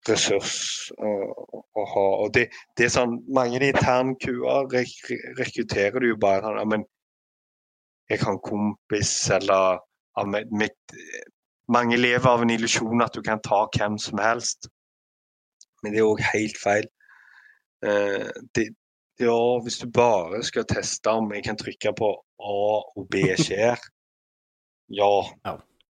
ressurs 0.09 0.55
å, 0.97 1.13
å 1.75 1.85
ha. 1.93 2.07
Og 2.25 2.33
det, 2.35 2.47
det 2.79 2.87
er 2.87 2.95
sånn, 2.95 3.19
mange 3.29 3.61
interne 3.61 4.17
QA 4.23 4.63
rek 4.73 5.11
rekrutterer 5.41 6.01
du 6.01 6.13
jo 6.15 6.19
bare 6.23 6.47
sånn, 6.47 6.61
ja, 6.63 6.65
men 6.77 6.87
jeg 8.09 8.23
har 8.23 8.37
en 8.37 8.43
kompis, 8.47 9.13
eller 9.35 9.83
men 10.25 10.49
mitt, 10.51 10.97
Mange 11.69 11.97
lever 11.99 12.31
av 12.31 12.45
en 12.45 12.51
illusjon 12.55 13.03
at 13.03 13.17
du 13.17 13.25
kan 13.27 13.41
ta 13.43 13.65
hvem 13.75 13.97
som 13.99 14.21
helst. 14.23 14.69
Men 15.83 15.93
det 15.93 15.99
er 15.99 16.07
òg 16.07 16.21
helt 16.23 16.61
feil. 16.63 16.87
Eh, 17.83 18.29
det, 18.55 18.69
ja, 19.19 19.41
hvis 19.65 19.81
du 19.83 19.89
bare 19.91 20.45
skal 20.47 20.67
teste 20.71 21.11
om 21.11 21.33
jeg 21.35 21.43
kan 21.49 21.59
trykke 21.59 21.93
på 21.99 22.13
A 22.39 22.61
og 22.79 23.09
B 23.11 23.25
skjer, 23.35 23.83
ja. 25.01 25.13
Ja. 25.43 25.57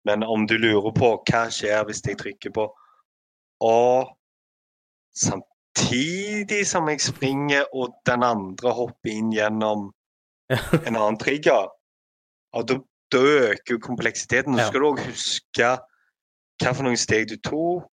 Men 0.07 0.23
om 0.23 0.47
du 0.47 0.55
lurer 0.55 0.93
på 0.95 1.11
hva 1.27 1.47
skjer 1.51 1.83
hvis 1.87 1.99
jeg 2.07 2.19
trykker 2.21 2.53
på 2.55 2.69
A 3.67 4.05
samtidig 5.17 6.61
som 6.69 6.87
jeg 6.87 7.01
springer 7.03 7.65
og 7.73 7.97
den 8.07 8.23
andre 8.23 8.71
hopper 8.71 9.11
inn 9.11 9.33
gjennom 9.35 9.89
en 10.47 10.95
annen 10.95 11.17
trigger, 11.19 11.67
ja, 12.53 12.63
da, 12.63 12.77
da 13.11 13.21
øker 13.23 13.75
jo 13.75 13.79
kompleksiteten. 13.83 14.53
Og 14.53 14.59
så 14.59 14.67
skal 14.67 14.81
du 14.83 14.87
òg 14.87 15.03
huske 15.07 15.73
hva 16.57 16.73
for 16.73 16.87
noen 16.87 16.99
steg 16.99 17.29
du 17.29 17.37
tok. 17.37 17.91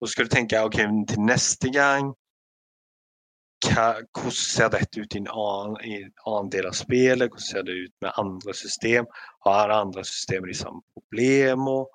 Og 0.00 0.08
så 0.08 0.12
skal 0.12 0.28
du 0.28 0.34
tenke 0.34 0.60
ok, 0.60 0.78
til 1.08 1.24
neste 1.24 1.70
gang 1.72 2.12
hva, 3.64 3.84
Hvordan 4.12 4.36
ser 4.36 4.72
dette 4.74 5.00
ut 5.00 5.14
i 5.16 5.20
en 5.22 5.30
annen, 5.30 5.76
i 5.80 5.94
en 6.02 6.10
annen 6.28 6.50
del 6.52 6.68
av 6.68 6.76
spillet? 6.76 7.30
Hvordan 7.30 7.46
ser 7.46 7.66
det 7.66 7.76
ut 7.86 7.94
med 8.04 8.18
andre 8.20 8.54
system? 8.54 9.06
Har 9.46 9.72
andre 9.72 10.04
systemer 10.04 10.52
de 10.52 10.58
samme 10.58 10.82
problemene? 10.92 11.86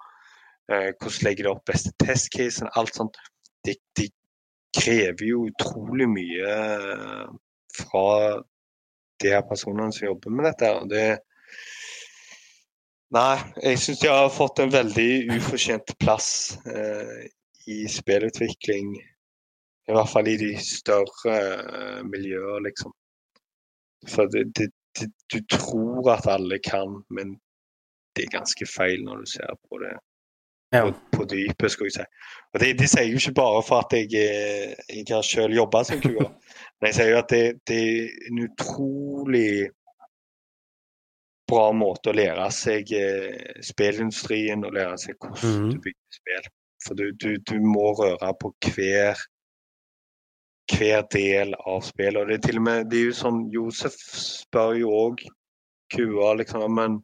Eh, 0.70 0.92
hvordan 0.96 1.26
legger 1.28 1.46
de 1.46 1.52
opp 1.54 1.66
beste 1.70 1.94
testcasen? 2.02 2.72
Alt 2.78 2.98
sånt. 2.98 3.18
Det, 3.66 3.76
de 3.98 4.08
krever 4.76 5.26
jo 5.26 5.46
utrolig 5.50 6.10
mye 6.10 6.56
eh, 6.58 7.30
fra 7.78 8.08
de 9.22 9.34
her 9.34 9.46
personene 9.50 9.94
som 9.94 10.08
jobber 10.08 10.34
med 10.34 10.50
dette. 10.50 10.74
og 10.80 10.90
det 10.90 11.20
Nei, 13.16 13.40
jeg 13.64 13.80
syns 13.82 14.02
de 14.04 14.10
har 14.12 14.28
fått 14.30 14.60
en 14.62 14.70
veldig 14.74 15.12
ufortjent 15.34 15.96
plass 16.02 16.60
eh, 16.70 17.24
i 17.66 17.88
spillutvikling. 17.90 18.92
I 19.90 19.96
hvert 19.96 20.12
fall 20.12 20.30
i 20.30 20.36
de 20.38 20.52
større 20.62 21.38
eh, 21.38 22.04
miljøer, 22.06 22.60
liksom. 22.68 22.94
For 24.14 24.30
det, 24.30 24.44
det, 24.60 24.70
det, 25.00 25.10
du 25.34 25.40
tror 25.50 26.12
at 26.14 26.30
alle 26.30 26.60
kan, 26.62 27.02
men 27.10 27.34
det 28.16 28.28
er 28.28 28.38
ganske 28.38 28.70
feil 28.70 29.02
når 29.08 29.24
du 29.26 29.34
ser 29.34 29.58
på 29.66 29.82
det 29.82 29.96
Ja. 30.70 30.84
på, 30.86 30.94
på 31.18 31.26
dypet, 31.26 31.72
skal 31.72 31.90
jeg 31.90 31.96
si. 31.98 32.06
Og 32.54 32.62
det, 32.62 32.76
det 32.78 32.92
sier 32.92 33.08
jeg 33.08 33.16
jo 33.16 33.24
ikke 33.24 33.40
bare 33.42 33.66
for 33.66 33.82
at 33.82 33.98
jeg, 33.98 34.14
eh, 34.22 34.78
jeg 35.00 35.10
har 35.10 35.26
selv 35.26 35.58
jobba 35.58 35.82
som 35.84 36.02
kua, 36.06 36.30
men 36.78 36.92
jeg 36.92 37.00
sier 37.00 37.10
jo 37.16 37.20
at 37.24 37.34
det, 37.34 37.44
det 37.66 37.82
er 37.90 38.30
en 38.30 38.44
utrolig 38.46 39.50
bra 41.50 41.66
måte 41.76 42.12
å 42.12 42.16
lære 42.16 42.46
seg 42.54 42.94
eh, 42.96 43.60
spillindustrien 43.66 44.64
og 44.68 44.78
lære 44.78 44.96
seg 45.02 45.18
hvordan 45.18 45.58
mm. 45.58 45.74
du 45.74 45.84
bygger 45.88 46.22
spill. 46.22 46.48
For 46.86 46.96
du, 46.96 47.10
du, 47.20 47.36
du 47.44 47.58
må 47.66 47.90
røre 47.98 48.32
på 48.40 48.54
hver 48.70 49.20
hver 50.70 51.04
del 51.12 51.54
av 51.58 51.82
spillet. 51.86 52.22
Og 52.22 52.30
det 52.30 52.40
er 52.40 52.48
til 52.48 52.60
og 52.62 52.66
med 52.68 52.90
det 52.92 53.02
er 53.02 53.10
jo 53.10 53.18
sånn, 53.18 53.44
Josef 53.54 53.96
spør 53.98 54.76
jo 54.80 54.94
òg 54.94 55.24
QA 55.90 56.34
liksom 56.38 56.76
Men 56.78 57.00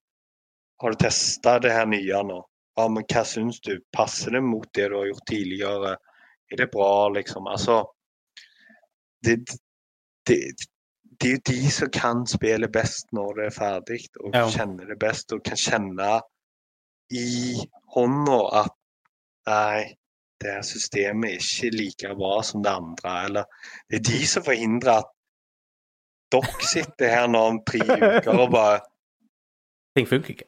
har 0.81 0.93
du 0.93 1.01
testa 1.01 1.57
det 1.59 1.73
her 1.73 1.87
nye 1.89 2.21
nå? 2.27 2.41
Ja, 2.75 2.87
men 2.91 3.05
hva 3.07 3.23
syns 3.25 3.61
du? 3.63 3.77
Passer 3.95 4.35
det 4.35 4.43
mot 4.43 4.67
det 4.75 4.89
du 4.91 4.97
har 4.99 5.07
gjort 5.09 5.29
tidligere? 5.31 5.95
Er 6.51 6.61
det 6.61 6.71
bra, 6.73 7.09
liksom? 7.15 7.47
Altså 7.47 7.85
Det, 9.25 9.39
det, 10.27 10.37
det 11.21 11.27
er 11.29 11.35
jo 11.35 11.41
de 11.47 11.71
som 11.71 11.89
kan 11.93 12.23
spille 12.27 12.67
best 12.71 13.11
når 13.15 13.33
det 13.39 13.45
er 13.45 13.55
ferdig, 13.55 13.99
og 14.19 14.33
Ja. 14.35 14.45
kjenner 14.51 14.85
det 14.89 14.97
best 14.99 15.31
og 15.33 15.43
kan 15.43 15.57
kjenne 15.57 16.21
i 17.11 17.55
hånda 17.95 18.39
at 18.63 18.73
nei, 19.47 19.93
det 20.41 20.51
her 20.51 20.61
systemet 20.67 21.29
er 21.29 21.37
ikke 21.39 21.69
like 21.77 22.15
bra 22.17 22.41
som 22.43 22.63
det 22.63 22.71
andre. 22.71 23.13
Eller 23.25 23.43
det 23.89 23.99
er 23.99 24.03
de 24.11 24.25
som 24.27 24.43
forhindrer 24.43 24.97
at 25.03 25.11
dere 26.33 26.65
sitter 26.67 27.09
her 27.13 27.27
nå 27.31 27.39
om 27.53 27.59
tre 27.67 27.79
uker 28.19 28.39
og 28.39 28.51
bare 28.51 28.79
Ting 29.95 30.07
funker 30.09 30.29
ikke. 30.33 30.45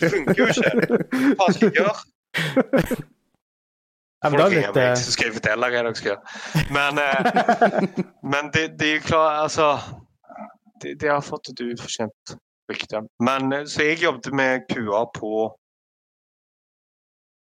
Det 0.00 0.08
funker 0.10 0.34
jo 0.34 0.46
ikke. 0.50 0.96
Hva 1.38 1.46
skal 1.54 1.68
jeg 1.68 1.76
gjøre? 1.78 3.04
Folk 4.22 4.34
er 4.34 4.50
ringer 4.50 4.66
litt, 4.66 4.76
meg, 4.76 4.86
eh, 4.90 4.98
så 5.00 5.12
skal 5.14 5.30
jeg 5.30 5.34
fortelle 5.38 5.68
hva 5.72 5.80
dere 5.80 5.96
skal 5.96 6.10
gjøre. 6.10 6.32
Men, 6.76 6.98
eh, 7.00 8.00
men 8.32 8.50
det, 8.52 8.64
de 8.80 8.88
er 8.90 8.98
jo 8.98 9.04
klart, 9.06 9.36
altså 9.46 9.68
det, 10.82 10.98
de, 11.00 11.08
har 11.08 11.22
fått 11.24 11.48
et 11.54 11.62
ufortjent 11.64 12.34
rykte. 12.68 13.00
Men 13.24 13.52
eh, 13.56 13.64
så 13.64 13.86
jeg 13.86 14.02
jobbet 14.02 14.28
med 14.36 14.66
QA 14.68 15.06
på 15.16 15.32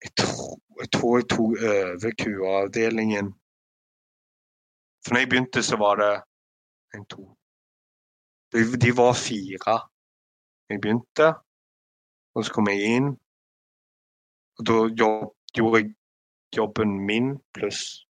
Jeg 0.04 0.12
tror 0.20 0.60
jeg, 0.80 0.90
tror 0.92 1.18
jeg 1.18 1.28
tok 1.32 1.64
over 1.64 2.16
QA-avdelingen. 2.20 3.34
For 5.04 5.14
når 5.14 5.22
jeg 5.24 5.30
begynte, 5.30 5.64
så 5.64 5.78
var 5.80 6.00
det 6.00 6.12
en, 6.96 7.06
to 7.12 7.28
De, 8.52 8.64
de 8.80 8.92
var 8.98 9.14
fire. 9.20 9.76
Jeg 10.70 10.82
begynte, 10.82 11.28
og 12.36 12.46
så 12.46 12.56
kom 12.56 12.68
jeg 12.72 12.96
inn. 12.98 13.12
Og 14.60 14.68
da 14.68 14.80
jobb, 15.00 15.32
gjorde 15.56 15.82
jeg 15.82 15.92
jobben 16.58 16.98
min 17.08 17.38
pluss 17.56 18.04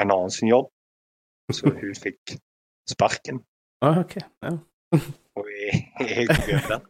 en 0.00 0.10
annen 0.10 0.30
sin 0.30 0.48
jobb. 0.48 0.70
Så 1.52 1.70
hun 1.80 1.94
fikk 1.98 2.36
sparken. 2.90 3.44
ah, 3.82 4.00
ok. 4.04 4.16
Ja. 4.42 4.56
Og 5.38 5.46
jeg, 5.46 5.84
jeg 6.00 6.26
over 6.30 6.68
den. 6.74 6.86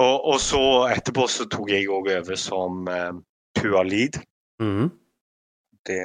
Og, 0.00 0.24
og 0.32 0.40
så 0.40 0.62
etterpå 0.94 1.26
så 1.28 1.44
tok 1.50 1.68
jeg 1.70 1.88
òg 1.92 2.08
over 2.14 2.38
som 2.40 2.88
eh, 2.88 3.12
pua 3.58 3.82
lead. 3.84 4.16
Mhm. 4.62 4.88
Det 5.86 6.00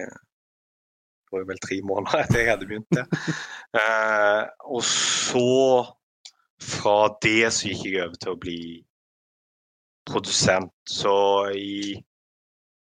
var 1.32 1.42
jo 1.44 1.48
vel 1.50 1.60
tre 1.64 1.78
måneder 1.84 2.22
etter 2.24 2.42
jeg 2.42 2.52
hadde 2.54 2.68
begynt 2.70 2.98
det. 2.98 3.06
Eh, 3.76 4.44
og 4.72 4.84
så 4.88 5.84
fra 6.64 6.94
det 7.20 7.50
så 7.52 7.68
gikk 7.68 7.82
jeg 7.90 8.06
over 8.06 8.20
til 8.22 8.32
å 8.32 8.38
bli 8.40 8.60
produsent. 10.08 10.72
Så 10.88 11.16
i 11.60 11.98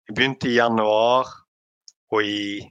Jeg 0.07 0.15
begynte 0.15 0.49
i 0.51 0.55
januar, 0.59 1.29
og 2.13 2.23
i 2.23 2.61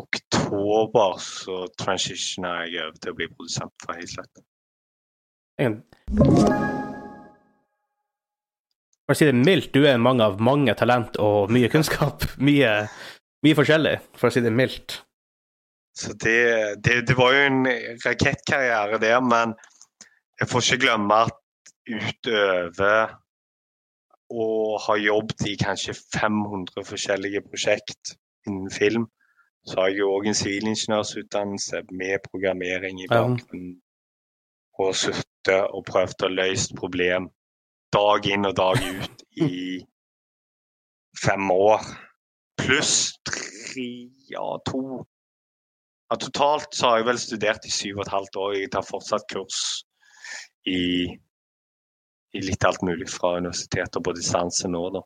oktober 0.00 1.18
så 1.20 1.64
transitiona 1.78 2.52
jeg 2.70 2.84
over 2.86 3.00
til 3.02 3.12
å 3.12 3.16
bli 3.18 3.26
produsent 3.34 3.74
for 3.84 3.98
Hazlett. 3.98 4.44
En- 5.60 5.82
For 9.10 9.16
å 9.16 9.18
si 9.18 9.26
det 9.26 9.34
mildt, 9.34 9.72
du 9.74 9.82
er 9.82 9.96
en 9.96 10.04
mann 10.06 10.20
av 10.22 10.38
mange 10.40 10.70
talent 10.78 11.16
og 11.18 11.50
mye 11.50 11.68
kunnskap. 11.72 12.22
Mye, 12.46 12.86
mye 13.42 13.56
forskjellig, 13.58 13.96
for 14.14 14.30
å 14.30 14.32
si 14.32 14.40
det 14.44 14.52
mildt. 14.54 15.00
Så 15.98 16.14
det, 16.14 16.78
det, 16.86 17.00
det 17.08 17.16
var 17.18 17.34
jo 17.34 17.40
en 17.48 17.64
rakettkarriere 18.06 19.00
der, 19.02 19.18
men 19.26 19.56
jeg 20.38 20.48
får 20.48 20.62
ikke 20.62 20.84
glemme 20.86 21.18
at 21.26 21.34
utover 21.90 23.16
å 24.30 24.78
har 24.86 25.00
jobbet 25.02 25.46
i 25.50 25.56
kanskje 25.60 25.94
500 26.14 26.84
forskjellige 26.86 27.42
prosjekt 27.48 28.14
innen 28.46 28.70
film, 28.70 29.08
så 29.66 29.82
har 29.82 29.92
jeg 29.92 30.06
òg 30.06 30.30
en 30.30 30.38
sivilingeniørsutdannelse 30.38 31.82
med 31.90 32.24
programmering 32.30 33.02
i 33.02 33.08
bakgrunnen. 33.10 33.76
Og 34.80 34.94
sittet 34.96 35.66
og 35.76 35.84
prøvd 35.88 36.24
å 36.24 36.32
løse 36.32 36.76
problem 36.78 37.28
dag 37.92 38.26
inn 38.30 38.48
og 38.48 38.56
dag 38.56 38.80
ut 38.80 39.24
i 39.44 39.80
fem 41.20 41.50
år. 41.52 41.84
Pluss 42.60 42.94
tre, 43.26 43.88
ja, 44.30 44.46
to 44.68 45.02
ja, 46.10 46.16
Totalt 46.18 46.74
så 46.74 46.88
har 46.88 47.00
jeg 47.00 47.06
vel 47.06 47.20
studert 47.22 47.66
i 47.66 47.72
syv 47.72 48.00
og 48.00 48.06
et 48.06 48.14
halvt 48.14 48.38
år. 48.42 48.54
Jeg 48.58 48.72
tar 48.74 48.86
fortsatt 48.86 49.26
kurs 49.30 49.60
i, 50.66 51.06
i 52.32 52.42
litt 52.44 52.64
alt 52.64 52.82
mulig 52.86 53.08
fra 53.10 53.36
universiteter 53.38 54.02
på 54.04 54.14
distanse 54.16 54.68
nå, 54.70 54.82
da. 54.94 55.02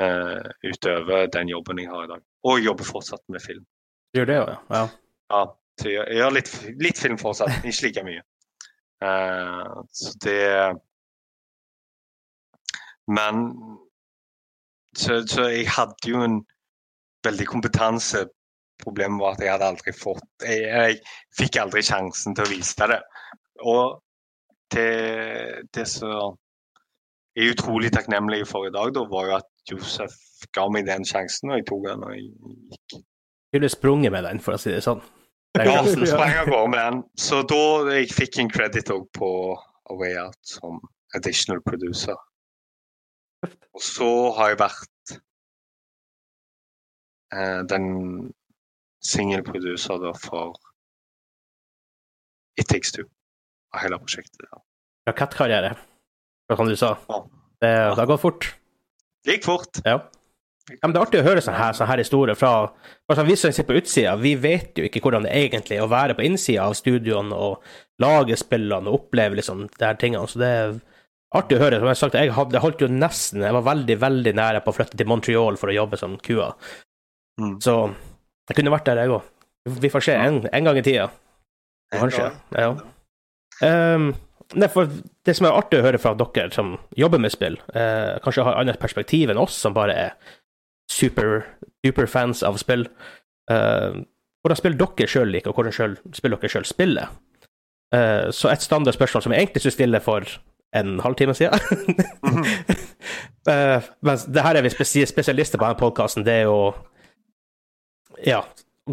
Uh, 0.00 0.46
utover 0.64 1.26
den 1.32 1.50
jobben 1.50 1.80
jeg 1.80 1.90
har 1.90 2.04
i 2.06 2.10
dag. 2.12 2.22
Og 2.48 2.60
jobber 2.64 2.88
fortsatt 2.88 3.22
med 3.32 3.42
film. 3.42 3.64
Gjør 4.16 4.28
det 4.28 4.36
ja. 4.38 4.58
ja. 4.74 4.84
Ja, 5.30 5.40
så 5.80 5.90
jeg, 5.90 6.04
jeg 6.08 6.20
gjør 6.20 6.36
litt, 6.36 6.52
litt 6.82 7.00
film 7.00 7.18
fortsatt, 7.20 7.64
ikke 7.64 7.86
like 7.86 8.06
mye. 8.06 8.24
Uh, 9.00 9.80
så 9.96 10.12
det 10.20 10.40
Men 13.08 13.46
så, 14.96 15.22
så 15.26 15.48
jeg 15.48 15.70
hadde 15.72 16.10
jo 16.12 16.20
en 16.22 16.36
veldig 17.24 17.46
kompetanse. 17.48 18.26
Problemet 18.80 19.20
var 19.20 19.34
at 19.34 19.42
jeg 19.44 19.52
hadde 19.52 19.66
aldri 19.74 19.92
fått 19.92 20.44
Jeg, 20.46 20.60
jeg 20.68 21.00
fikk 21.36 21.58
aldri 21.60 21.82
sjansen 21.84 22.36
til 22.36 22.46
å 22.46 22.52
vise 22.52 22.88
det. 22.92 23.00
Og 23.68 23.98
det, 24.72 24.86
det 25.74 25.86
som 25.90 26.38
er 27.46 27.54
utrolig 27.54 27.92
takknemlig 27.94 28.42
for 28.48 28.68
i 28.68 28.74
dag, 28.74 28.92
da, 28.96 29.06
var 29.10 29.30
jo 29.30 29.38
at 29.38 29.70
Josef 29.70 30.16
ga 30.56 30.66
meg 30.72 30.86
den 30.88 31.06
sjansen, 31.06 31.52
og 31.52 31.60
jeg 31.60 31.66
tok 31.68 31.86
den 31.86 32.04
og 32.06 32.14
jeg 32.16 32.28
gikk 32.74 33.00
har 33.58 33.68
sprunget 33.68 34.12
med 34.12 34.24
den, 34.24 34.40
for 34.40 34.54
å 34.54 34.60
si 34.62 34.70
det 34.70 34.82
sånn. 34.84 35.02
Er 35.58 35.66
ja, 35.66 35.80
sprang 35.82 36.36
av 36.38 36.46
gårde 36.46 36.70
med 36.70 36.80
den. 36.80 36.98
Så 37.18 37.40
da 37.50 37.62
jeg 37.96 38.12
fikk 38.14 38.38
en 38.38 38.50
credit 38.52 38.92
òg 38.94 39.08
på 39.16 39.30
A 39.90 39.96
Way 39.98 40.14
Out 40.20 40.38
som 40.46 40.78
additional 41.18 41.62
producer. 41.66 42.14
Og 43.74 43.82
så 43.82 44.10
har 44.36 44.52
jeg 44.52 44.60
vært 44.60 45.14
eh, 47.34 47.60
den 47.72 47.88
single 49.02 49.42
producer 49.46 49.98
da 49.98 50.12
for 50.14 50.54
It 52.60 52.70
Takes 52.70 52.94
Two. 52.94 53.08
Av 53.74 53.82
hele 53.82 53.98
prosjektet. 53.98 54.46
Ja. 54.46 54.62
Rakettkarriere, 55.10 55.74
som 56.58 56.70
du 56.70 56.76
sa. 56.78 56.94
Det, 57.60 57.68
det 57.68 58.00
har 58.00 58.08
gått 58.08 58.22
fort. 58.22 58.48
Det 59.24 59.36
gikk 59.36 59.46
fort. 59.50 59.82
Ja. 59.84 60.00
Ja, 60.70 60.86
men 60.86 60.92
det 60.94 61.00
er 61.00 61.06
artig 61.06 61.20
å 61.22 61.26
høre 61.26 61.42
sånne 61.42 61.58
her, 61.58 61.74
sånne 61.74 61.90
her 61.90 62.02
historier 62.02 62.36
fra 62.38 62.50
altså, 63.10 63.24
Vi 63.26 63.34
som 63.38 63.50
sitter 63.50 63.66
på 63.66 63.80
utsida, 63.80 64.12
vi 64.20 64.36
vet 64.38 64.78
jo 64.78 64.84
ikke 64.86 65.02
hvordan 65.02 65.26
det 65.26 65.32
egentlig 65.34 65.80
er 65.80 65.86
å 65.86 65.90
være 65.90 66.14
på 66.14 66.22
innsida 66.28 66.68
av 66.68 66.76
studioene 66.78 67.34
og 67.34 67.64
lage 68.02 68.38
spillene 68.38 68.90
og 68.90 69.00
oppleve 69.00 69.40
liksom 69.40 69.64
de 69.66 69.86
her 69.86 69.98
tingene. 70.00 70.28
Så 70.30 70.38
det 70.40 70.50
er 70.60 70.76
artig 71.36 71.58
å 71.58 71.62
høre. 71.64 71.80
Som 71.80 71.88
jeg 71.88 71.94
har 71.94 72.00
sagt, 72.02 72.20
jeg 72.20 72.36
hadde 72.36 72.62
holdt 72.62 72.84
jo 72.84 72.90
nesten 72.92 73.44
Jeg 73.46 73.56
var 73.56 73.66
veldig, 73.66 73.98
veldig 74.04 74.36
nære 74.38 74.62
på 74.64 74.72
å 74.72 74.78
flytte 74.78 75.00
til 75.00 75.10
Montreal 75.10 75.58
for 75.60 75.72
å 75.72 75.76
jobbe 75.76 75.98
som 76.00 76.16
kua. 76.22 76.52
Mm. 77.40 77.58
Så 77.64 77.76
jeg 78.50 78.60
kunne 78.60 78.74
vært 78.74 78.88
der, 78.90 79.02
jeg 79.02 79.16
òg. 79.16 79.28
Vi 79.80 79.92
får 79.92 80.06
se 80.06 80.16
en, 80.16 80.40
en 80.46 80.70
gang 80.70 80.78
i 80.78 80.86
tida. 80.86 81.10
Kanskje. 81.92 82.30
Ja. 82.56 82.72
Um, 83.60 84.12
det 84.54 85.36
som 85.36 85.46
er 85.46 85.54
artig 85.54 85.78
å 85.78 85.84
høre 85.84 85.98
fra 86.02 86.14
dere 86.18 86.50
som 86.54 86.74
jobber 86.98 87.20
med 87.22 87.30
spill, 87.32 87.58
eh, 87.74 88.18
kanskje 88.24 88.42
har 88.44 88.56
et 88.56 88.60
annet 88.64 88.80
perspektiv 88.82 89.30
enn 89.30 89.38
oss 89.38 89.54
som 89.54 89.74
bare 89.76 89.94
er 89.94 90.14
super 90.90 92.06
fans 92.10 92.42
av 92.42 92.58
spill. 92.58 92.86
eh, 93.50 94.00
hvordan 94.42 94.56
spill 94.56 94.78
dere 94.78 95.06
sjøl 95.10 95.30
liker, 95.30 95.50
og 95.50 95.54
hvordan 95.60 95.72
selv, 95.76 95.98
spill 96.16 96.34
dere 96.34 96.48
sjøl 96.50 96.64
spiller. 96.66 97.08
Eh, 97.94 98.30
så 98.30 98.50
et 98.50 98.62
standard 98.62 98.94
spørsmål 98.94 99.22
som 99.22 99.32
jeg 99.32 99.42
egentlig 99.44 99.62
skulle 99.62 99.78
stille 99.78 100.00
for 100.00 100.26
en 100.74 101.00
halvtime 101.02 101.34
siden 101.34 101.58
Eh, 103.48 103.82
Men 104.04 104.18
det 104.28 104.42
her 104.44 104.58
er 104.58 104.62
vi 104.62 104.70
spesialister 104.70 105.58
på 105.58 105.64
denne 105.64 105.78
podkasten, 105.80 106.24
det 106.26 106.34
er 106.42 106.42
jo 106.50 106.74
Ja, 108.26 108.42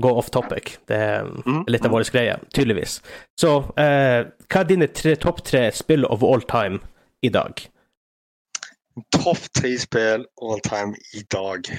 gå 0.04 0.12
off 0.20 0.30
topic. 0.34 0.78
Det 0.90 0.98
er 0.98 1.26
Mm, 1.46 1.64
litt 1.68 1.86
av 1.86 1.92
vår 1.92 2.06
greie, 2.12 2.36
tydeligvis. 2.54 3.00
Så 3.40 3.52
eh, 3.80 4.26
hva 4.48 4.62
er 4.62 4.70
dine 4.70 4.88
tre, 4.88 5.16
topp 5.16 5.42
tre 5.48 5.68
spill 5.76 6.06
of 6.06 6.24
all 6.24 6.42
time 6.48 6.80
i 7.24 7.30
dag? 7.34 7.64
Topp 9.14 9.44
tre 9.54 9.76
spill 9.78 10.26
all 10.42 10.60
time 10.66 10.96
i 11.14 11.24
dag. 11.30 11.70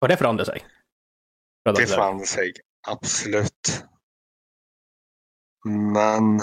Og 0.00 0.08
det 0.08 0.18
forandrer 0.20 0.46
seg. 0.52 0.64
Fra 1.64 1.72
Det 1.76 1.88
forandrer 1.90 2.30
seg 2.30 2.60
absolutt. 2.88 3.72
Men 5.64 6.38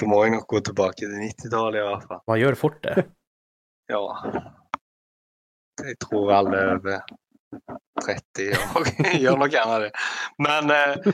da 0.00 0.06
må 0.08 0.22
jeg 0.24 0.32
nok 0.36 0.46
gå 0.50 0.60
tilbake 0.64 1.02
til 1.02 1.10
90-tallet 1.20 1.82
i 1.82 1.84
hvert 1.86 2.06
fall. 2.08 2.22
Man 2.30 2.40
gjør 2.40 2.56
fort 2.58 2.78
det. 2.86 3.04
Ja. 3.92 4.00
Jeg 5.82 5.98
tror 6.00 6.30
alle 6.38 6.62
over 6.76 7.02
30 8.02 8.54
år 8.76 8.90
gjør 9.22 9.40
nok 9.40 9.54
gjerne 9.54 9.78
det. 9.84 9.90
Men 10.42 10.70
eh, 10.74 11.10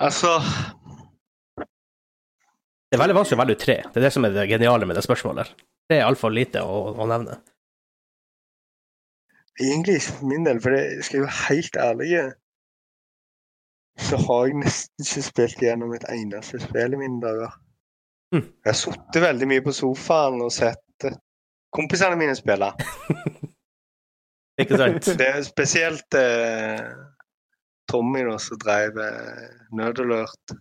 altså 0.00 0.36
Det 1.62 2.98
er 2.98 3.02
veldig 3.02 3.16
vanskelig 3.16 3.38
å 3.38 3.42
velge 3.42 3.56
ut 3.56 3.64
tre. 3.64 3.78
Det 3.88 4.00
er 4.00 4.06
det 4.06 4.12
som 4.14 4.28
er 4.28 4.36
det 4.36 4.50
geniale 4.50 4.88
med 4.88 4.98
det 4.98 5.06
spørsmålet. 5.06 5.54
Det 5.88 5.98
er 5.98 6.06
altfor 6.06 6.32
lite 6.34 6.62
å, 6.64 6.92
å 6.92 7.08
nevne. 7.08 7.40
Egentlig 9.60 9.98
ikke 9.98 10.14
for 10.18 10.28
min 10.30 10.46
del, 10.48 10.60
for 10.64 10.74
det, 10.74 10.82
jeg 10.96 11.06
skal 11.06 11.18
jeg 11.18 11.26
være 11.26 11.40
helt 11.48 11.76
ærlig 11.86 12.12
så 14.00 14.16
har 14.16 14.46
jeg 14.48 14.60
nesten 14.62 15.04
ikke 15.04 15.22
spilt 15.26 15.62
gjennom 15.62 15.92
et 15.96 16.06
eneste 16.08 16.60
spill 16.62 16.96
i 16.96 17.00
mine 17.00 17.20
dager. 17.20 17.52
Mm. 18.32 18.46
Jeg 18.46 18.70
har 18.70 18.78
sittet 18.78 19.22
veldig 19.22 19.48
mye 19.50 19.64
på 19.64 19.74
sofaen 19.76 20.40
og 20.40 20.52
sett 20.54 21.08
kompisene 21.72 22.16
mine 22.20 22.36
spille. 22.36 22.72
Ikke 24.62 24.78
sant? 24.80 25.08
Det 25.20 25.28
er 25.28 25.42
spesielt 25.46 26.16
eh, 26.18 26.86
Tommy 27.90 28.22
da, 28.28 28.36
som 28.40 28.58
drev 28.62 28.98
eh, 29.02 29.48
Nerdalert. 29.76 30.54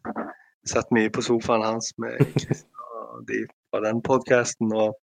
Satt 0.67 0.91
mye 0.93 1.09
på 1.13 1.23
sofaen 1.25 1.63
hans 1.65 1.93
med 2.01 2.19
Christer 2.41 2.67
og 3.11 3.23
de 3.29 3.43
fra 3.71 3.81
den 3.85 4.01
podkasten. 4.05 4.73
Og, 4.73 4.97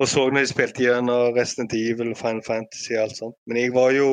og 0.00 0.08
så 0.10 0.24
når 0.30 0.44
de 0.46 0.50
spilte 0.52 0.82
gjennom 0.86 1.34
Resident 1.36 1.74
Evil 1.76 2.14
Final 2.18 2.42
Fantasy 2.46 2.94
og 2.96 3.04
alt 3.06 3.18
sånt. 3.20 3.36
Men 3.46 3.60
jeg 3.62 3.74
var 3.76 3.92
jo 3.96 4.08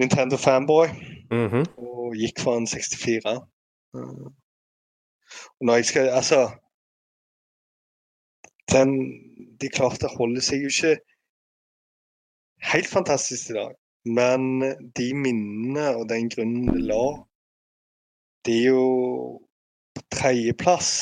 Nintendo 0.00 0.36
fanboy 0.40 0.88
Mhm. 1.30 1.66
og 1.78 2.14
gikk 2.18 2.40
for 2.42 2.56
en 2.58 2.66
64. 2.66 3.36
Mm. 3.94 4.30
Og 5.60 5.62
når 5.66 5.74
jeg 5.78 5.84
skal 5.84 6.08
Altså 6.08 6.40
den, 8.72 8.94
De 9.60 9.68
klarte 9.68 10.08
å 10.08 10.16
holde 10.16 10.42
seg 10.44 10.64
jo 10.64 10.70
ikke 10.72 10.96
helt 12.62 12.90
fantastisk 12.90 13.50
i 13.50 13.56
dag. 13.58 13.72
Men 14.08 14.62
de 14.96 15.08
minnene 15.14 15.90
og 15.96 16.06
den 16.08 16.30
grunnen 16.32 16.70
det 16.72 16.84
la, 16.88 17.04
det 18.46 18.56
er 18.62 18.68
jo 18.70 18.84
på 19.96 20.04
tredjeplass. 20.14 20.92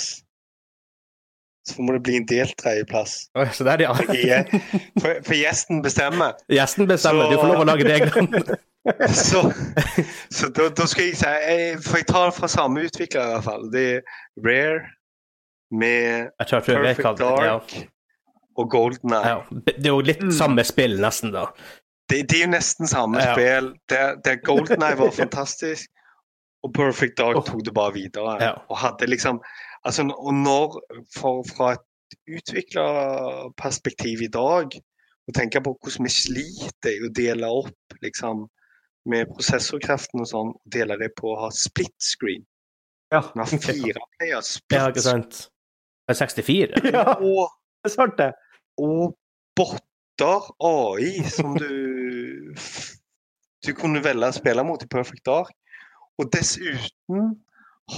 Så 1.69 1.83
må 1.85 1.93
det 1.93 2.03
bli 2.03 2.17
en 2.17 2.27
delt 2.27 2.57
tredjeplass. 2.59 3.29
Oi, 3.37 3.47
Så 3.53 3.65
der, 3.65 3.85
ja. 3.85 3.93
For, 3.93 5.21
for 5.27 5.37
gjesten 5.37 5.83
bestemmer. 5.85 6.39
Gjesten 6.49 6.89
bestemmer. 6.89 7.29
Du 7.31 7.37
får 7.39 7.53
lov 7.53 7.63
å 7.63 7.69
lage 7.69 7.87
deg 7.87 8.09
Så, 9.13 9.43
så 10.33 10.49
da, 10.57 10.71
da 10.73 10.87
skal 10.89 11.11
jeg 11.11 11.17
si 11.21 11.29
jeg, 11.29 11.81
For 11.85 12.01
jeg 12.01 12.07
tar 12.09 12.31
fra 12.33 12.49
samme 12.49 12.87
utvikler, 12.89 13.21
i 13.21 13.35
hvert 13.35 13.45
fall. 13.45 13.67
Det 13.75 13.85
er 13.99 14.15
Rare 14.47 14.87
med 15.69 16.31
Perfect 16.41 17.21
Dark 17.21 17.75
og 18.59 18.71
Golden 18.73 19.13
Eye. 19.15 19.29
ja. 19.37 19.43
Det 19.67 19.87
er 19.87 19.93
jo 19.93 20.01
litt 20.03 20.21
Mm. 20.25 20.33
samme 20.35 20.65
spill, 20.67 20.97
nesten, 21.01 21.31
da. 21.33 21.47
Det, 22.09 22.25
det 22.29 22.39
er 22.41 22.45
jo 22.47 22.51
nesten 22.57 22.89
samme 22.91 23.21
Ja. 23.23 23.35
spill. 23.37 23.73
Der, 23.89 24.17
det 24.25 24.43
Golden 24.45 24.83
Eye 24.83 24.97
var 24.99 25.11
fantastisk, 25.15 25.91
og 26.65 26.73
Perfect 26.75 27.17
Dark 27.21 27.37
Oh. 27.37 27.43
tok 27.47 27.63
det 27.65 27.75
bare 27.75 27.93
videre. 27.95 28.39
Ja. 28.43 28.53
Og 28.69 28.77
hadde 28.83 29.07
liksom 29.07 29.41
altså, 29.85 30.03
Og 30.19 30.35
når 30.35 30.81
for, 31.15 31.45
Fra 31.57 31.73
et 31.77 31.85
utviklerperspektiv 32.99 34.23
i 34.25 34.31
dag, 34.33 34.75
å 35.29 35.35
tenke 35.37 35.61
på 35.65 35.75
hvordan 35.77 36.07
vi 36.09 36.13
sliter 36.15 36.95
i 36.95 37.03
å 37.07 37.13
dele 37.15 37.47
opp 37.53 37.99
liksom, 38.03 38.47
med 39.09 39.29
prosessorkraften 39.35 40.21
og 40.25 40.27
sånn, 40.31 40.49
og 40.57 40.73
dele 40.73 40.97
det 41.01 41.11
på 41.17 41.35
å 41.35 41.39
ha 41.45 41.51
split 41.55 41.95
screen. 42.03 42.45
Ja. 43.13 43.21
Vi 43.35 43.41
har 43.41 43.47
fire 43.47 44.01
player 44.19 44.35
Ja, 44.35 44.41
split 44.45 44.89
ikke 44.91 45.05
sant? 45.05 45.39
Det 46.09 46.15
er 46.17 46.21
64? 46.27 46.83
ja, 46.93 47.15
det 47.21 47.85
er 47.85 47.95
sant, 47.95 48.17
det. 48.19 48.33
Og 48.79 49.17
botter, 49.59 50.49
AI, 50.65 51.23
som 51.31 51.55
du 51.59 52.55
du 53.67 53.73
kunne 53.77 54.01
velge 54.05 54.29
å 54.31 54.35
spille 54.37 54.63
mot 54.65 54.83
i 54.83 54.89
Perfect 54.91 55.25
Dark. 55.29 55.51
Og 56.19 56.31
dessuten 56.35 57.33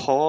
ha 0.05 0.23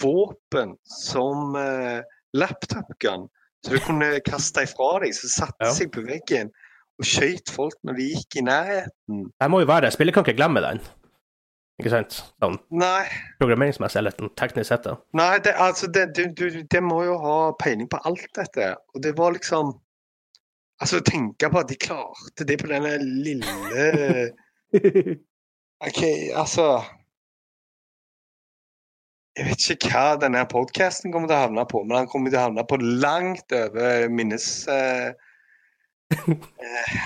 våpen 0.00 0.74
som 0.88 1.56
eh, 1.60 2.02
laptop 2.36 2.92
gun, 3.02 3.26
så 3.64 3.72
du 3.74 3.80
kunne 3.84 4.10
kaste 4.24 4.64
ifra 4.66 4.98
deg, 5.02 5.14
så 5.16 5.28
satte 5.32 5.66
Ja. 5.68 5.72
seg 5.74 5.90
på 5.94 6.04
veggen 6.06 6.52
og 7.00 7.04
skøyt 7.08 7.50
folk 7.52 7.76
når 7.84 7.98
de 7.98 8.06
gikk 8.14 8.38
i 8.40 8.44
nærheten. 8.46 9.26
Jeg 9.40 9.50
må 9.52 9.60
jo 9.60 9.68
være 9.68 9.90
Spillet 9.92 10.14
kan 10.16 10.24
ikke 10.24 10.36
glemme 10.38 10.62
den. 10.64 10.80
Ikke 11.80 11.92
sant? 11.92 12.22
Sånn 12.40 12.56
Nei, 12.72 13.04
programmeringsmessig 13.40 13.98
eller 14.00 14.14
sånn 14.16 14.30
teknisk 14.40 14.70
sett. 14.70 14.86
nei 15.12 15.34
det, 15.44 15.52
altså 15.60 15.90
det, 15.92 16.06
du, 16.16 16.22
du, 16.32 16.62
det 16.64 16.80
må 16.84 17.02
jo 17.04 17.18
ha 17.20 17.52
peiling 17.60 17.88
på 17.92 18.00
alt 18.08 18.28
dette. 18.38 18.70
Og 18.94 19.02
det 19.04 19.12
var 19.18 19.34
liksom 19.36 19.74
Altså, 20.82 21.00
tenke 21.00 21.48
på 21.48 21.62
at 21.62 21.70
de 21.70 21.78
klarte 21.80 22.44
det 22.48 22.58
på 22.60 22.68
denne 22.68 22.98
lille 23.00 23.48
OK, 25.86 26.02
altså. 26.36 26.66
Jeg 29.36 29.50
vet 29.50 29.64
ikke 29.74 29.90
hva 29.92 30.04
denne 30.20 30.42
podkasten 30.48 31.12
kommer 31.12 31.28
til 31.28 31.36
å 31.36 31.42
havne 31.46 31.64
på, 31.68 31.82
men 31.84 31.98
han 32.00 32.08
kommer 32.08 32.32
til 32.32 32.40
å 32.40 32.46
havne 32.48 32.64
på 32.68 32.78
langt 32.80 33.52
over 33.56 34.08
minnes... 34.12 34.46
Uh, 34.68 35.12
uh, 36.16 36.96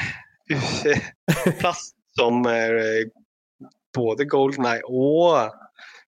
plass 1.63 1.91
som 2.19 2.45
uh, 2.47 3.03
både 3.97 4.27
Golden 4.31 4.69
Eye 4.71 4.87
og 4.87 5.51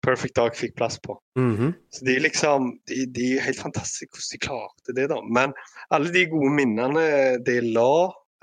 Perfect 0.08 0.36
Dark 0.38 0.56
fikk 0.56 0.76
plass 0.78 0.96
på. 1.04 1.18
Mhm. 1.38 1.74
Så 1.92 2.04
de 2.08 2.16
liksom, 2.24 2.72
de, 2.88 3.04
de 3.12 3.28
er 3.36 3.44
helt 3.44 3.60
fantastiske 3.60 4.08
hvordan 4.14 4.32
de 4.32 4.42
klarte 4.46 4.96
det, 4.96 5.06
da. 5.12 5.20
Men 5.38 5.54
alle 5.94 6.12
de 6.14 6.26
gode 6.32 6.54
minnene 6.56 7.04
de 7.44 7.60
la 7.68 7.92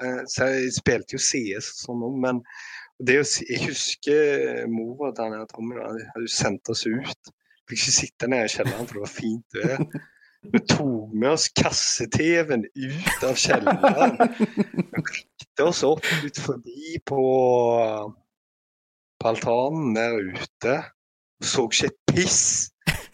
eh, 0.04 0.22
så 0.30 0.52
Jeg 0.54 0.74
spilte 0.78 1.18
jo 1.18 1.22
CS 1.22 1.72
og 1.74 1.82
sånn 1.82 2.06
òg, 2.10 2.18
men 2.28 2.44
det 3.04 3.18
å, 3.20 3.26
jeg 3.26 3.66
husker 3.66 4.68
mora 4.72 5.12
til 5.16 5.34
han 5.34 5.48
Tommy 5.52 5.80
hadde 5.82 6.30
sendt 6.32 6.70
oss 6.72 6.86
ut. 6.88 7.32
Fikk 7.66 7.82
ikke 7.82 7.96
sitte 7.96 8.30
nede 8.32 8.48
i 8.48 8.54
kjelleren, 8.54 8.88
for 8.88 9.00
det 9.00 9.04
var 9.04 9.16
fint 9.16 9.58
vær. 9.58 9.82
Vi 10.54 10.62
tok 10.70 11.14
med 11.14 11.32
oss 11.32 11.48
kasse-TV-en 11.58 12.68
ut 12.70 13.24
av 13.26 13.40
kjelleren. 13.42 14.20
Vi 14.94 15.04
klikket 15.10 15.64
oss 15.66 15.82
opp 15.88 16.06
ut 16.06 16.40
forbi 16.40 17.00
på, 17.10 17.24
på 19.18 19.32
altanen 19.32 19.96
der 19.98 20.20
ute. 20.38 20.76
Så 21.44 21.68
ikke 21.68 21.92
et 21.92 22.16
piss 22.16 22.42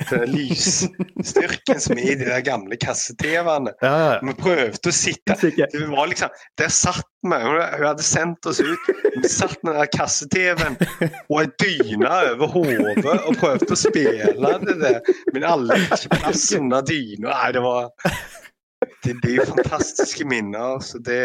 til 0.10 0.26
lysstyrken 0.34 1.80
som 1.82 2.00
er 2.00 2.12
i 2.12 2.16
de 2.20 2.28
der 2.28 2.44
gamle 2.46 2.78
kasse-TV-ene. 2.82 3.74
Ja, 3.84 3.94
ja. 4.02 4.18
Vi 4.26 4.36
prøvde 4.40 4.92
å 4.92 4.96
sitte 4.96 5.38
det 5.42 5.86
var 5.92 6.10
liksom, 6.12 6.34
Der 6.60 6.74
satt 6.74 7.08
vi. 7.22 7.38
Hun 7.38 7.86
hadde 7.86 8.06
sendt 8.06 8.46
oss 8.50 8.62
ut. 8.62 8.92
Vi 9.22 9.30
satt 9.30 9.62
med 9.68 9.78
den 9.78 9.92
kasse-TV-en 9.96 10.78
og 11.30 11.38
ei 11.44 11.48
dyne 11.62 12.14
over 12.34 12.54
hodet 12.56 13.06
og 13.08 13.38
prøvde 13.42 13.72
å 13.72 13.80
spille 13.80 14.58
det 14.66 14.78
der. 14.82 15.02
Men 15.34 15.48
alle 15.48 15.80
fikk 15.86 16.08
ikke 16.08 16.22
plass 16.24 16.48
under 16.58 16.86
dyna. 16.88 17.28
Nei, 17.30 17.52
det 17.58 17.66
var 17.66 17.92
det 19.06 19.14
blir 19.22 19.46
fantastiske 19.46 20.26
minner. 20.26 20.80
Så 20.82 21.02
det 21.06 21.22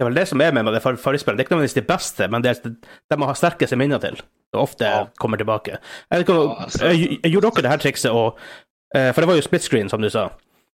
Det 0.00 0.06
er 0.06 0.08
vel 0.08 0.16
det 0.16 0.28
som 0.30 0.40
er 0.40 0.52
med 0.56 0.64
med 0.64 0.72
det 0.72 0.80
for- 0.82 0.96
forrige. 0.96 1.26
Det 1.28 1.34
er 1.34 1.44
ikke 1.44 1.52
nødvendigvis 1.52 1.74
de 1.76 1.82
beste, 1.84 2.28
men 2.32 2.42
det 2.42 2.50
er 2.56 2.70
det 3.10 3.18
man 3.20 3.28
har 3.28 3.34
sterkeste 3.36 3.76
minner 3.76 3.98
til. 4.00 4.16
Og 4.54 4.62
ofte 4.62 4.84
Ja. 4.88 5.02
kommer 5.20 5.36
tilbake. 5.36 5.76
Jeg, 5.76 5.78
vet 6.10 6.20
ikke, 6.28 6.32
Ja, 6.32 6.62
altså- 6.64 6.84
jeg, 6.86 7.18
jeg 7.22 7.32
gjorde 7.32 7.50
dere 7.50 7.62
det 7.62 7.70
her 7.70 7.76
trikset, 7.76 8.10
og, 8.10 8.38
eh, 8.94 9.12
for 9.12 9.20
det 9.20 9.28
var 9.28 9.34
jo 9.36 9.42
split 9.42 9.62
screen, 9.62 9.88
som 9.90 10.00
du 10.00 10.08
sa. 10.08 10.28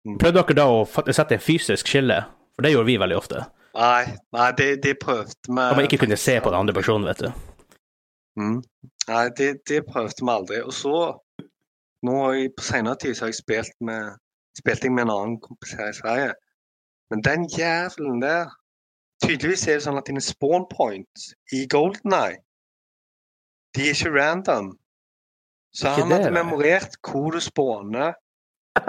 Mm. 0.06 0.18
Prøvde 0.18 0.32
dere 0.46 0.54
da 0.54 0.66
å 0.70 0.86
sette 1.12 1.32
en 1.34 1.40
fysisk 1.40 1.86
skille? 1.88 2.24
For 2.54 2.62
det 2.62 2.72
gjorde 2.72 2.86
vi 2.86 2.96
veldig 2.98 3.16
ofte. 3.16 3.46
Nei, 3.74 4.04
nei 4.32 4.52
det, 4.52 4.80
de 4.82 4.94
prøvde 4.94 5.34
vi 5.48 5.50
Om 5.50 5.76
man 5.76 5.84
ikke 5.88 5.98
kunne 5.98 6.16
se 6.16 6.40
på 6.40 6.50
den 6.50 6.60
andre 6.60 6.72
personen, 6.72 7.04
vet 7.04 7.18
du. 7.18 7.32
Mm. 8.38 8.62
Nei, 9.08 9.28
det, 9.36 9.64
de 9.68 9.80
prøvde 9.82 10.14
vi 10.22 10.30
aldri. 10.30 10.62
Og 10.64 10.72
så, 10.72 11.18
nå 12.04 12.30
i- 12.44 12.48
på 12.48 12.62
senere 12.62 12.96
tid, 12.96 13.14
så 13.16 13.20
har 13.22 13.28
jeg 13.28 13.42
spilt 13.42 13.74
med 13.80 14.16
spilt 14.56 14.84
med 14.90 15.02
en 15.02 15.10
annen 15.10 15.40
kompis 15.40 15.72
her 15.76 15.88
i 15.88 15.92
Sverige. 15.92 16.32
Men 17.10 17.20
den 17.22 17.48
jævelen 17.48 18.20
der 18.22 18.46
Tydeligvis 19.24 19.64
er 19.68 19.78
det 19.78 19.84
sånn 19.86 19.98
at 20.00 20.08
dine 20.10 20.20
spawn 20.20 20.66
points 20.68 21.30
i 21.56 21.64
Golden 21.72 22.12
Eye, 22.12 22.40
de 23.76 23.86
er 23.88 23.94
ikke 23.94 24.12
random. 24.12 24.74
Så 25.76 25.92
han 25.92 26.12
hadde 26.12 26.32
memorert 26.32 26.96
hvor 27.04 27.32
du 27.34 27.40
spawner 27.44 28.14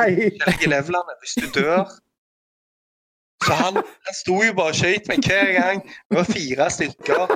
i 0.07 0.67
levelene 0.67 1.15
hvis 1.21 1.35
du 1.39 1.47
dør. 1.55 1.87
Så 3.43 3.53
han, 3.53 3.79
han 4.07 4.15
sto 4.17 4.37
jo 4.43 4.53
bare 4.57 4.73
og 4.73 4.79
skøyt 4.79 5.07
meg 5.11 5.27
hver 5.27 5.51
gang. 5.55 5.81
Det 6.09 6.17
var 6.17 6.29
fire 6.31 6.69
stykker. 6.73 7.35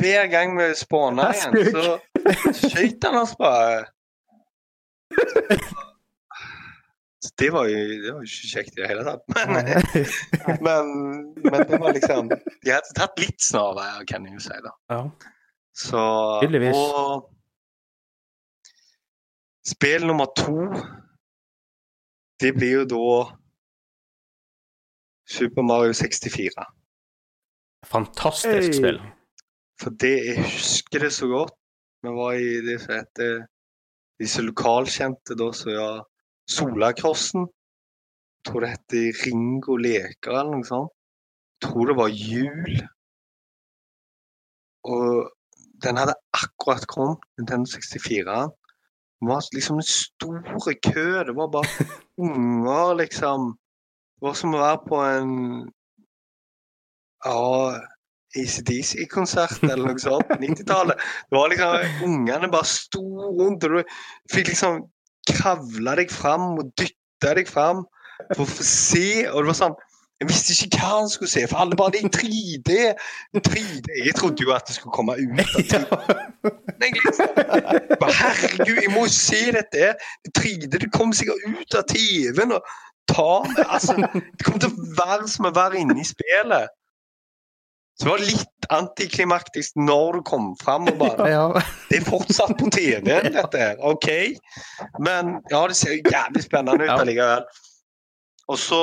Hver 0.00 0.28
gang 0.32 0.54
vi 0.58 0.68
spawna 0.78 1.30
igjen, 1.34 1.72
så 1.74 1.96
skøyt 2.60 3.08
han 3.08 3.18
oss 3.20 3.34
bare. 3.40 3.84
Det 7.40 7.48
var 7.54 7.68
jo 7.70 7.78
det 8.04 8.12
var 8.14 8.24
kjekt 8.28 8.74
i 8.76 8.82
det 8.82 8.88
hele 8.90 9.04
tatt. 9.06 9.22
Men, 9.36 9.52
men, 10.66 10.90
men 11.44 11.62
det 11.70 11.78
var 11.80 11.92
liksom 11.96 12.28
De 12.28 12.70
hadde 12.72 12.94
tatt 12.98 13.18
litt 13.22 13.40
snarveier, 13.40 14.04
kan 14.08 14.26
jeg 14.28 14.34
jo 14.36 14.42
si. 14.44 14.58
da. 14.64 14.72
Ja. 14.92 14.98
Så 15.74 16.02
Tydeligvis. 16.42 16.76
Og 16.76 17.30
spill 19.66 20.04
nummer 20.06 20.28
to 20.36 20.56
Det 22.42 22.52
blir 22.58 22.80
jo 22.80 22.84
da 22.90 23.06
Super 25.30 25.62
Mario 25.64 25.92
64. 25.96 26.64
Fantastisk 27.88 28.68
Hey. 28.68 28.72
spill. 28.76 28.98
For 29.80 29.90
det 30.00 30.10
jeg 30.26 30.42
husker 30.44 30.98
det 31.06 31.12
så 31.16 31.26
godt. 31.30 31.54
Vi 32.04 32.10
var 32.12 32.32
i 32.36 32.60
det 32.66 32.76
som 32.82 32.92
heter 32.98 33.46
disse 34.20 34.42
lokalkjente 34.44 35.34
da 35.40 35.48
så 35.56 35.72
var 35.72 36.02
Solakrossen. 36.50 37.46
Jeg 37.48 38.50
tror 38.50 38.60
det 38.60 38.72
heter 38.74 39.22
Ringo 39.24 39.76
leker 39.80 40.34
eller 40.34 40.58
noe 40.58 40.68
sånt. 40.68 40.92
Jeg 41.54 41.70
tror 41.70 41.88
det 41.88 41.96
var 41.96 42.12
jul. 42.12 42.74
Og 44.84 45.30
den 45.84 45.96
hadde 45.96 46.16
akkurat 46.36 46.84
kommet, 46.90 47.24
Nintendo 47.38 47.70
64. 47.70 48.36
Det 49.20 49.30
var 49.30 49.48
liksom 49.54 49.80
en 49.80 49.88
stor 49.88 50.74
kø. 50.84 51.06
Det 51.24 51.36
var 51.36 51.48
bare 51.48 51.88
unger, 52.26 52.94
liksom. 53.00 53.54
Det 54.14 54.28
var 54.28 54.36
som 54.38 54.54
å 54.54 54.60
være 54.60 54.82
på 54.88 55.00
en 55.00 55.32
ja, 57.24 57.80
ACDC-konsert 58.34 59.62
eller 59.64 59.88
noe 59.88 60.02
sånt 60.02 60.28
på 60.28 60.38
90-tallet. 60.44 61.00
Det 61.30 61.38
var 61.38 61.52
liksom 61.52 62.08
Ungene 62.10 62.50
bare 62.52 62.68
sto 62.68 63.04
rundt, 63.38 63.64
og 63.64 63.78
du 63.78 63.96
fikk 64.32 64.52
liksom 64.52 64.84
kravle 65.30 65.96
deg 66.00 66.12
fram 66.12 66.54
og 66.60 66.70
dytte 66.80 67.34
deg 67.38 67.48
fram 67.50 67.84
for 68.34 68.44
å 68.44 68.64
se. 68.68 69.26
Og 69.30 69.42
det 69.42 69.50
var 69.52 69.60
sånn 69.62 69.76
Jeg 70.22 70.28
visste 70.30 70.54
ikke 70.54 70.78
hva 70.78 70.90
han 71.00 71.08
skulle 71.10 71.30
se, 71.32 71.42
for 71.50 71.58
alle 71.60 71.76
bare 71.76 71.96
det 71.96 72.04
er 72.06 72.12
3D. 72.14 72.76
3D. 73.48 73.88
Jeg 74.06 74.14
trodde 74.14 74.44
jo 74.46 74.52
at 74.54 74.68
det 74.68 74.76
skulle 74.76 74.94
komme 74.94 75.16
ut. 75.18 75.74
av 75.74 75.88
3D. 75.90 76.20
Liksom, 76.84 77.34
Herregud, 78.20 78.78
jeg 78.78 78.92
må 78.94 79.04
jo 79.08 79.12
se 79.12 79.40
dette! 79.56 79.90
3D 80.38 80.70
det 80.70 80.90
kommer 80.94 81.18
sikkert 81.18 81.42
ut 81.48 81.76
av 81.80 81.84
TV-en 81.90 82.54
og 82.56 82.72
ta 83.10 83.42
meg 83.48 83.60
altså, 83.66 83.96
Det 84.06 84.46
kommer 84.46 84.62
til 84.62 84.70
å 84.70 84.88
være 85.00 85.28
som 85.34 85.50
å 85.50 85.54
være 85.56 85.82
inne 85.82 85.98
i 86.00 86.06
spillet. 86.06 86.72
Så 87.94 88.04
det 88.06 88.10
var 88.10 88.22
litt 88.26 88.66
antiklimaktisk 88.74 89.76
når 89.78 90.16
du 90.18 90.22
kom 90.26 90.48
fram 90.58 90.88
og 90.90 90.96
bare 90.98 91.28
Ja. 91.34 91.44
Det 91.90 92.00
er 92.00 92.06
fortsatt 92.08 92.56
på 92.58 92.70
TV-en, 92.74 93.30
dette 93.38 93.60
her. 93.60 93.76
OK. 93.86 94.08
Men 95.04 95.36
ja, 95.52 95.60
det 95.70 95.76
ser 95.78 96.00
jævlig 96.00 96.42
spennende 96.46 96.84
ut 96.88 96.90
Ja. 96.90 96.98
allikevel. 97.04 97.46
Og 98.50 98.58
så, 98.60 98.80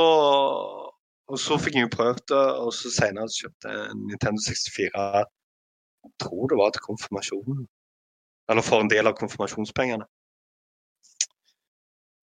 og 1.30 1.38
så 1.40 1.58
fikk 1.62 1.76
jeg 1.78 1.86
jo 1.90 1.92
prøvd 1.98 2.24
det, 2.32 2.46
og 2.64 2.72
så 2.74 2.90
senere 2.96 3.28
kjøpte 3.36 3.70
jeg 3.76 3.92
en 3.92 4.08
Nintendo 4.10 4.42
64. 4.48 4.88
Jeg 4.96 6.16
tror 6.24 6.48
det 6.50 6.58
var 6.58 6.72
til 6.74 6.82
konfirmasjonen. 6.88 7.68
Eller 8.50 8.66
for 8.66 8.82
en 8.82 8.90
del 8.90 9.08
av 9.12 9.14
konfirmasjonspengene. 9.20 10.08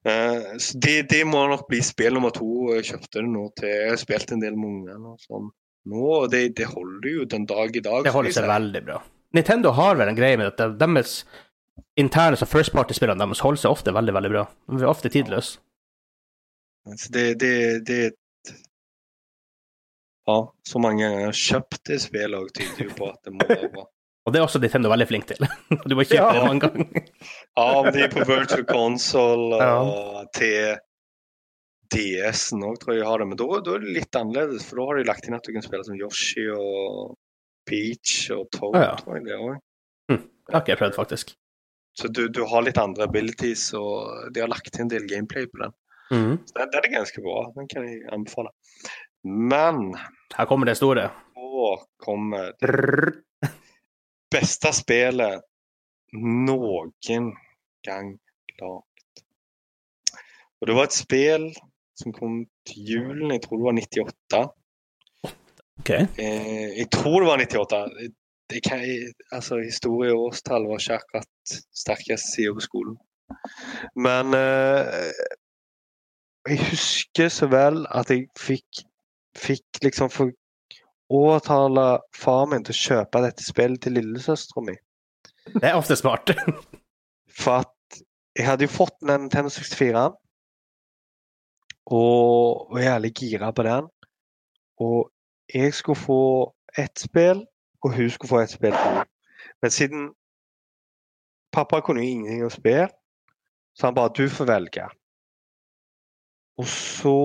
Eh, 0.09 0.57
så 0.63 0.79
det, 0.83 0.97
det 1.13 1.23
må 1.27 1.45
nok 1.51 1.67
bli 1.71 1.81
spill 1.85 2.15
nummer 2.17 2.33
to. 2.35 2.49
Jeg 2.77 2.89
kjøpte 2.93 3.21
det 3.21 3.29
nå 3.31 3.45
til 3.59 3.69
Jeg 3.71 3.93
har 3.93 4.01
spilt 4.03 4.33
en 4.35 4.43
del 4.43 4.57
med 4.59 4.69
ungene 4.73 5.15
sånn. 5.25 5.49
Nå, 5.89 6.05
og 6.23 6.31
det, 6.33 6.43
det 6.59 6.67
holder 6.69 7.09
jo 7.15 7.25
den 7.33 7.47
dag 7.49 7.77
i 7.77 7.81
dag. 7.85 8.03
Det 8.05 8.13
holder 8.13 8.35
seg 8.37 8.49
veldig 8.51 8.83
bra. 8.85 8.99
Nintendo 9.37 9.71
har 9.77 9.97
vel 10.01 10.09
en 10.11 10.17
greie 10.19 10.37
med 10.41 10.51
at 10.53 10.77
deres 10.81 11.23
interne 12.01 12.37
som 12.41 12.49
first 12.49 12.73
party-spillene 12.77 13.21
deres 13.25 13.41
holder 13.45 13.63
seg 13.63 13.73
ofte 13.75 13.93
veldig, 13.97 14.15
veldig 14.17 14.31
bra. 14.35 14.45
De 14.69 14.83
er 14.83 14.91
ofte 14.91 15.11
tidløse. 15.13 15.59
Så 16.97 17.11
det, 17.13 17.27
det, 17.43 17.53
det 17.89 18.01
Ja, 20.29 20.39
så 20.69 20.81
mange 20.81 21.05
ganger 21.05 21.21
jeg 21.23 21.29
har 21.31 21.39
kjøpt 21.43 21.81
det 21.89 21.99
spillet 22.05 22.53
tyder 22.57 22.85
jo 22.91 22.97
på 22.99 23.09
at 23.13 23.21
det 23.25 23.33
må 23.37 23.47
være. 23.49 23.85
Og 24.29 24.33
det 24.35 24.41
er 24.41 24.45
også 24.45 24.61
Nintendo 24.61 24.91
veldig 24.93 25.07
flink 25.09 25.25
til. 25.31 25.47
Du 25.89 25.95
må 25.97 26.05
kjøpe 26.05 26.19
Ja. 26.21 26.33
det 26.37 26.45
mange 26.45 26.69
ganger. 26.69 27.07
Ja, 27.57 27.65
om 27.81 27.89
de 27.95 28.03
er 28.05 28.13
på 28.13 28.25
Virtual 28.29 28.65
Console 28.69 29.61
og 29.65 30.29
til 30.37 30.77
DS-en 31.95 32.65
òg, 32.69 32.77
tror 32.83 32.95
jeg 32.99 33.07
har 33.09 33.19
det. 33.23 33.27
Men 33.31 33.39
da, 33.41 33.47
da 33.65 33.75
er 33.79 33.85
det 33.85 33.95
litt 33.97 34.19
annerledes, 34.19 34.67
for 34.69 34.81
da 34.81 34.87
har 34.91 34.99
de 35.01 35.09
lagt 35.09 35.29
inn 35.29 35.37
at 35.39 35.47
du 35.47 35.53
kan 35.55 35.65
spille 35.65 35.87
som 35.87 35.97
Yoshi 35.99 36.45
og 36.53 37.15
Peach 37.69 38.31
og 38.35 38.47
Toad, 38.55 38.77
Ja, 38.77 38.91
ja. 38.91 38.97
tror 39.03 39.19
jeg 39.19 39.27
det 39.29 39.39
òg. 39.39 39.59
Det 40.09 40.55
har 40.55 40.63
ikke 40.65 40.73
jeg 40.73 40.81
prøvd, 40.81 40.97
faktisk. 40.97 41.35
Så 41.99 42.09
du, 42.15 42.23
du 42.33 42.45
har 42.49 42.63
litt 42.65 42.79
andre 42.81 43.05
abilities, 43.09 43.67
og 43.77 44.31
de 44.33 44.41
har 44.41 44.49
lagt 44.49 44.71
inn 44.79 44.87
en 44.87 44.93
del 44.95 45.05
gameplay 45.11 45.45
på 45.51 45.61
den. 45.65 45.75
Mm. 46.09 46.37
Så 46.49 46.55
den, 46.57 46.71
den 46.73 46.87
er 46.89 46.95
ganske 46.95 47.25
bra. 47.25 47.41
Den 47.57 47.69
kan 47.69 47.85
jeg 47.89 48.05
anbefale. 48.15 48.53
Men 49.27 49.91
Her 50.37 50.47
kommer 50.49 50.71
det 50.71 50.79
store. 50.79 51.09
Nå 51.37 51.73
kommer 52.01 52.53
det 52.63 53.51
beste 54.33 54.71
spillet 54.77 55.45
noen 56.17 56.93
gang 57.85 58.15
lagd. 58.61 59.23
Og 60.59 60.67
det 60.71 60.75
var 60.79 60.89
et 60.89 60.97
spill 60.97 61.45
som 61.99 62.15
kom 62.15 62.41
til 62.69 62.93
julen, 62.93 63.35
jeg 63.35 63.43
tror 63.45 63.59
det 63.59 63.67
var 63.67 63.79
98. 63.83 64.43
OK. 65.81 65.91
Eh, 65.91 66.79
jeg 66.79 66.89
tror 66.95 67.21
det 67.21 67.29
var 67.31 67.43
98. 67.43 67.83
Det 68.49 68.63
kan, 68.65 68.83
altså, 69.33 69.59
historie 69.61 70.15
og 70.15 70.31
årstall 70.31 70.67
var 70.71 70.81
ikke 70.81 70.99
akkurat 71.03 71.57
sterkest 71.77 72.33
sida 72.35 72.55
på 72.57 72.65
skolen. 72.65 72.97
Men 73.99 74.35
eh, 74.35 75.11
jeg 76.49 76.61
husker 76.71 77.29
så 77.33 77.49
vel 77.53 77.83
at 77.93 78.11
jeg 78.11 78.29
fikk, 78.41 78.85
fikk 79.37 79.83
liksom 79.85 80.11
for 80.13 80.33
overtale 81.13 81.99
far 82.17 82.47
min 82.49 82.65
til 82.65 82.77
å 82.77 82.83
kjøpe 82.85 83.25
dette 83.25 83.45
spillet 83.45 83.83
til 83.85 83.99
lillesøstera 83.99 84.65
mi. 84.65 84.77
Det 85.49 85.65
er 85.65 85.77
ofte 85.77 85.97
smart. 85.97 86.33
For 87.39 87.65
at 87.65 88.01
jeg 88.37 88.47
hadde 88.47 88.67
jo 88.67 88.73
fått 88.73 88.97
den 89.03 89.27
Nintendo 89.27 89.53
64 89.53 90.09
og 91.89 92.69
var 92.73 92.85
jævlig 92.85 93.13
gira 93.15 93.51
på 93.51 93.63
den. 93.63 93.89
Og 94.79 95.11
jeg 95.55 95.75
skulle 95.75 96.01
få 96.01 96.55
ett 96.79 96.99
spill, 96.99 97.47
og 97.83 97.97
hun 97.97 98.11
skulle 98.11 98.29
få 98.29 98.41
ett 98.45 98.51
spill 98.51 98.73
til. 98.73 99.03
Men 99.63 99.71
siden 99.71 100.09
pappa 101.53 101.81
kunne 101.81 102.05
jo 102.05 102.11
ingenting 102.11 102.45
å 102.45 102.53
spille, 102.53 102.89
så 103.75 103.87
han 103.87 103.95
bare 103.95 104.13
'du 104.15 104.29
får 104.29 104.45
velge'. 104.45 104.91
Og 106.59 106.67
så 106.67 107.19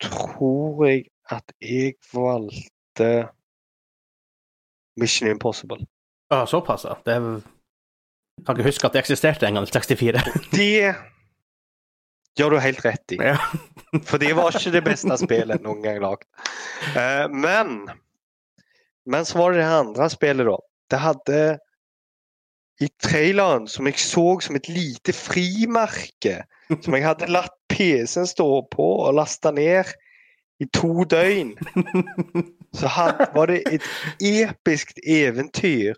tror 0.00 0.86
jeg 0.86 1.04
at 1.30 1.52
jeg 1.60 1.94
valgte 2.12 3.28
Mission 4.96 5.30
Impossible. 5.30 5.86
Ja, 6.30 6.46
såpass, 6.46 6.84
ja. 6.84 6.94
Det 7.06 7.14
er... 7.14 7.40
Kan 8.46 8.56
ikke 8.56 8.68
huske 8.68 8.86
at 8.86 8.92
det 8.92 8.98
eksisterte 8.98 9.46
en 9.46 9.54
gang 9.54 9.68
i 9.68 9.70
64. 9.70 10.22
Det 10.52 10.94
gjør 12.40 12.56
du 12.56 12.60
helt 12.64 12.84
rett 12.84 13.14
i. 13.14 13.20
Ja. 13.20 13.36
For 14.08 14.22
det 14.22 14.32
var 14.38 14.54
ikke 14.54 14.72
det 14.74 14.84
beste 14.86 15.16
spillet 15.20 15.64
noen 15.64 15.82
gang 15.84 16.00
lagd. 16.02 16.26
Uh, 16.96 17.26
men 17.32 17.90
Men 19.10 19.26
så 19.26 19.38
var 19.38 19.52
det 19.52 19.62
det 19.62 19.72
andre 19.74 20.06
spillet, 20.12 20.46
da. 20.46 20.58
Det 20.90 21.00
hadde 21.00 21.40
i 22.80 22.88
traileren 23.02 23.66
som 23.68 23.88
jeg 23.88 24.00
så 24.00 24.26
som 24.44 24.56
et 24.56 24.68
lite 24.70 25.12
frimerke. 25.16 26.40
Som 26.84 26.94
jeg 26.96 27.04
hadde 27.04 27.30
latt 27.32 27.56
PC-en 27.70 28.28
stå 28.28 28.48
på 28.72 28.86
og 29.06 29.16
lasta 29.18 29.52
ned 29.54 29.90
i 30.60 30.68
to 30.76 31.04
døgn. 31.08 31.54
Så 32.78 32.86
had, 32.86 33.24
var 33.34 33.50
det 33.50 33.64
et 33.66 33.86
episk 34.22 34.92
eventyr. 35.02 35.96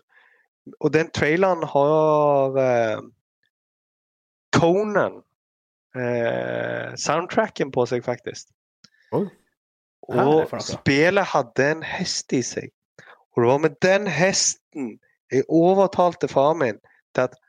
Og 0.79 0.93
den 0.95 1.11
traileren 1.13 1.61
har 1.69 2.57
uh, 2.57 3.03
Conan 4.55 5.21
eh, 5.97 6.93
soundtracken 6.99 7.71
på 7.71 7.85
seg, 7.89 8.03
faktisk. 8.05 8.49
Oh. 9.13 9.27
Og 10.11 10.51
spillet 10.63 11.31
hadde 11.31 11.69
en 11.71 11.83
hest 11.87 12.33
i 12.35 12.41
seg. 12.43 12.71
Og 13.33 13.43
det 13.43 13.49
var 13.49 13.61
med 13.63 13.77
den 13.81 14.07
hesten 14.11 14.97
jeg 15.33 15.47
overtalte 15.49 16.27
far 16.29 16.53
min 16.53 16.77
til 17.15 17.29
at 17.29 17.39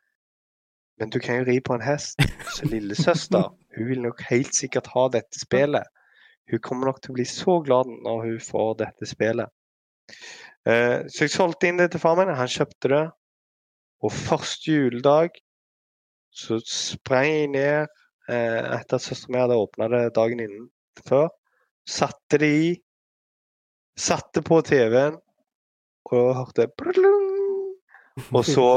Men 1.01 1.11
du 1.11 1.19
kan 1.19 1.41
jo 1.41 1.45
ri 1.49 1.57
på 1.61 1.75
en 1.75 1.83
hest. 1.83 2.21
Så 2.55 2.69
lillesøster 2.71 3.49
hun 3.77 3.89
vil 3.89 4.03
nok 4.03 4.21
helt 4.31 4.55
sikkert 4.55 4.87
ha 4.95 5.09
dette 5.11 5.41
spillet. 5.41 5.83
Hun 6.51 6.61
kommer 6.63 6.87
nok 6.87 7.01
til 7.03 7.11
å 7.11 7.17
bli 7.17 7.25
så 7.27 7.57
glad 7.67 7.91
når 8.05 8.21
hun 8.29 8.41
får 8.41 8.77
dette 8.79 9.09
spillet. 9.11 9.51
Eh, 10.69 11.03
så 11.11 11.25
jeg 11.27 11.33
solgte 11.35 11.67
inn 11.67 11.81
det 11.83 11.91
til 11.91 12.03
far 12.05 12.15
min. 12.21 12.31
Han 12.31 12.51
kjøpte 12.51 12.93
det. 12.93 13.03
Og 14.07 14.15
første 14.15 14.71
juledag 14.71 15.35
så 16.31 16.61
sprang 16.63 17.27
jeg 17.27 17.51
ned 17.57 17.91
etter 18.29 18.99
at 18.99 19.05
søstera 19.05 19.33
mi 19.33 19.41
hadde 19.43 19.59
åpna 19.61 19.89
det 19.93 20.03
dagen 20.17 20.41
innen 20.45 20.69
før. 21.09 21.29
Satte 21.89 22.41
det 22.41 22.51
i. 22.51 22.71
Satte 24.01 24.43
på 24.43 24.59
TV-en 24.67 25.21
og 26.11 26.31
hørte 26.37 26.69
Og 28.37 28.45
så 28.47 28.69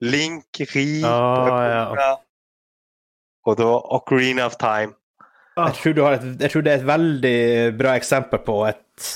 Link 0.00 0.60
ri 0.72 1.02
på 1.02 1.08
Ah, 1.08 1.92
ja. 1.96 2.10
Og 3.48 3.56
da 3.56 3.68
Ocarina 3.96 4.46
of 4.48 4.56
Time. 4.60 4.94
Jeg 5.56 5.74
tror, 5.76 5.92
du 5.92 6.02
har 6.02 6.16
et, 6.16 6.26
jeg 6.40 6.50
tror 6.50 6.62
det 6.64 6.72
er 6.72 6.78
et 6.78 6.86
veldig 6.88 7.78
bra 7.78 7.94
eksempel 7.98 8.40
på 8.46 8.56
et 8.68 9.08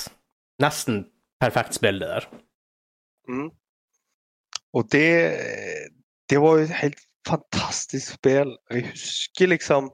nesten 0.61 1.05
perfekt 1.41 1.77
spill, 1.77 1.99
det 2.01 2.09
der. 2.09 2.27
Mm. 3.29 3.49
Og 4.75 4.87
det, 4.91 5.07
det 6.29 6.41
var 6.41 6.59
jo 6.59 6.67
helt 6.81 7.01
fantastisk 7.25 8.17
spill. 8.17 8.55
Jeg 8.71 8.89
husker 8.91 9.51
liksom 9.51 9.91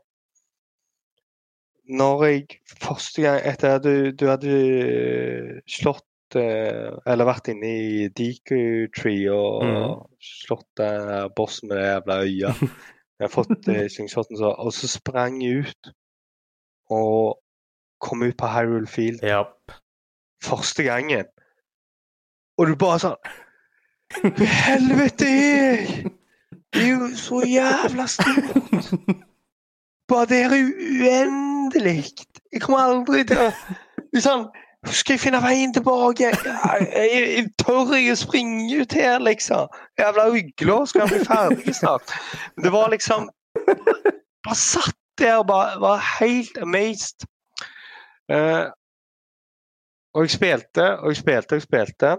Når 1.92 2.24
jeg 2.26 2.48
første 2.82 3.22
gang 3.22 3.42
etter 3.46 3.76
at 3.76 3.84
du, 3.84 4.12
du 4.16 4.26
hadde 4.30 5.62
slått 5.70 6.38
eh, 6.40 6.94
Eller 7.10 7.28
vært 7.28 7.50
inne 7.52 7.72
i 7.72 8.08
Deku 8.16 8.88
Tree 8.96 9.28
og 9.34 9.66
mm. 9.66 9.98
slått 10.22 10.70
den 10.80 11.34
bossen 11.36 11.72
med 11.72 11.82
det 11.82 11.90
jævla 11.90 12.20
øya. 12.24 12.56
Jeg 13.22 13.28
har 13.28 13.34
fått 13.36 13.68
eh, 13.70 13.86
slingshoten 13.92 14.38
så, 14.38 14.56
Og 14.58 14.74
så 14.74 14.88
sprang 14.90 15.44
jeg 15.44 15.62
ut 15.62 15.92
og 16.92 17.38
kom 18.02 18.24
ut 18.26 18.36
på 18.36 18.48
Hyrule 18.50 18.88
Field 18.88 19.22
yep. 19.24 19.72
første 20.44 20.84
gangen. 20.84 21.30
Og 22.58 22.68
du 22.68 22.76
bare 22.76 23.00
sånn 23.00 23.16
Helvete! 24.12 26.11
Det 26.74 26.82
er 26.82 26.90
jo 26.90 27.16
så 27.16 27.42
jævla 27.48 28.08
stort! 28.08 29.00
Bare 30.08 30.26
det 30.26 30.42
er 30.42 30.50
uendelig! 30.50 32.04
Jeg 32.54 32.62
kommer 32.62 32.80
aldri 32.80 33.24
til 33.24 33.40
å 33.40 33.50
liksom, 34.14 34.48
Skal 34.88 35.14
jeg 35.14 35.24
finne 35.24 35.42
veien 35.44 35.74
tilbake? 35.74 36.32
Jeg, 36.32 36.38
jeg, 36.96 37.28
jeg 37.36 37.46
tør 37.62 37.92
ikke 37.98 38.16
å 38.16 38.22
springe 38.22 38.82
ut 38.82 38.96
her, 38.98 39.20
liksom? 39.20 39.68
Jævla 40.00 40.28
ugle, 40.32 40.78
skal 40.88 41.04
jeg 41.04 41.12
bli 41.12 41.28
ferdig 41.28 41.76
snart. 41.76 42.16
Det 42.64 42.72
var 42.74 42.90
liksom 42.96 43.30
Bare 44.42 44.58
satt 44.58 44.98
der 45.20 45.38
og 45.38 45.48
bare 45.48 45.76
var 45.82 46.00
helt 46.20 46.58
amazed. 46.58 47.28
Uh, 48.32 48.72
og 50.16 50.26
jeg 50.26 50.34
spilte 50.40 50.88
og 50.98 51.12
jeg 51.12 51.20
spilte 51.20 51.56
og 51.56 51.60
jeg 51.60 51.68
spilte. 51.68 52.16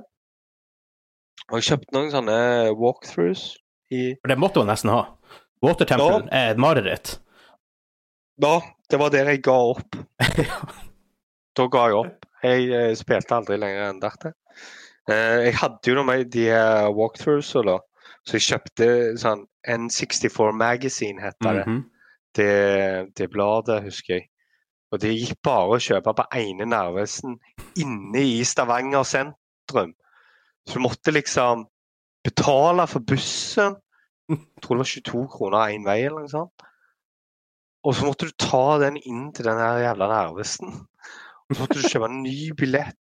Og 1.50 1.58
jeg 1.58 1.68
kjøpte 1.72 1.96
noen 1.96 2.12
sånne 2.12 2.38
walkthroughs 2.78 3.48
i 3.92 4.02
For 4.20 4.32
det 4.32 4.38
måtte 4.40 4.62
hun 4.62 4.70
nesten 4.72 4.92
ha. 4.92 5.02
Water 5.62 5.88
Temple 5.88 6.26
er 6.34 6.54
et 6.54 6.60
mareritt. 6.60 7.16
Ja, 8.42 8.56
det 8.90 8.98
var 8.98 9.12
der 9.14 9.30
jeg 9.30 9.44
ga 9.46 9.58
opp. 9.74 9.98
Da 11.52 11.66
ga 11.68 11.82
jeg 11.90 11.96
opp. 11.98 12.26
Jeg 12.42 12.68
eh, 12.72 12.94
spilte 12.96 13.36
aldri 13.36 13.58
lenger 13.60 13.90
enn 13.90 13.98
dette. 14.00 14.30
Eh, 15.10 15.48
jeg 15.50 15.56
hadde 15.60 15.92
jo 15.92 16.04
med 16.08 16.30
de 16.32 16.46
eh, 16.48 16.86
walkthroughsa, 16.96 17.60
da. 17.68 17.74
Så 18.24 18.38
jeg 18.38 18.46
kjøpte 18.46 18.86
sånn 19.20 19.42
N64 19.68 20.54
Magazine, 20.56 21.20
heter 21.20 21.58
det. 21.58 21.66
Mhm. 21.66 21.82
det. 22.38 22.52
Det 23.18 23.28
bladet, 23.30 23.82
husker 23.84 24.16
jeg. 24.16 24.28
Og 24.92 25.00
det 25.00 25.12
gikk 25.12 25.38
bare 25.44 25.76
å 25.76 25.82
kjøpe 25.82 26.12
på 26.16 26.26
ene 26.36 26.66
Narvesen 26.68 27.38
inne 27.80 28.24
i 28.24 28.40
Stavanger 28.44 29.04
sentrum. 29.08 29.94
Så 30.68 30.78
du 30.78 30.84
måtte 30.84 31.14
liksom 31.14 31.66
betale 32.24 32.86
for 32.86 33.04
bussen. 33.04 33.78
Jeg 34.32 34.64
tror 34.64 34.78
det 34.78 34.84
var 34.84 34.92
22 34.92 35.24
kroner 35.32 35.74
én 35.74 35.86
vei, 35.86 35.98
eller 36.06 36.24
noe 36.24 36.32
sånt. 36.32 36.66
Og 37.82 37.96
så 37.98 38.06
måtte 38.06 38.28
du 38.28 38.34
ta 38.38 38.78
den 38.82 38.96
inn 39.00 39.30
til 39.34 39.48
den 39.48 39.58
jævla 39.58 40.08
nervesten. 40.10 40.74
Og 41.48 41.54
så 41.54 41.64
måtte 41.64 41.80
du 41.80 41.88
kjøpe 41.88 42.08
en 42.08 42.22
ny 42.22 42.52
billett. 42.58 42.98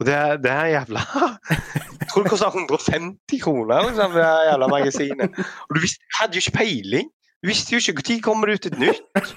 Og 0.00 0.06
det, 0.08 0.16
det 0.42 0.50
er 0.50 0.70
jævla 0.72 1.02
Jeg 2.00 2.08
tror 2.10 2.24
det 2.24 2.32
kosta 2.32 2.48
150 2.48 3.42
kroner, 3.44 3.84
liksom, 3.86 4.16
det 4.16 4.24
jævla 4.48 4.68
magasinet. 4.72 5.42
Og 5.68 5.76
du 5.76 5.80
visste, 5.84 6.08
hadde 6.18 6.36
jo 6.36 6.42
ikke 6.42 6.58
peiling. 6.58 7.10
Du 7.42 7.50
visste 7.50 7.74
jo 7.74 7.80
ikke 7.82 8.02
når 8.08 8.24
kommer 8.24 8.48
det 8.48 8.54
ut 8.54 8.66
et 8.72 8.78
nytt. 8.78 9.34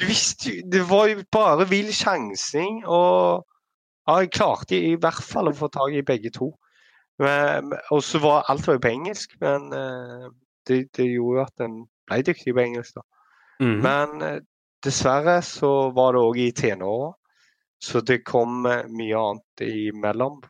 Du 0.00 0.06
visste 0.06 0.50
jo 0.50 0.70
Det 0.72 0.82
var 0.90 1.06
jo 1.10 1.22
bare 1.32 1.68
vill 1.68 1.92
sjansing, 1.94 2.84
og 2.86 3.46
ja, 4.06 4.18
jeg 4.22 4.30
klarte 4.30 4.78
i 4.78 4.94
hvert 4.94 5.22
fall 5.22 5.50
å 5.50 5.56
få 5.56 5.68
tak 5.74 5.94
i 5.94 6.04
begge 6.06 6.30
to. 6.30 6.52
Og 7.18 8.02
så 8.04 8.20
var 8.20 8.44
alt 8.50 8.66
var 8.66 8.76
jo 8.76 8.82
på 8.84 8.92
engelsk, 8.92 9.36
men 9.40 9.70
eh, 9.72 10.26
det, 10.68 10.80
det 10.96 11.06
gjorde 11.08 11.38
jo 11.40 11.44
at 11.46 11.64
en 11.64 11.78
ble 12.08 12.18
dyktig 12.26 12.54
på 12.54 12.64
engelsk, 12.64 12.98
da. 12.98 13.06
Mhm. 13.64 13.78
Men 13.84 14.26
eh, 14.26 14.40
dessverre 14.84 15.38
så 15.42 15.90
var 15.96 16.12
det 16.14 16.24
òg 16.24 16.40
i 16.42 16.50
tenåra. 16.52 17.14
Så 17.82 18.00
det 18.00 18.22
kom 18.28 18.66
eh, 18.68 18.84
mye 18.88 19.16
annet 19.16 19.64
imellom. 19.64 20.42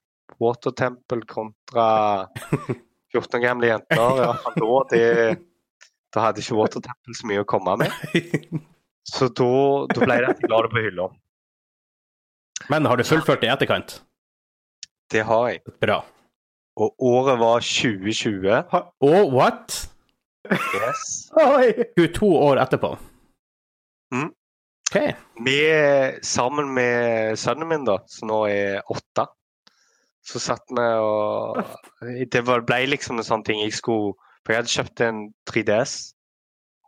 Water 0.43 0.75
Temple 0.77 1.23
kontra 1.31 2.27
14 3.15 3.39
år 3.39 3.45
gamle 3.45 3.71
jenter. 3.71 3.97
Ja, 3.97 4.33
da, 4.57 4.81
det, 4.91 5.39
da 6.13 6.27
hadde 6.27 6.43
ikke 6.43 6.59
Water 6.59 6.83
Temple 6.85 7.17
så 7.17 7.31
mye 7.31 7.45
å 7.45 7.49
komme 7.49 7.79
med. 7.85 7.95
Så 9.07 9.29
da, 9.31 9.47
da 9.87 10.03
ble 10.03 10.17
det 10.19 10.31
at 10.33 10.41
jeg 10.43 10.51
la 10.51 10.57
det 10.65 10.71
på 10.73 10.81
hylla. 10.83 11.05
Men 12.73 12.89
har 12.91 12.99
du 12.99 13.05
fullført 13.07 13.39
det 13.39 13.47
i 13.47 13.53
etterkant? 13.53 13.93
Det 15.15 15.23
har 15.29 15.45
jeg. 15.53 15.61
Bra. 15.79 16.01
Og 16.77 16.95
året 17.01 17.39
var 17.41 17.65
2020. 17.65 18.51
Og 19.01 19.33
what? 19.33 19.77
Yes. 20.53 21.05
Oi! 21.41 21.73
22 21.97 22.29
år 22.37 22.61
etterpå? 22.63 22.93
Mhm. 24.15 24.33
OK. 24.87 24.99
Med, 25.43 26.21
sammen 26.23 26.69
med 26.75 27.37
sønnen 27.41 27.69
min, 27.69 27.87
da, 27.89 27.97
som 28.07 28.31
nå 28.31 28.45
er 28.47 28.85
åtte. 28.93 29.27
Så 30.27 30.41
satt 30.43 30.75
vi 30.75 30.83
og 30.83 31.59
Det 32.33 32.43
ble 32.47 32.79
liksom 32.91 33.19
en 33.19 33.27
sånn 33.27 33.45
ting 33.47 33.61
jeg 33.63 33.77
skulle 33.79 34.17
For 34.43 34.53
jeg 34.55 34.63
hadde 34.63 34.73
kjøpt 34.73 35.03
en 35.07 35.21
3DS 35.47 35.93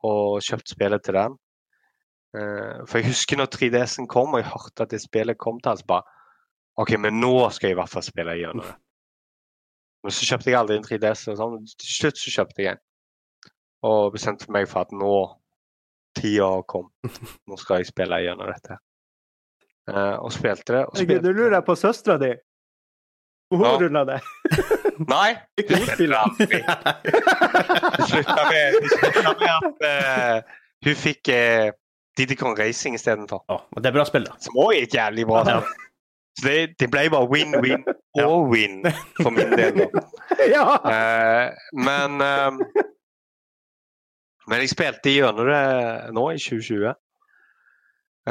og 0.07 0.43
kjøpt 0.47 0.73
spillet 0.75 1.03
til 1.03 1.17
den. 1.19 1.37
Eh, 2.39 2.85
for 2.87 3.01
jeg 3.01 3.09
husker 3.11 3.41
når 3.41 3.49
3DS-en 3.51 4.07
kom 4.11 4.35
og 4.37 4.43
jeg 4.43 4.51
hørte 4.53 4.85
at 4.85 4.93
det 4.95 5.01
spillet 5.03 5.39
kom 5.43 5.59
til 5.59 5.73
oss, 5.73 5.83
bare 5.83 6.07
OK, 6.79 6.93
men 7.03 7.19
nå 7.19 7.33
skal 7.51 7.73
jeg 7.73 7.75
i 7.75 7.79
hvert 7.81 7.91
fall 7.91 8.05
spille 8.07 8.37
gjennom 8.39 8.63
det. 8.63 8.77
Men 10.09 10.15
så 10.17 10.25
kjøpte 10.25 10.49
jeg 10.49 10.57
aldri 10.57 10.77
en 10.81 10.87
3DS. 10.87 11.27
Og 11.29 11.37
sånn. 11.37 11.57
Til 11.85 11.91
slutt 11.93 12.21
så 12.21 12.33
kjøpte 12.33 12.63
jeg 12.65 12.73
en. 12.73 12.83
Og 13.89 14.09
bestemte 14.17 14.49
meg 14.55 14.65
for 14.71 14.87
at 14.89 14.95
nå 14.97 15.13
Tida 16.17 16.49
kom. 16.67 16.89
Nå 17.47 17.59
skal 17.61 17.83
jeg 17.83 17.91
spille 17.93 18.17
gjennom 18.25 18.49
dette. 18.51 18.79
Uh, 19.89 20.17
og 20.25 20.33
spilte 20.35 20.75
det. 20.75 20.81
Og 20.89 20.97
spilte. 20.99 21.21
du 21.29 21.37
lurer 21.37 21.61
på 21.65 21.77
søstera 21.79 22.17
di. 22.21 22.33
Hun 23.53 23.63
Ja. 23.65 23.75
runda 23.81 24.03
det. 24.09 24.17
Nei! 25.13 25.37
Ikke 25.61 25.79
spilte 25.85 26.09
jeg 26.09 26.19
aldri. 26.19 26.63
Det 27.97 28.09
slutta 28.11 28.49
med, 28.51 28.81
med 29.45 29.53
at 29.55 29.85
uh, 29.85 30.57
hun 30.89 30.99
fikk 31.05 31.31
uh, 31.33 31.69
Diddy 32.19 32.37
Kong 32.41 32.57
Racing 32.59 32.97
istedenfor. 32.99 33.45
Oh, 33.49 33.63
men 33.77 33.85
det 33.85 33.93
er 33.93 33.97
bra 34.01 34.05
spill, 34.09 34.27
da. 34.27 34.35
Som 34.43 34.59
òg 34.59 34.75
er 34.75 34.89
et 34.89 34.97
jævlig 34.99 35.29
bra 35.29 35.45
Ja. 35.49 35.61
Så 36.39 36.47
det, 36.47 36.59
det 36.79 36.87
ble 36.93 37.09
bare 37.11 37.27
win-win 37.33 37.83
og 38.23 38.53
win 38.53 38.85
for 39.19 39.35
min 39.35 39.51
del. 39.59 39.81
ja! 40.55 40.67
Eh, 40.87 41.51
men 41.75 42.23
eh, 42.23 42.85
Men 44.49 44.63
jeg 44.65 44.71
spilte 44.73 45.13
gjennom 45.13 45.45
det 45.51 45.65
nå 46.17 46.23
i 46.33 46.39
2020. 46.41 46.95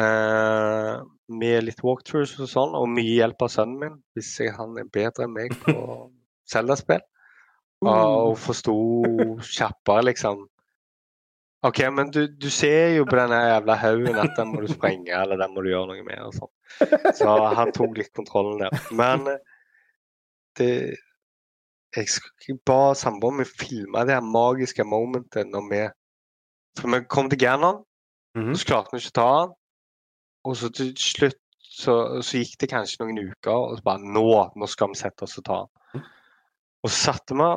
Eh, 0.01 0.93
med 1.27 1.65
litt 1.67 1.83
walkthroughs 1.85 2.37
og 2.41 2.49
sånn, 2.49 2.73
og 2.79 2.87
mye 2.89 3.17
hjelp 3.19 3.43
av 3.45 3.51
sønnen 3.53 3.81
min. 3.83 3.99
Hvis 4.17 4.31
jeg, 4.41 4.55
han 4.57 4.73
er 4.81 4.89
bedre 4.93 5.27
enn 5.27 5.35
meg 5.35 5.53
på 5.61 5.75
Zelda-spill. 6.51 7.03
Og 7.85 8.33
forsto 8.41 8.73
kjappere, 9.45 10.07
liksom. 10.07 10.47
OK, 11.67 11.83
men 11.93 12.09
du, 12.13 12.23
du 12.29 12.49
ser 12.53 12.95
jo 12.95 13.05
på 13.09 13.17
denne 13.19 13.37
jævla 13.51 13.75
haugen 13.81 14.17
at 14.21 14.33
den 14.37 14.53
må 14.53 14.63
du 14.63 14.71
sprenge, 14.71 15.11
eller 15.13 15.37
den 15.41 15.53
må 15.53 15.61
du 15.65 15.69
gjøre 15.73 15.91
noe 15.91 16.05
med. 16.07 16.21
og 16.25 16.33
sånn. 16.37 16.53
Så 17.17 17.35
han 17.55 17.71
tok 17.75 17.97
litt 17.97 18.13
kontrollen 18.15 18.59
der. 18.65 18.75
Men 18.91 19.27
eh, 19.27 19.37
det 20.57 20.69
Jeg 21.95 22.57
ba 22.67 22.93
samboeren 22.93 23.37
min 23.39 23.47
filme 23.49 24.03
det 24.05 24.13
her 24.17 24.21
magiske 24.25 24.83
momentet 24.85 25.47
når 25.49 25.69
vi 25.71 25.79
For 26.81 26.91
vi 26.93 26.99
kom 27.09 27.29
til 27.29 27.39
Ganon, 27.39 27.83
Mhm. 28.37 28.51
og 28.53 28.57
så 28.59 28.65
klarte 28.69 28.91
vi 28.93 28.99
ikke 29.01 29.09
å 29.15 29.17
ta 29.17 29.27
han. 29.39 29.53
Og 30.45 30.55
så 30.59 30.69
til 30.69 30.91
slutt 31.01 31.39
så, 31.63 32.21
så 32.21 32.37
gikk 32.37 32.59
det 32.61 32.69
kanskje 32.69 32.99
noen 33.01 33.17
uker, 33.31 33.51
og 33.71 33.77
så 33.79 33.83
bare 33.83 33.99
Nå, 34.13 34.51
nå 34.55 34.67
skal 34.69 34.91
vi 34.91 34.99
sette 34.99 35.23
oss 35.25 35.37
og 35.39 35.45
ta 35.47 35.55
han. 35.63 36.03
Og 36.83 36.89
så 36.91 36.97
satte 37.11 37.33
vi 37.33 37.47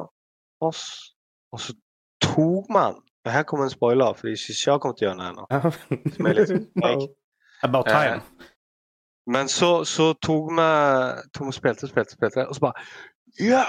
oss, 0.65 0.83
og 1.53 1.61
så 1.61 1.75
tok 2.25 2.71
vi 2.73 2.79
han. 2.81 2.97
Og 3.27 3.33
her 3.35 3.43
kommer 3.45 3.65
en 3.69 3.71
spoiler, 3.75 4.15
for 4.17 4.27
de 4.27 4.33
ikke 4.33 4.71
har 4.73 4.79
kommet 4.81 5.03
gjennom 5.05 5.27
ennå. 5.27 5.45
Som 6.17 6.27
er 6.27 6.39
litt 6.39 6.49
time. 7.93 8.23
Men 9.27 9.49
så, 9.49 9.85
så 9.85 10.12
tok 10.23 10.51
vi 10.57 10.68
tok 11.37 11.47
og 11.51 11.55
spilte 11.55 11.85
og 11.87 11.91
spilte, 11.93 12.16
spilte, 12.16 12.47
og 12.49 12.55
så 12.57 12.61
bare 12.61 12.87
Ja! 13.39 13.64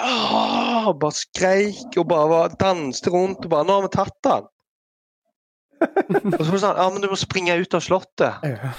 Bare 1.00 1.12
skreik 1.14 1.98
og 1.98 2.08
bare 2.10 2.30
var, 2.32 2.56
danste 2.60 3.10
rundt 3.14 3.46
og 3.46 3.50
bare 3.52 3.66
Nå 3.68 3.74
har 3.80 3.82
vi 3.86 3.92
tatt 3.94 4.18
den! 4.24 4.48
Og 6.38 6.42
så 6.46 6.46
var 6.46 6.56
det 6.56 6.62
sånn 6.62 6.78
Ja, 6.82 6.90
men 6.94 7.02
du 7.02 7.08
må 7.10 7.16
springe 7.18 7.56
ut 7.58 7.74
av 7.74 7.82
slottet. 7.82 8.44
Ja. 8.46 8.74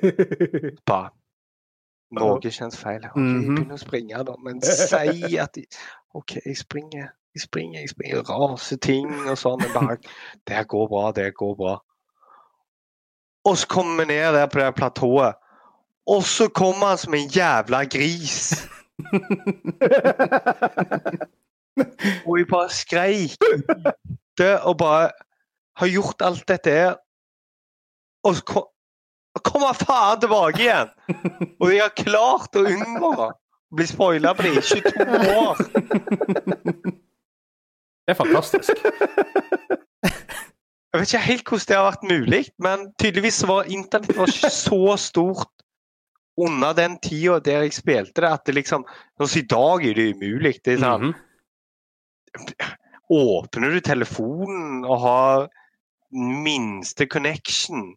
Bare 0.86 1.10
Noe 2.10 2.40
kjennes 2.50 2.74
feil. 2.78 3.04
Okay, 3.06 3.22
jeg 3.22 3.42
Mhm. 3.44 3.54
begynner 3.54 3.76
å 3.76 3.78
springe, 3.78 4.22
da. 4.26 4.34
Men 4.42 4.60
si 4.66 5.36
at 5.38 5.52
de, 5.54 5.62
OK, 6.18 6.36
jeg 6.44 6.56
springer, 6.58 7.12
jeg 7.36 7.42
springer, 7.44 7.80
jeg 7.84 7.90
springer. 7.92 8.22
Raser 8.26 8.80
ting 8.82 9.06
og 9.30 9.36
sånn. 9.38 9.62
Bare 9.74 9.98
Det 10.50 10.64
går 10.66 10.88
bra, 10.90 11.12
det 11.14 11.28
går 11.38 11.54
bra. 11.60 11.76
Og 13.44 13.58
så 13.58 13.66
kommer 13.66 14.04
vi 14.04 14.12
ned 14.12 14.34
der 14.34 14.46
på 14.46 14.58
det 14.58 14.74
platået, 14.74 15.34
og 16.06 16.22
så 16.22 16.48
kommer 16.48 16.86
han 16.86 16.98
som 16.98 17.14
en 17.14 17.28
jævla 17.28 17.84
gris. 17.84 18.68
Og 22.26 22.38
jeg 22.38 22.46
bare 22.50 22.70
skreik 22.70 23.30
det, 24.38 24.60
og 24.60 24.78
bare 24.78 25.10
har 25.76 25.88
gjort 25.88 26.14
alt 26.20 26.48
dette 26.48 26.70
her. 26.70 26.94
Og 28.24 28.36
så 28.36 28.44
kom, 28.44 28.64
kommer 29.44 29.72
faen 29.72 30.20
tilbake 30.20 30.60
igjen! 30.60 30.88
Og 31.60 31.72
jeg 31.72 31.82
har 31.82 31.88
klart 31.96 32.56
å 32.56 32.60
unngå 32.68 33.14
å 33.24 33.30
bli 33.76 33.86
spoila 33.88 34.32
på 34.36 34.42
det 34.42 34.50
i 34.58 34.60
22 34.60 35.38
år. 35.38 35.56
Det 38.04 38.10
er 38.12 38.18
fantastisk. 38.18 38.70
Jeg 40.90 41.00
vet 41.00 41.12
ikke 41.12 41.22
helt 41.26 41.48
hvordan 41.48 41.66
det 41.68 41.76
har 41.76 41.86
vært 41.86 42.08
mulig, 42.10 42.42
men 42.58 42.86
tydeligvis 42.98 43.40
var 43.46 43.68
internett 43.70 44.16
var 44.16 44.30
ikke 44.32 44.50
så 44.50 44.96
stort 44.98 45.48
under 46.40 46.72
den 46.74 46.96
tida 47.04 47.38
der 47.44 47.66
jeg 47.66 47.76
spilte 47.76 48.24
det, 48.24 48.30
at 48.32 48.46
det 48.46 48.54
liksom 48.56 48.86
altså 49.20 49.38
I 49.38 49.46
dag 49.50 49.84
er 49.86 49.94
det 49.98 50.08
umulig. 50.16 50.54
Det 50.64 50.74
er 50.78 50.84
sånn, 50.84 51.10
Mhm. 51.10 52.76
Åpner 53.10 53.72
du 53.74 53.80
telefonen 53.82 54.84
og 54.86 55.00
har 55.02 55.48
minste 56.14 57.06
connection 57.10 57.96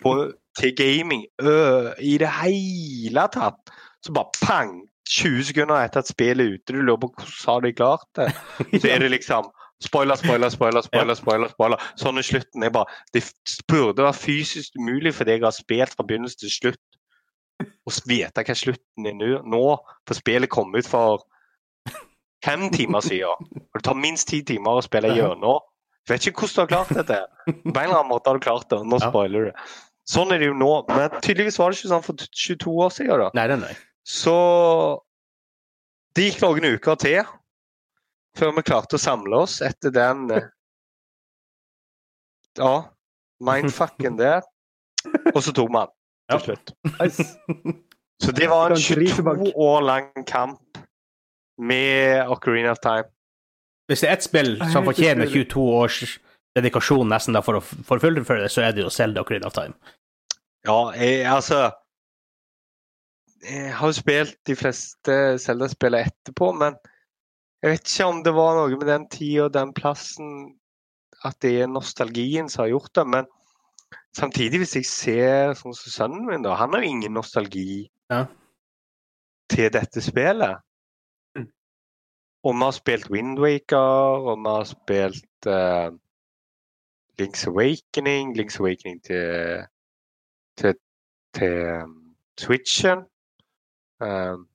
på, 0.00 0.32
til 0.56 0.72
gaming 0.76 1.26
ø, 1.40 1.92
i 2.00 2.14
det 2.20 2.30
hele 2.40 3.26
tatt, 3.32 3.72
så 4.04 4.12
bare 4.16 4.32
pang! 4.40 4.72
20 5.08 5.44
sekunder 5.48 5.84
etter 5.86 6.02
at 6.02 6.08
spillet 6.08 6.44
er 6.44 6.56
ute, 6.58 6.72
du 6.76 6.82
lurer 6.84 7.00
på 7.00 7.08
hvordan 7.16 7.44
har 7.48 7.60
de 7.64 7.70
klart 7.72 8.08
det. 8.18 8.26
Så 8.82 8.88
er 8.92 8.98
det 9.00 9.08
liksom 9.14 9.46
spoiler, 9.84 10.16
spoiler, 10.16 10.50
spoiler, 10.50 10.82
spoiler. 10.82 11.14
spoiler, 11.14 11.48
spoiler. 11.54 11.88
Sånn 12.00 12.18
er 12.18 12.26
slutten. 12.26 12.64
Jeg 12.66 12.74
bare, 12.74 13.00
Det 13.14 13.22
burde 13.68 14.02
være 14.02 14.18
fysisk 14.18 14.78
umulig 14.78 15.14
for 15.14 15.28
deg 15.28 15.42
har 15.42 15.52
ha 15.52 15.56
spilt 15.56 15.94
fra 15.94 16.06
begynnelse 16.06 16.38
til 16.44 16.50
slutt 16.50 16.84
og 17.58 17.96
vite 18.06 18.44
hva 18.46 18.54
slutten 18.54 19.06
er 19.08 19.16
nå, 19.42 19.62
for 20.06 20.14
spillet 20.14 20.50
kom 20.50 20.74
ut 20.76 20.86
for 20.86 21.24
fem 22.44 22.68
timer 22.70 23.02
siden. 23.02 23.50
Og 23.50 23.80
det 23.80 23.84
tar 23.86 23.98
minst 23.98 24.28
ti 24.30 24.42
timer 24.46 24.78
å 24.78 24.84
spille 24.84 25.10
gjennom. 25.16 25.64
Jeg 26.06 26.14
vet 26.14 26.28
ikke 26.30 26.46
hvordan 26.46 26.54
du 26.54 26.60
har 26.62 26.70
klart 26.72 26.94
dette. 26.96 27.18
På 27.48 27.74
en 27.74 27.82
eller 27.82 27.98
annen 27.98 28.12
måte 28.12 28.30
har 28.30 28.38
du 28.38 28.44
klart 28.44 28.68
det, 28.70 28.78
nå 28.86 29.00
spoiler 29.02 29.48
du 29.48 29.50
det. 29.50 29.66
Sånn 30.08 30.32
er 30.32 30.40
det 30.40 30.48
jo 30.48 30.54
nå, 30.56 30.70
men 30.88 31.18
tydeligvis 31.20 31.58
var 31.60 31.68
det 31.72 31.80
ikke 31.80 31.90
sånn 31.90 32.06
for 32.06 32.22
22 32.24 32.76
år 32.86 32.94
siden. 32.94 33.24
da. 33.26 33.28
Nei, 33.36 33.44
nei, 33.50 33.58
nei. 33.66 33.74
Så 34.08 34.36
det 36.16 36.30
gikk 36.30 36.40
noen 36.46 36.78
uker 36.78 36.96
til 37.02 37.18
før 38.38 38.54
vi 38.56 38.64
klarte 38.66 38.98
å 38.98 39.02
samle 39.02 39.42
oss 39.44 39.58
etter 39.66 39.92
den 39.94 40.26
eh, 40.34 40.46
Ja, 42.58 42.88
mindfucken 43.44 44.16
der. 44.18 44.42
Og 45.34 45.42
så 45.46 45.52
tok 45.54 45.68
vi 45.70 45.78
den 45.82 45.94
Ja. 46.28 46.38
til 46.38 46.44
slutt. 46.50 46.72
Nice. 46.98 47.24
Så 48.20 48.32
det 48.34 48.48
var 48.50 48.72
en 48.74 48.76
Det 48.76 49.22
var 49.24 49.36
en 49.36 49.46
22 49.46 49.52
år 49.56 49.80
lang 49.86 50.08
kamp 50.26 50.78
med 51.58 52.26
Ocarina 52.28 52.72
of 52.74 52.80
Time. 52.82 53.06
Hvis 53.88 54.00
det 54.02 54.08
er 54.10 54.16
ett 54.18 54.26
spill 54.26 54.56
som 54.72 54.84
fortjener 54.84 55.30
22 55.30 55.62
års 55.78 56.18
dedikasjon 56.58 57.08
nesten 57.08 57.32
da 57.36 57.40
for 57.46 57.60
å 57.60 57.62
fullføre 57.62 58.42
det, 58.42 58.50
så 58.52 58.66
er 58.66 58.74
det 58.76 58.82
jo 58.84 58.90
Zelda 58.92 59.22
Ocarina 59.22 59.46
of 59.48 59.54
Time. 59.56 59.72
Ja, 60.66 60.90
jeg, 60.98 61.22
altså 61.30 61.70
Jeg 63.48 63.70
har 63.78 63.86
jo 63.88 63.94
spilt 63.96 64.34
de 64.50 64.56
fleste 64.58 65.14
Zelda-spillene 65.38 66.10
etterpå, 66.10 66.50
men 66.58 66.74
jeg 67.62 67.72
vet 67.72 67.90
ikke 67.90 68.06
om 68.06 68.22
det 68.22 68.32
var 68.36 68.54
noe 68.54 68.76
med 68.78 68.86
den 68.86 69.08
tida 69.10 69.48
og 69.48 69.54
den 69.56 69.72
plassen 69.74 70.30
at 71.26 71.38
det 71.42 71.56
er 71.62 71.70
nostalgien 71.70 72.48
som 72.50 72.62
har 72.62 72.72
gjort 72.76 72.92
det. 72.94 73.06
Men 73.10 73.26
samtidig, 74.14 74.60
hvis 74.62 74.76
jeg 74.78 74.86
ser 74.86 75.54
sånn 75.58 75.74
som 75.74 75.94
sønnen 75.94 76.26
min, 76.28 76.44
da, 76.46 76.54
han 76.58 76.74
har 76.74 76.84
jo 76.84 76.92
ingen 76.94 77.16
nostalgi 77.18 77.88
Ja. 78.10 78.24
til 79.50 79.72
dette 79.74 80.00
spillet. 80.00 80.62
Mm. 81.36 81.48
Og 82.44 82.54
vi 82.54 82.62
har 82.64 82.76
spilt 82.76 83.10
Windwaker, 83.10 84.28
og 84.30 84.38
vi 84.38 84.54
har 84.54 84.68
spilt 84.70 85.48
uh, 85.50 85.90
Link's 87.18 87.46
Awakening, 87.50 88.36
Link's 88.38 88.60
Awakening 88.60 89.02
til, 89.04 89.66
til, 90.56 90.78
til 91.34 91.82
um, 91.82 92.14
Switchen. 92.38 93.02
Um, 94.00 94.46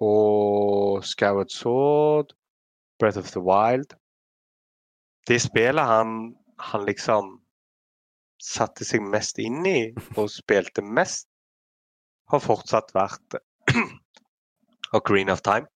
og 0.00 1.04
Scoured 1.04 1.50
Sword, 1.50 2.34
Breath 2.98 3.18
of 3.18 3.30
the 3.30 3.40
Wild. 3.40 3.94
Det 5.26 5.40
spillet 5.42 5.84
han, 5.84 6.34
han 6.58 6.86
liksom 6.86 7.38
satte 8.42 8.84
seg 8.84 9.02
mest 9.02 9.38
inn 9.38 9.64
i 9.66 9.78
og 10.18 10.30
spilte 10.32 10.84
mest, 10.84 11.28
har 12.32 12.42
fortsatt 12.42 12.94
vært 12.96 13.38
Ocarina 14.96 15.34
of 15.36 15.44
Time. 15.44 15.68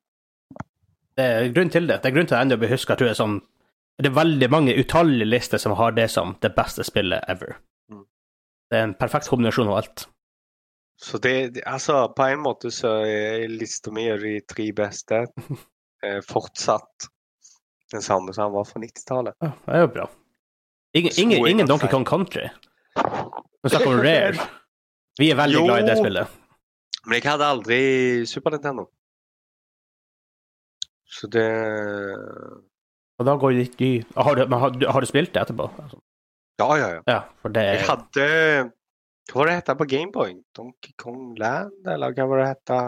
Det 1.19 1.25
er 1.25 1.49
grunn 1.55 1.71
til 1.71 1.89
det. 1.89 1.99
Det 2.03 2.11
er 2.11 2.15
grunn 2.15 2.29
til 2.31 2.39
å 2.39 2.43
ennå 2.45 2.59
bli 2.61 2.71
huska. 2.71 2.95
Tror 2.95 3.11
er 3.11 3.19
sånn 3.19 3.41
Det 3.99 4.07
er 4.07 4.15
veldig 4.15 4.49
mange 4.55 4.77
utallige 4.79 5.27
lister 5.27 5.59
som 5.59 5.75
har 5.75 5.97
det 5.97 6.07
som 6.13 6.37
det 6.43 6.53
beste 6.55 6.85
spillet 6.87 7.25
ever. 7.27 7.57
Mm. 7.91 8.05
Det 8.71 8.79
er 8.79 8.85
en 8.87 8.95
perfekt 8.95 9.27
kombinasjon 9.27 9.73
av 9.73 9.81
alt. 9.81 10.05
Så 10.99 11.19
det, 11.23 11.61
altså 11.67 12.09
På 12.17 12.25
en 12.27 12.41
måte 12.43 12.71
så 12.75 12.91
er 13.07 13.45
lista 13.49 13.93
mi 13.95 14.09
de 14.19 14.41
tre 14.51 14.65
beste 14.75 15.21
eh, 16.05 16.19
fortsatt 16.27 17.07
den 17.93 18.03
samme 18.03 18.35
som 18.35 18.49
han 18.49 18.53
var 18.57 18.67
fra 18.69 18.81
90-tallet. 18.83 19.35
Ja, 19.41 19.53
det 19.65 19.77
er 19.79 19.85
jo 19.87 19.93
bra. 19.95 20.09
Ingen, 20.99 21.13
ingen, 21.23 21.47
ingen 21.49 21.67
Donkey. 21.71 21.89
Kong 21.89 22.05
Country. 22.05 22.49
Vi 23.63 23.71
snakker 23.71 23.89
om 23.95 24.03
Rare. 24.09 24.35
Vi 25.21 25.31
er 25.33 25.39
veldig 25.39 25.57
Jo. 25.61 25.65
glad 25.71 25.85
i 25.85 25.87
det 25.89 25.97
spillet. 26.01 26.35
Men 27.07 27.17
jeg 27.21 27.25
hadde 27.31 27.47
aldri 27.49 27.79
Super 28.29 28.53
Nintendo. 28.57 28.85
Så 31.09 31.27
det 31.33 31.47
Og 33.19 33.27
da 33.27 33.35
går 33.41 33.57
det 33.57 33.71
de 33.79 33.89
har, 34.17 34.37
har, 34.59 34.71
du- 34.77 34.87
har 34.93 35.01
du 35.01 35.07
spilt 35.09 35.33
det 35.35 35.43
etterpå? 35.47 35.71
Ja, 36.61 36.69
ja, 36.77 36.89
ja. 36.99 37.01
Ja, 37.09 37.21
for 37.41 37.49
det 37.55 37.63
Jeg 37.65 37.87
hadde 37.89 38.29
Hva 39.29 39.43
var 39.43 39.51
det 39.51 39.59
hette 39.59 39.77
på 39.77 39.87
Gameboy? 39.89 40.35
Donkey 40.57 40.95
Kong 40.97 41.35
Land, 41.39 41.85
eller 41.87 42.15
hva 42.17 42.27
var 42.31 42.41
det 42.43 42.49
hette? 42.49 42.79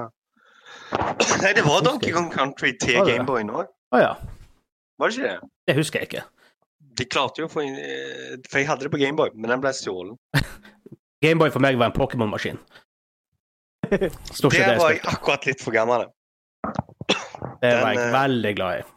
Nei, 1.45 1.53
det 1.57 1.65
var 1.67 1.83
Donkey 1.85 2.13
Kong 2.17 2.31
Country 2.33 2.73
til 2.81 2.97
det 2.97 3.05
det? 3.05 3.17
Gameboy 3.19 3.45
nå. 3.45 3.65
Å 3.67 4.01
ja. 4.01 4.13
Var 5.01 5.11
det 5.11 5.17
ikke 5.17 5.29
det? 5.29 5.51
Det 5.69 5.77
husker 5.77 6.01
jeg 6.01 6.11
ikke. 6.11 6.25
De 7.01 7.07
klarte 7.09 7.43
jo 7.43 7.49
å 7.49 7.51
få 7.53 7.63
inn 7.65 7.77
eh, 7.81 8.33
For 8.51 8.61
jeg 8.61 8.69
hadde 8.69 8.85
det 8.87 8.93
på 8.93 9.01
Gameboy, 9.01 9.33
men 9.37 9.53
den 9.53 9.63
ble 9.63 9.73
stjålet. 9.77 10.17
Gameboy 11.25 11.53
for 11.53 11.65
meg 11.65 11.77
var 11.81 11.91
en 11.91 11.97
Pokémon-maskin. 11.97 12.61
Stort 14.33 14.55
sett 14.55 14.65
Der 14.65 14.77
det 14.77 14.81
var 14.81 14.95
jeg 14.95 15.05
akkurat 15.13 15.47
litt 15.49 15.61
for 15.65 15.77
gammel. 15.77 16.07
Det 17.61 17.75
var 17.77 17.93
jeg 17.93 18.01
eh, 18.01 18.15
veldig 18.15 18.55
glad 18.57 18.81
i. 18.81 18.89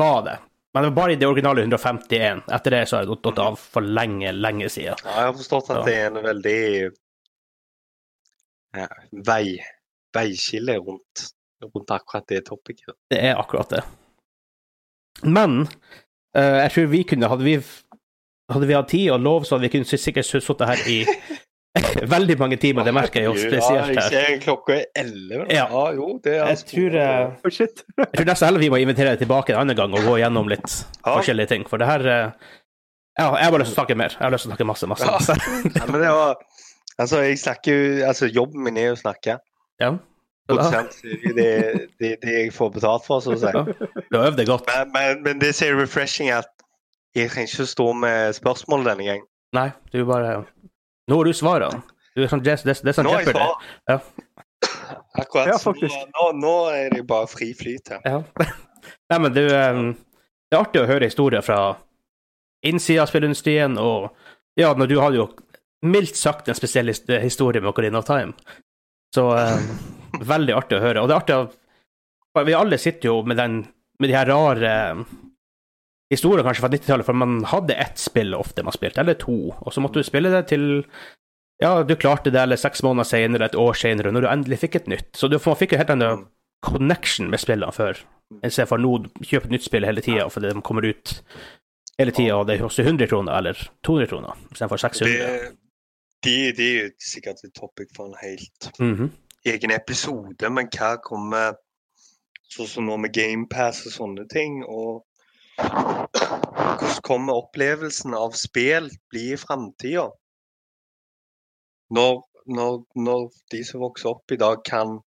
Var 0.00 0.22
det. 0.28 0.36
Men 0.74 0.82
det 0.82 0.90
var 0.90 0.96
bare 0.96 1.12
i 1.12 1.18
det 1.18 1.26
originale 1.26 1.64
151. 1.64 2.42
Etter 2.52 2.76
det 2.76 2.84
så 2.86 2.96
har 2.96 3.02
jeg 3.02 3.10
gått- 3.10 3.38
av 3.42 3.56
for 3.58 3.82
lenge, 3.82 4.32
lenge 4.32 4.68
siden. 4.70 4.94
Ja, 5.04 5.16
jeg 5.16 5.30
har 5.30 5.36
forstått 5.38 5.70
at 5.74 5.86
det 5.88 5.96
er 5.98 6.06
en 6.06 6.22
veldig 6.22 6.60
ja, 8.78 8.86
vei, 9.26 9.44
veiskille 10.14 10.78
rundt 10.78 11.26
rundt 11.60 11.90
akkurat 11.90 12.28
det 12.28 12.44
topicet. 12.46 12.94
Det 13.10 13.18
er 13.18 13.36
akkurat 13.36 13.68
det. 13.68 13.82
Men 15.22 15.66
uh, 16.36 16.58
jeg 16.62 16.72
tror 16.72 16.86
vi 16.94 17.02
kunne 17.04 17.28
Hadde 17.28 17.44
vi, 17.44 17.56
hadde 18.52 18.66
vi 18.70 18.76
hatt 18.78 18.88
tid 18.88 19.10
og 19.12 19.20
lov, 19.20 19.44
så 19.44 19.56
hadde 19.56 19.68
vi 19.68 19.72
kunne 19.74 19.98
sikkert 19.98 20.26
sittet 20.26 20.70
her 20.70 20.84
i 20.88 21.00
veldig 22.14 22.34
mange 22.40 22.56
timer. 22.58 22.82
Det 22.86 22.92
merker 22.94 23.20
jeg 23.22 23.28
jo 23.28 23.34
spesielt 23.38 23.84
her. 23.86 23.92
jeg 23.94 24.10
ser 24.10 24.38
klokka 24.42 24.74
er 24.74 24.86
elleve. 25.04 25.44
Ja. 25.54 25.66
Ja, 25.70 25.82
jo, 25.94 26.08
det 26.24 26.32
er 26.38 26.48
Jeg 26.50 26.64
tror, 26.70 26.96
eh, 26.98 27.44
Oh, 27.44 27.50
shit. 27.56 27.84
jeg 27.98 28.08
tror 28.16 28.26
nesten 28.32 28.48
heller 28.48 28.64
vi 28.64 28.70
må 28.74 28.80
invitere 28.82 29.12
deg 29.14 29.22
tilbake 29.22 29.54
en 29.54 29.60
annen 29.62 29.78
gang 29.78 29.94
og 29.94 30.02
gå 30.08 30.16
gjennom 30.22 30.50
litt 30.50 30.66
Ja. 30.66 31.14
forskjellige 31.14 31.52
ting. 31.54 31.66
For 31.70 31.78
det 31.78 31.86
her 31.90 32.06
eh, 32.06 32.30
Ja, 33.20 33.28
jeg 33.36 33.44
har 33.44 33.50
bare 33.54 33.62
lyst 33.62 33.74
til 33.74 33.78
å 33.78 33.82
snakke 33.84 33.96
mer. 34.00 34.16
Jeg 34.16 34.24
har 34.26 34.34
lyst 34.34 34.46
til 34.46 34.50
å 34.50 34.54
snakke 34.54 34.66
masse, 34.72 34.86
masse. 34.90 35.06
Ja. 35.06 35.12
masse. 35.18 35.36
ja, 35.78 35.86
men 35.90 36.00
det 36.06 36.14
var 36.18 36.36
Altså, 37.00 37.22
jeg 37.24 37.38
snakker 37.40 37.72
jo 37.72 38.06
Altså, 38.10 38.26
jobben 38.28 38.64
min 38.66 38.76
er 38.76 38.90
jo 38.90 38.96
å 38.98 39.02
snakke. 39.06 39.38
Ja. 39.80 39.94
Det 40.50 41.36
det, 42.00 42.16
det 42.22 42.32
jeg 42.34 42.52
får 42.52 42.70
betalt 42.74 43.04
for, 43.06 43.20
så 43.22 43.36
å 43.36 43.38
si. 43.38 43.50
Du 44.10 44.16
har 44.18 44.26
øvd 44.32 44.40
deg 44.40 44.48
godt. 44.50 44.66
Men, 44.66 44.90
men, 44.96 45.20
men 45.22 45.38
det 45.42 45.52
som 45.54 45.68
er 45.68 45.78
refreshing, 45.78 46.30
er 46.34 46.42
at 46.42 46.50
jeg 47.14 47.30
trenger 47.30 47.52
ikke 47.54 47.66
stå 47.70 47.86
med 47.94 48.34
spørsmål 48.34 48.82
denne 48.88 49.06
gang. 49.06 49.22
Nei, 49.54 49.68
du 49.94 50.02
bare 50.08 50.40
Nå 51.10 51.18
har 51.18 51.28
du 51.30 51.36
svarene. 51.36 51.82
Du 52.14 52.22
er 52.24 52.30
sånn, 52.30 52.42
det, 52.46 52.56
det, 52.66 52.76
det 52.82 52.92
er 52.92 52.96
sånn 52.96 53.08
Jeopardy. 53.10 53.46
Ja. 53.90 53.98
Akkurat. 55.20 55.50
Ja, 55.50 55.58
så. 55.58 55.72
Nå, 55.74 55.90
nå, 56.14 56.26
nå 56.38 56.54
er 56.74 56.90
det 56.94 57.04
bare 57.08 57.28
fri 57.30 57.52
flyt 57.56 57.92
her. 57.94 58.02
Ja. 58.06 58.48
Nei, 59.10 59.18
men 59.18 59.34
du 59.34 59.42
um, 59.46 59.92
Det 60.50 60.56
er 60.56 60.62
artig 60.64 60.82
å 60.82 60.88
høre 60.88 61.08
historier 61.10 61.44
fra 61.44 61.60
innsida 62.66 63.04
av 63.04 63.10
spillindustrien, 63.10 63.78
og 63.80 64.10
ja, 64.58 64.72
når 64.76 64.90
du 64.90 64.98
hadde 65.00 65.20
jo 65.20 65.28
mildt 65.86 66.18
sagt 66.18 66.50
en 66.50 66.58
spesiell 66.58 66.90
historie 66.92 67.62
med 67.62 67.70
Ocarina 67.70 68.02
of 68.02 68.08
Time. 68.08 68.34
Så 69.14 69.30
um, 69.30 69.70
veldig 70.34 70.56
artig 70.58 70.78
å 70.78 70.84
høre. 70.84 71.02
Og 71.02 71.10
det 71.10 71.16
er 71.16 71.24
artig 71.24 71.40
å 71.40 72.44
Vi 72.46 72.54
alle 72.54 72.78
sitter 72.78 73.10
jo 73.10 73.20
med 73.26 73.40
den 73.40 73.62
med 74.00 74.08
de 74.08 74.16
her 74.16 74.30
rare 74.30 74.72
eh, 76.10 76.44
kanskje 76.44 76.64
fra 76.64 76.72
90-tallet, 76.72 77.06
for 77.06 77.16
man 77.16 77.44
hadde 77.44 77.76
ett 77.78 77.98
spill 77.98 78.34
ofte 78.34 78.64
man 78.66 78.74
spilte, 78.74 79.00
eller 79.00 79.14
to, 79.14 79.54
og 79.54 79.72
så 79.72 79.82
måtte 79.82 80.00
du 80.00 80.06
spille 80.06 80.32
det 80.32 80.48
til 80.50 80.84
ja, 81.60 81.82
du 81.84 81.92
klarte 81.96 82.30
det, 82.32 82.40
eller 82.40 82.56
seks 82.56 82.82
måneder 82.82 83.04
senere, 83.04 83.50
et 83.50 83.56
år 83.58 83.76
senere, 83.76 84.10
når 84.12 84.24
du 84.24 84.28
endelig 84.30 84.58
fikk 84.62 84.78
et 84.78 84.86
nytt. 84.88 85.10
Så 85.16 85.28
du, 85.28 85.36
man 85.44 85.58
fikk 85.60 85.74
jo 85.74 85.80
helt 85.82 85.92
annen 85.92 86.22
connection 86.64 87.28
med 87.28 87.40
spillene 87.42 87.72
før. 87.72 88.00
I 88.40 88.48
stedet 88.48 88.68
for 88.70 88.80
nå 88.80 88.94
kjøpe 89.26 89.50
et 89.50 89.54
nytt 89.56 89.66
spill 89.66 89.84
hele 89.84 90.00
tida 90.04 90.28
fordi 90.30 90.52
de 90.54 90.62
kommer 90.64 90.86
ut 90.86 91.16
hele 92.00 92.14
tida, 92.16 92.38
og 92.38 92.46
det 92.48 92.60
koster 92.62 92.86
100 92.86 93.10
kroner 93.10 93.36
eller 93.36 93.58
200 93.84 94.08
kroner 94.08 94.38
istedenfor 94.52 94.80
600. 94.80 95.10
Det, 95.10 95.50
det, 96.24 96.36
det, 96.56 96.68
er 96.68 96.78
jo 96.86 96.92
sikkert 97.10 97.44
et 97.44 97.52
topic 97.58 97.92
for 97.96 98.08
en 98.08 98.20
helt 98.22 98.70
Mhm. 98.78 99.10
egen 99.44 99.74
episode, 99.76 100.50
men 100.50 100.68
hva 100.72 100.94
kommer 101.02 101.58
Sånn 102.50 102.66
som 102.66 102.86
nå 102.88 102.96
med 102.98 103.12
GamePass 103.14 103.84
og 103.86 103.92
sånne 103.94 104.24
ting. 104.26 104.64
og 104.66 105.04
Hvordan 105.60 107.02
kommer 107.06 107.42
opplevelsen 107.42 108.14
av 108.16 108.34
spill 108.38 108.90
bli 109.12 109.30
i 109.34 109.38
framtida? 109.40 110.08
Når, 111.94 112.20
når, 112.46 112.82
når 112.94 113.30
de 113.52 113.62
som 113.66 113.82
vokser 113.82 114.12
opp 114.12 114.34
i 114.34 114.38
dag, 114.40 114.62
kan 114.66 115.00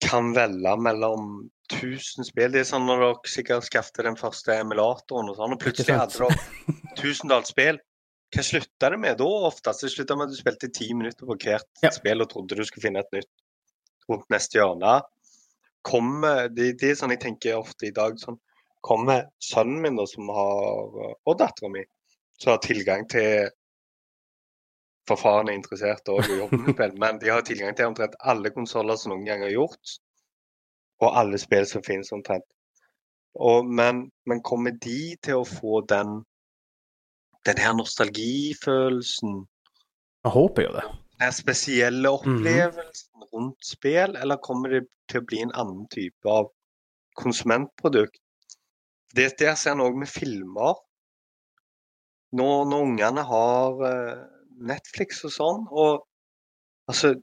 kan 0.00 0.32
velge 0.34 0.76
mellom 0.80 1.50
1000 1.72 2.26
spill. 2.26 2.52
Det 2.52 2.62
er 2.62 2.68
sånn 2.68 2.86
når 2.88 3.02
dere 3.04 3.30
sikkert 3.30 3.66
skaffet 3.68 4.02
den 4.06 4.18
første 4.18 4.56
emulatoren, 4.56 5.30
og 5.30 5.38
sånn, 5.38 5.54
og 5.54 5.62
plutselig 5.62 5.98
hadde 5.98 6.16
dere 6.16 6.96
tusendals 6.98 7.52
spill. 7.52 7.78
Hva 8.30 8.44
slutta 8.46 8.92
det 8.94 8.98
med 9.02 9.18
da 9.18 9.28
oftest? 9.50 9.82
Det 9.84 9.90
slutta 9.92 10.16
med 10.16 10.30
at 10.30 10.34
du 10.34 10.38
spilte 10.38 10.70
ti 10.74 10.92
minutter 10.94 11.26
på 11.26 11.36
hvert 11.36 11.82
Ja. 11.84 11.90
spill 11.94 12.22
og 12.22 12.30
trodde 12.30 12.58
du 12.58 12.64
skulle 12.64 12.86
finne 12.86 13.02
et 13.02 13.16
nytt 13.16 13.30
rundt 14.10 14.28
neste 14.30 14.58
hjørne. 14.58 15.00
Kommer, 15.86 16.48
det, 16.48 16.76
det 16.80 16.92
er 16.92 17.00
sånn 17.00 17.14
jeg 17.14 17.24
tenker 17.24 17.58
ofte 17.58 17.88
i 17.88 17.94
dag. 17.94 18.18
sånn, 18.22 18.38
Kommer 18.80 19.26
sønnen 19.44 19.82
min, 19.84 19.96
da, 19.98 20.06
som 20.08 20.28
har, 20.32 21.00
og 21.26 21.34
dattera 21.40 21.68
mi, 21.72 21.82
som 22.40 22.54
har 22.54 22.62
tilgang 22.64 23.08
til 23.10 23.50
For 25.08 25.18
faren 25.18 25.48
er 25.50 25.56
interessert 25.58 26.06
òg 26.12 26.28
i 26.30 26.38
jobben 26.38 26.98
men 27.02 27.18
de 27.18 27.32
har 27.32 27.42
tilgang 27.42 27.74
til 27.74 27.88
omtrent 27.90 28.14
alle 28.20 28.52
konsoller 28.54 28.96
som 28.96 29.10
noen 29.10 29.24
gang 29.26 29.42
har 29.42 29.50
gjort. 29.50 29.94
Og 31.02 31.16
alle 31.16 31.38
spill 31.40 31.66
som 31.66 31.82
finnes 31.82 32.12
omtrent. 32.12 32.46
Og, 33.34 33.66
men, 33.66 34.04
men 34.26 34.42
kommer 34.46 34.76
de 34.76 35.16
til 35.24 35.40
å 35.40 35.48
få 35.48 35.80
den 35.88 36.20
den 37.48 37.58
her 37.58 37.72
nostalgifølelsen, 37.72 39.46
Jeg 40.24 40.32
håper 40.32 40.62
jo 40.62 40.72
det. 40.76 40.82
den 41.20 41.32
spesielle 41.32 42.10
opplevelsen 42.10 43.22
rundt 43.32 43.66
spill, 43.66 44.16
eller 44.16 44.36
kommer 44.36 44.68
det 44.68 44.82
til 45.08 45.22
å 45.22 45.24
bli 45.24 45.40
en 45.44 45.54
annen 45.54 45.86
type 45.94 46.28
av 46.28 46.50
konsumentprodukt? 47.16 48.20
Det, 49.16 49.26
det 49.40 49.56
ser 49.58 49.72
en 49.74 49.82
òg 49.84 49.96
med 49.98 50.08
filmer. 50.10 50.76
Når, 52.38 52.64
når 52.70 52.84
ungene 52.86 53.24
har 53.26 53.80
eh, 53.88 54.20
Netflix 54.70 55.24
og 55.26 55.32
sånn, 55.34 55.64
og 55.70 56.04
altså 56.90 57.16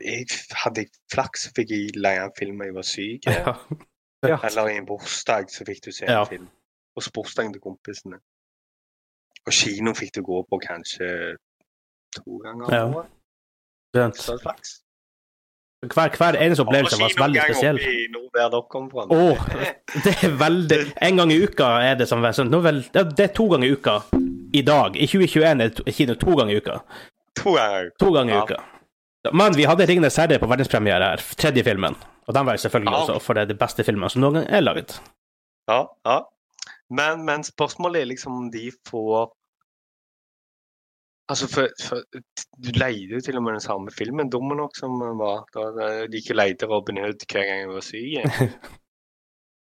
jeg, 0.00 0.28
Hadde 0.62 0.84
jeg 0.84 0.92
flaks, 1.12 1.42
så 1.48 1.50
fikk 1.56 1.72
jeg 1.74 1.96
leie 1.98 2.22
en 2.24 2.32
film 2.38 2.60
da 2.62 2.68
jeg 2.70 2.76
var 2.78 2.86
syk. 2.88 3.26
Ja. 3.34 3.56
Ja. 4.24 4.38
Eller 4.46 4.70
i 4.72 4.76
en 4.80 4.86
bursdag 4.88 5.50
så 5.52 5.66
fikk 5.68 5.82
du 5.84 5.90
se 5.92 6.06
en 6.06 6.14
Ja. 6.14 6.22
film. 6.24 6.46
Og 6.96 7.02
bursdagen 7.12 7.52
til 7.52 7.60
kompisene. 7.60 8.16
Og 9.44 9.52
kino 9.52 9.92
fikk 9.92 10.14
du 10.16 10.22
gå 10.24 10.38
på 10.48 10.58
kanskje 10.62 11.10
to 12.16 12.38
ganger 12.40 12.72
Ja. 12.72 12.84
om 12.86 12.94
året. 13.02 14.16
Så 14.16 14.38
flaks. 14.40 14.78
Hver, 15.90 16.10
hver 16.18 16.38
eneste 16.40 16.64
opplevelse 16.64 16.98
var 17.00 17.14
veldig 17.20 17.42
spesiell. 17.44 17.80
Åh, 19.14 19.46
det 20.04 20.14
er 20.26 20.36
veldig 20.40 20.78
En 21.02 21.16
gang 21.20 21.32
i 21.32 21.40
uka 21.44 21.70
er 21.84 21.98
det 22.00 22.08
som 22.10 22.24
sånn, 22.24 22.50
det 22.50 23.26
er 23.26 23.32
to 23.34 23.48
ganger 23.52 23.68
i 23.68 23.72
uka 23.74 23.98
i 24.54 24.62
dag. 24.62 24.96
I 24.96 25.06
2021 25.06 25.64
er 25.64 25.74
det 25.74 25.94
kino 25.94 26.14
to 26.14 26.36
ganger 26.38 26.54
i 26.54 26.62
uka. 26.62 26.78
To 27.42 27.56
ganger. 27.56 27.90
To 27.98 28.10
ganger 28.14 28.34
i 28.34 28.42
uka. 28.42 28.60
Men 29.32 29.56
vi 29.56 29.64
hadde 29.64 29.86
'Ringenes 29.86 30.16
herre' 30.20 30.38
på 30.38 30.46
verdenspremiere 30.46 31.14
her, 31.14 31.22
tredje 31.36 31.64
filmen. 31.64 31.96
Og 32.26 32.34
den 32.34 32.46
var 32.46 32.56
selvfølgelig 32.56 32.94
også, 32.94 33.18
for 33.20 33.34
det 33.34 33.42
er 33.42 33.52
de 33.52 33.58
beste 33.60 33.84
filmene 33.84 34.10
som 34.10 34.20
noen 34.20 34.34
gang 34.40 34.46
er 34.48 34.60
laget. 34.60 35.00
Ja, 35.68 35.84
ja. 36.06 36.18
Men, 36.90 37.24
men 37.24 37.44
spørsmålet 37.44 38.02
er 38.02 38.10
liksom 38.12 38.36
om 38.36 38.50
de 38.52 38.70
får 38.88 39.32
Altså, 41.28 41.48
for, 41.48 41.68
for 41.80 42.02
Du 42.64 42.70
leide 42.76 43.16
jo 43.16 43.20
til 43.20 43.36
og 43.36 43.42
med 43.42 43.56
den 43.56 43.64
samme 43.64 43.90
filmen, 43.98 44.30
dumme 44.30 44.56
nok 44.56 44.76
som 44.76 44.98
var. 45.18 45.46
Da 45.54 46.06
de 46.06 46.20
ikke 46.20 46.36
leide 46.36 46.68
Robin 46.68 47.00
Hood 47.00 47.24
hver 47.32 47.46
gang 47.48 47.62
jeg 47.64 47.68
var 47.68 47.80
syk. 47.80 48.26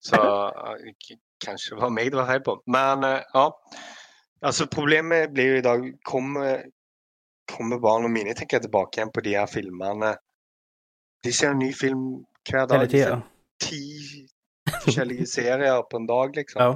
Så 0.08 0.20
eh, 0.22 1.18
kanskje 1.44 1.76
det 1.76 1.82
var 1.82 1.94
meg 1.94 2.12
det 2.12 2.20
var 2.20 2.30
feil 2.30 2.44
på. 2.46 2.58
Men 2.70 3.04
eh, 3.04 3.22
ja. 3.34 3.48
Altså, 4.46 4.68
problemet 4.70 5.34
blir 5.34 5.56
jo 5.56 5.58
i 5.58 5.66
dag 5.66 5.86
Kommer, 6.06 6.62
kommer 7.50 7.80
barna 7.82 8.08
mine 8.08 8.36
tenker 8.38 8.60
jeg 8.60 8.68
tilbake 8.68 9.00
igjen 9.00 9.10
på 9.14 9.24
de 9.26 9.34
her 9.34 9.48
filmene 9.50 10.12
De 11.26 11.34
ser 11.34 11.56
en 11.56 11.60
ny 11.60 11.72
film 11.74 12.04
hver 12.46 12.68
dag. 12.70 12.86
Hele 12.86 12.92
tida. 12.92 13.18
ti 13.60 13.82
forskjellige 14.84 15.26
serier 15.38 15.82
på 15.90 15.98
en 15.98 16.08
dag, 16.08 16.36
liksom. 16.36 16.62
Ja. 16.62 16.76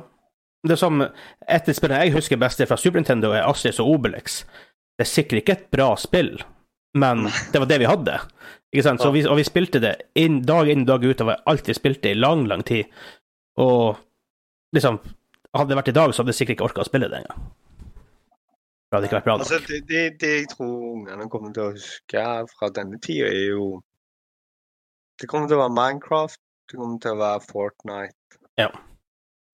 Det 0.68 0.78
som 0.78 1.02
et 1.02 1.70
spill 1.76 1.94
jeg 1.94 2.14
husker 2.14 2.38
best 2.38 2.62
fra 2.68 2.78
Super 2.78 3.00
Nintendo, 3.00 3.32
er 3.32 3.48
Assis 3.50 3.80
og 3.80 3.88
Obelix. 3.96 4.44
Det 5.02 5.08
er 5.08 5.10
sikkert 5.10 5.40
ikke 5.40 5.54
et 5.56 5.70
bra 5.74 5.86
spill, 5.98 6.36
men 7.02 7.24
det 7.50 7.58
var 7.58 7.66
det 7.66 7.80
vi 7.82 7.88
hadde. 7.90 8.20
Ikke 8.70 8.84
sant? 8.86 9.02
Så 9.02 9.10
vi, 9.10 9.24
og 9.26 9.40
vi 9.40 9.46
spilte 9.48 9.80
det 9.82 9.96
inn, 10.14 10.44
dag 10.46 10.68
inn 10.70 10.84
dag 10.86 11.02
ut, 11.02 11.24
og 11.24 11.30
vi 11.32 11.34
alt 11.34 11.48
alltid 11.50 11.78
spilte 11.80 12.04
det 12.06 12.12
i 12.14 12.20
lang, 12.20 12.44
lang 12.46 12.62
tid. 12.68 12.92
Og 13.58 13.98
liksom 14.78 15.02
Hadde 15.52 15.74
det 15.74 15.76
vært 15.82 15.90
i 15.92 15.94
dag, 15.98 16.14
så 16.14 16.22
hadde 16.22 16.32
jeg 16.32 16.38
sikkert 16.38 16.54
ikke 16.54 16.66
orka 16.70 16.84
å 16.84 16.88
spille 16.88 17.08
det 17.12 17.18
engang. 17.18 17.40
Det 18.88 18.96
hadde 18.96 19.08
ikke 19.10 19.18
vært 19.18 19.26
bra 19.26 19.34
nok. 19.36 19.50
Altså, 19.50 19.58
det, 19.68 19.80
det, 19.90 20.04
det 20.22 20.30
jeg 20.30 20.46
tror 20.54 20.86
ungene 20.92 21.26
kommer 21.34 21.56
til 21.58 21.66
å 21.66 21.74
huske 21.74 22.24
fra 22.54 22.70
denne 22.78 23.00
tida, 23.04 23.28
er 23.28 23.50
jo 23.58 23.66
Det 25.20 25.28
kommer 25.28 25.52
til 25.52 25.58
å 25.58 25.64
være 25.66 25.76
Minecraft, 25.76 26.40
det 26.72 26.80
kommer 26.80 27.02
til 27.04 27.18
å 27.18 27.20
være 27.20 27.44
Fortnite. 27.50 28.40
Ja. 28.62 28.70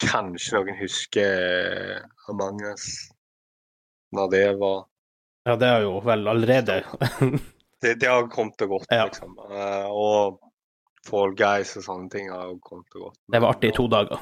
Kanskje 0.06 0.60
noen 0.60 0.78
husker 0.84 2.06
Among 2.30 2.62
us, 2.70 2.86
når 4.14 4.30
det 4.36 4.46
var 4.62 4.86
Ja, 5.48 5.56
det 5.56 5.68
er 5.72 5.86
jo 5.86 5.94
vel 6.04 6.28
allerede 6.28 6.82
Det, 7.82 7.94
det 8.02 8.08
har 8.10 8.26
kommet 8.34 8.62
og 8.66 8.70
gått, 8.76 8.88
Ja. 8.92 9.06
liksom. 9.06 9.36
Eh, 9.48 9.86
og 9.88 10.40
Fall 11.08 11.36
Guys 11.40 11.76
og 11.78 11.84
sånne 11.86 12.10
ting 12.12 12.32
har 12.34 12.48
jo 12.50 12.56
kommet 12.66 12.96
og 12.98 13.04
gått. 13.06 13.20
Det 13.32 13.40
var 13.44 13.54
artig 13.54 13.70
i 13.70 13.76
to 13.78 13.86
dager. 13.88 14.20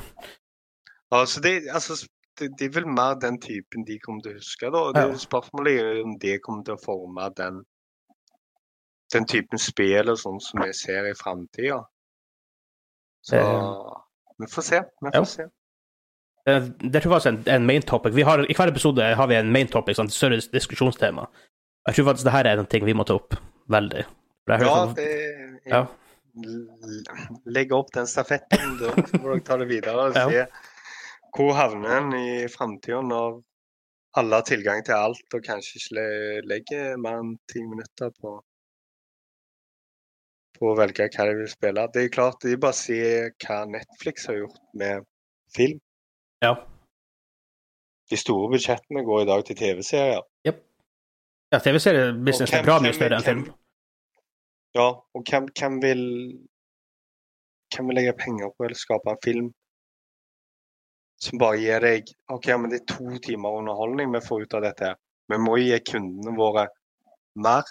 Altså, 1.16 1.42
det, 1.42 1.54
altså, 1.72 1.96
det, 2.38 2.50
det 2.60 2.68
er 2.68 2.74
vel 2.76 2.90
mer 2.92 3.16
den 3.24 3.40
typen 3.42 3.86
de 3.88 3.96
kommer 4.04 4.22
til 4.26 4.36
å 4.36 4.42
huske. 4.42 4.70
da. 4.76 4.82
Det, 4.92 5.06
Ja. 5.08 5.18
Spørsmålet 5.24 5.80
er 5.80 5.94
jo 6.02 6.04
om 6.10 6.18
det 6.20 6.36
kommer 6.44 6.66
til 6.68 6.76
å 6.76 6.84
forme 6.84 7.30
den, 7.40 7.62
den 9.16 9.26
typen 9.32 9.62
spill 9.64 10.12
og 10.12 10.20
sånn 10.20 10.42
som 10.44 10.62
vi 10.66 10.74
ser 10.76 11.08
i 11.10 11.16
framtida. 11.18 11.80
Så 13.26 13.40
vi 14.38 14.52
får 14.52 14.68
se. 14.68 14.84
Vi 15.02 15.10
Ja. 15.14 15.22
får 15.24 15.32
se. 15.32 15.48
Det, 16.46 16.56
det 16.92 17.02
tror 17.02 17.16
faktisk 17.16 17.32
en, 17.32 17.40
en 17.56 17.66
main 17.66 17.82
topic. 17.82 18.14
Vi 18.14 18.22
har, 18.28 18.44
I 18.46 18.54
hver 18.54 18.70
episode 18.70 19.02
har 19.18 19.28
vi 19.32 19.36
en 19.40 19.52
main 19.52 19.68
topic, 19.72 19.98
sånn 19.98 20.12
større 20.14 20.38
diskusjonstema. 20.54 21.26
Jeg 21.88 21.96
tror 21.98 22.06
faktisk 22.12 22.28
det 22.28 22.34
her 22.36 22.50
er 22.52 22.62
en 22.62 22.70
ting 22.70 22.86
vi 22.86 22.94
må 22.98 23.06
ta 23.06 23.16
opp 23.18 23.34
veldig. 23.74 24.04
Ja, 24.50 24.60
sånn- 24.62 24.94
det 24.96 25.10
Ja. 25.66 25.88
legge 27.46 27.74
opp 27.74 27.92
den 27.96 28.06
stafetten, 28.08 28.78
da 28.82 28.92
får 28.94 29.24
dere 29.26 29.44
ta 29.48 29.58
det 29.58 29.68
videre 29.70 30.08
og 30.10 30.16
Ja. 30.20 30.26
se 30.30 30.46
hvor 31.36 31.54
havner 31.58 31.98
en 31.98 32.14
i 32.16 32.48
framtida 32.52 33.02
når 33.04 33.42
alle 34.20 34.38
har 34.40 34.46
tilgang 34.48 34.84
til 34.88 34.96
alt 34.96 35.34
og 35.36 35.42
kanskje 35.44 35.80
ikke 35.82 35.96
le- 35.98 36.42
legger 36.48 36.98
mer 37.02 37.18
enn 37.24 37.34
ti 37.52 37.64
minutter 37.66 38.14
på 38.22 38.38
på 40.56 40.70
å 40.72 40.76
velge 40.80 41.10
hva 41.12 41.26
de 41.28 41.34
vil 41.42 41.50
spille. 41.52 41.84
Det 41.92 42.04
er 42.06 42.14
klart, 42.14 42.46
er 42.48 42.56
bare 42.64 42.78
se 42.78 43.00
hva 43.44 43.58
Netflix 43.68 44.28
har 44.30 44.38
gjort 44.38 44.62
med 44.80 45.04
film. 45.52 45.82
Ja. 46.46 46.54
De 48.12 48.18
store 48.22 48.50
budsjettene 48.54 49.02
går 49.08 49.22
i 49.24 49.28
dag 49.32 49.46
til 49.48 49.56
TV-serier. 49.58 50.22
ja 51.54 51.60
TV-seriebusiness 51.62 52.54
er 52.54 52.66
bra 52.66 52.80
mye 52.84 52.94
større 52.94 53.18
enn 53.20 53.26
film. 53.26 53.46
Ja, 54.76 54.90
og 55.16 55.24
hvem, 55.30 55.48
hvem 55.60 55.78
vil 55.84 56.02
Hvem 57.74 57.88
vil 57.90 57.96
legge 57.98 58.14
penger 58.20 58.52
på 58.56 58.64
eller 58.68 58.78
skape 58.78 59.10
en 59.12 59.18
film 59.24 59.48
som 61.26 61.40
bare 61.42 61.58
gir 61.58 61.80
deg 61.82 62.12
OK, 62.30 62.46
men 62.60 62.70
det 62.72 62.82
er 62.82 62.86
to 62.92 63.18
timer 63.24 63.56
underholdning 63.58 64.12
vi 64.14 64.20
får 64.22 64.44
ut 64.46 64.54
av 64.60 64.62
dette. 64.68 64.92
Vi 65.32 65.38
må 65.42 65.56
gi 65.58 65.80
kundene 65.90 66.36
våre 66.38 66.68
mer. 67.42 67.64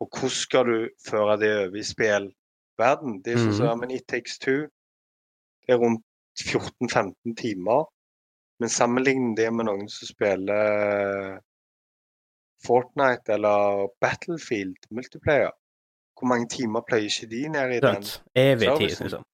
Og 0.00 0.08
hvordan 0.12 0.34
skal 0.36 0.68
du 0.70 0.76
føre 1.08 1.36
det 1.40 1.50
over 1.64 1.80
i 1.80 1.84
spillverden? 1.88 3.18
Det 3.24 3.32
er 3.34 3.40
sånn 3.42 3.56
som 3.58 3.66
Mhm. 3.72 3.80
men 3.80 3.90
It 3.96 4.06
Takes 4.08 4.38
Two. 4.38 4.68
Det 5.66 5.74
er 5.74 5.78
rundt 5.82 6.04
14-15 6.40 7.36
timer. 7.36 7.84
Men 8.58 8.70
sammenlign 8.70 9.34
det 9.34 9.50
med 9.52 9.66
noen 9.66 9.88
som 9.90 10.08
spiller 10.08 11.38
Fortnite 12.64 13.34
eller 13.34 13.88
Battlefield 14.00 14.88
multiplayer. 14.90 15.52
Hvor 16.14 16.30
mange 16.30 16.48
timer 16.48 16.84
pløyer 16.86 17.10
ikke 17.10 17.30
de 17.30 17.48
ned 17.48 17.76
i 17.76 17.80
den? 17.82 18.06
Evig 18.34 18.68
tid, 18.78 19.00
liksom. 19.02 19.24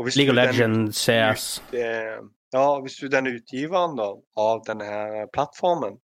League 0.00 0.30
of 0.30 0.36
Legends, 0.36 0.96
CS 0.96 1.62
eh, 1.74 2.20
Ja, 2.54 2.80
hvis 2.80 2.96
du 2.96 3.06
er 3.06 3.10
den 3.18 3.34
utgiveren 3.34 3.98
da, 3.98 4.06
av 4.40 4.62
denne 4.66 4.86
her 4.86 5.26
plattformen, 5.34 5.98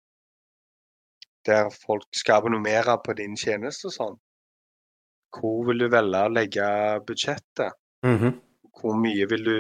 der 1.46 1.70
folk 1.70 2.06
skal 2.14 2.42
abonnere 2.42 2.98
på 3.06 3.16
din 3.18 3.38
tjeneste 3.40 3.88
og 3.90 3.96
sånn, 3.96 4.18
hvor 5.36 5.64
vil 5.70 5.86
du 5.86 5.88
velge 5.92 6.22
å 6.26 6.34
legge 6.34 6.68
budsjettet? 7.08 7.80
Mhm. 8.06 8.36
Hvor 8.76 9.00
mye 9.00 9.26
vil 9.32 9.48
du 9.48 9.56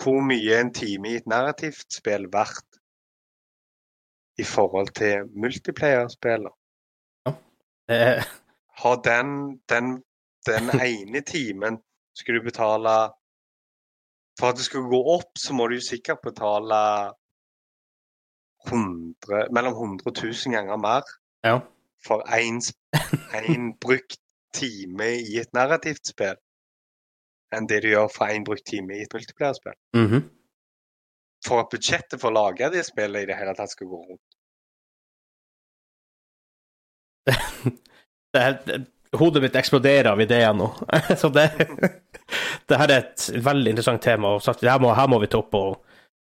Hvor 0.00 0.20
mye 0.24 0.60
en 0.60 0.72
time 0.72 1.10
i 1.10 1.18
et 1.20 1.26
narrativt 1.28 1.92
spill 1.92 2.26
verdt 2.32 2.78
i 4.40 4.44
forhold 4.48 4.88
til 4.96 5.26
multiplayer-spillet? 5.36 6.52
Eh, 7.90 8.24
Har 8.80 8.96
den, 9.04 9.58
den, 9.68 9.90
den 10.48 10.70
ene 10.90 11.20
timen 11.20 11.80
skal 12.16 12.38
du 12.38 12.44
betale 12.46 12.94
For 14.40 14.48
at 14.52 14.56
det 14.56 14.64
skal 14.64 14.88
gå 14.88 15.00
opp, 15.18 15.36
så 15.38 15.52
må 15.52 15.66
du 15.68 15.76
sikkert 15.84 16.22
betale 16.24 16.78
100, 18.68 19.48
mellom 19.52 19.72
100 19.72 20.12
000 20.22 20.54
ganger 20.54 20.76
mer 20.80 21.04
Ja. 21.44 21.58
for 22.06 22.22
én 22.28 23.72
brukt 23.80 24.16
time 24.54 25.06
i 25.20 25.38
et 25.40 25.52
narrativt 25.52 26.06
spill 26.06 26.36
enn 27.56 27.66
det 27.66 27.80
du 27.82 27.88
gjør 27.90 28.08
for 28.12 28.30
én 28.30 28.44
brukt 28.46 28.66
time 28.66 28.94
i 28.96 29.02
et 29.02 29.14
multiplayerspill. 29.14 29.76
-hmm. 29.96 30.22
For 31.46 31.60
at 31.60 31.70
budsjettet 31.72 32.20
for 32.20 32.30
å 32.30 32.34
lage 32.36 32.70
det 32.70 32.84
spillet 32.86 33.22
i 33.22 33.26
det 33.26 33.36
hele 33.36 33.54
tatt 33.54 33.70
skal 33.70 33.86
gå 33.86 33.96
rundt. 33.96 34.26
det, 38.32 38.58
det, 38.66 38.86
hodet 39.18 39.42
mitt 39.42 39.56
eksploderer 39.56 40.10
av 40.12 40.20
ideer 40.20 40.52
nå. 40.54 40.70
Så 41.20 41.28
det, 41.28 41.50
det 42.68 42.80
her 42.80 42.90
er 42.90 42.98
et 43.04 43.30
veldig 43.44 43.70
interessant 43.74 44.02
tema, 44.02 44.34
og 44.36 44.42
sagt, 44.42 44.62
her, 44.66 44.80
må, 44.82 44.92
her 44.94 45.08
må 45.10 45.20
vi 45.22 45.30
ta 45.32 45.38
opp. 45.42 45.54
og 45.54 45.86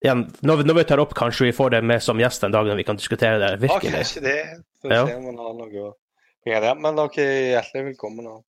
igjen, 0.04 0.26
når, 0.40 0.56
vi, 0.56 0.68
når 0.70 0.74
vi 0.74 0.84
tar 0.84 1.02
opp, 1.02 1.14
kanskje 1.18 1.48
vi 1.48 1.56
får 1.56 1.70
det 1.76 1.82
med 1.84 2.02
som 2.04 2.20
gjest 2.20 2.44
en 2.46 2.54
dag 2.54 2.68
når 2.68 2.76
vi 2.76 2.86
kan 2.86 2.96
diskutere 3.00 3.38
det 3.38 3.68
Ja, 3.68 3.74
Ah, 3.74 3.80
kanskje 3.80 4.20
det. 4.22 4.38
Så 4.82 4.88
ser 4.88 4.94
Ja. 4.94 5.06
se 5.06 5.16
om 5.16 5.24
man 5.24 5.38
har 5.38 5.54
noe 5.54 5.68
å 5.68 5.94
gjøre. 6.46 6.74
Men 6.78 6.96
dere 6.96 7.24
er 7.24 7.50
hjertelig 7.56 7.84
velkommen. 7.92 8.26
og 8.26 8.44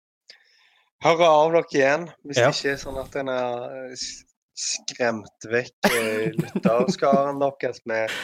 Høre 1.05 1.29
av 1.31 1.53
dere 1.55 1.69
igjen 1.77 2.09
hvis 2.27 2.41
Ja. 2.41 2.49
det 2.51 2.57
ikke 2.59 2.73
er 2.75 2.81
sånn 2.83 2.99
at 2.99 3.17
en 3.21 3.31
har 3.31 3.77
eh, 3.77 4.07
skremt 4.59 5.47
vekk 5.47 5.91
eh, 5.93 6.25
lytterskaren 6.35 7.39
deres 7.39 7.81
med. 7.87 8.15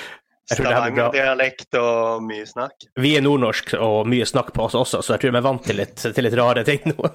Stavanger-dialekt 0.51 1.73
og 1.81 2.25
mye 2.27 2.45
snakk. 2.45 2.89
Vi 3.01 3.15
er 3.17 3.23
nordnorsk 3.25 3.71
og 3.79 4.11
mye 4.11 4.27
snakk 4.29 4.51
på 4.53 4.67
oss 4.67 4.75
også, 4.77 5.01
så 5.01 5.15
jeg 5.15 5.23
tror 5.23 5.33
vi 5.33 5.41
er 5.41 5.47
vant 5.47 5.65
til 5.65 5.79
litt, 5.81 5.97
til 6.03 6.27
litt 6.27 6.37
rare 6.37 6.65
ting 6.69 6.83
nå. 6.91 7.13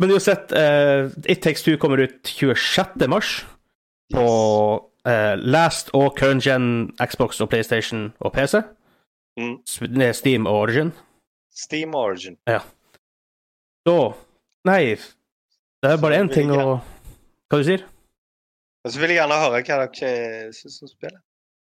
Men 0.00 0.14
uansett, 0.14 0.54
uh, 0.56 1.10
It 1.28 1.42
Takes 1.44 1.66
Two 1.66 1.76
kommer 1.76 2.00
ut 2.00 2.24
26. 2.24 3.04
mars 3.12 3.42
på 4.14 4.24
uh, 5.04 5.34
Last 5.36 5.92
og 5.92 6.16
current 6.16 6.46
gen 6.46 6.70
Xbox 6.96 7.42
og 7.44 7.50
PlayStation 7.52 8.08
og 8.24 8.32
PC. 8.38 8.62
Mm. 9.36 9.58
Steam 10.16 10.48
Origin. 10.48 10.94
Steam 11.52 11.94
Origin. 11.94 12.40
Så 13.90 13.98
Nei, 14.68 14.94
det 15.80 15.88
er 15.88 16.00
bare 16.02 16.20
én 16.20 16.28
ting 16.30 16.50
å 16.52 16.76
Hva 17.50 17.58
du 17.58 17.64
sier 17.66 17.86
Og 18.84 18.92
så 18.92 19.00
vil 19.00 19.14
jeg 19.14 19.18
gjerne 19.18 19.38
høre 19.40 19.62
hva 19.64 19.78
dere 19.80 20.10
syns 20.56 20.82
om 20.84 20.90
spillet. 20.90 21.20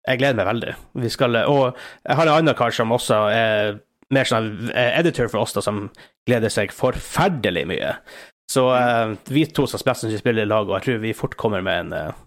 Jeg 0.09 0.19
gleder 0.19 0.39
meg 0.39 0.49
veldig. 0.49 0.75
Vi 1.05 1.11
skal, 1.15 1.37
og 1.47 1.77
jeg 2.03 2.19
har 2.19 2.27
en 2.27 2.33
annen 2.35 2.57
kar 2.59 2.75
som 2.75 2.95
også 2.95 3.19
er 3.31 3.77
mer 4.13 4.27
sånn 4.27 4.49
eh, 4.73 4.97
editor 4.99 5.29
for 5.31 5.45
oss, 5.45 5.53
da, 5.55 5.63
som 5.63 5.85
gleder 6.27 6.51
seg 6.51 6.73
forferdelig 6.75 7.63
mye. 7.71 7.93
Så 8.51 8.65
eh, 8.75 9.13
vi 9.31 9.45
to 9.47 9.69
som 9.71 9.79
spiller, 9.79 10.01
som 10.01 10.23
spiller 10.25 10.43
i 10.43 10.51
lag, 10.51 10.67
og 10.67 10.75
jeg 10.79 10.87
tror 10.89 11.05
vi 11.05 11.15
fort 11.15 11.37
kommer 11.39 11.63
med 11.63 11.85
en, 11.85 11.95
eh, 12.01 12.19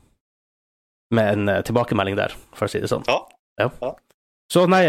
med 1.19 1.33
en 1.33 1.65
tilbakemelding 1.67 2.15
der, 2.21 2.37
for 2.55 2.69
å 2.69 2.71
si 2.71 2.79
det 2.79 2.93
sånn. 2.93 3.03
Ja. 3.59 3.91
Så 4.53 4.63
nei, 4.71 4.85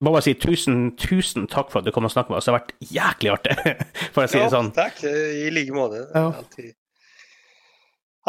må 0.00 0.12
bare 0.14 0.22
si 0.24 0.32
tusen, 0.34 0.96
tusen 0.96 1.46
takk 1.50 1.70
for 1.72 1.80
at 1.80 1.84
du 1.84 1.92
kom 1.92 2.06
og 2.08 2.12
snakket 2.12 2.30
med 2.32 2.38
oss. 2.40 2.46
Det 2.48 2.52
har 2.54 2.60
vært 2.60 2.72
jæklig 2.96 3.32
artig, 3.34 3.56
for 4.14 4.24
å 4.24 4.28
si 4.30 4.38
det 4.38 4.44
Ja, 4.46 4.52
sånn. 4.54 4.70
Takk. 4.76 5.02
eh, 5.04 5.46
I 5.46 5.50
like 5.52 5.74
måte. 5.76 6.06
Ja. 6.14 6.30
Alltid, 6.40 6.72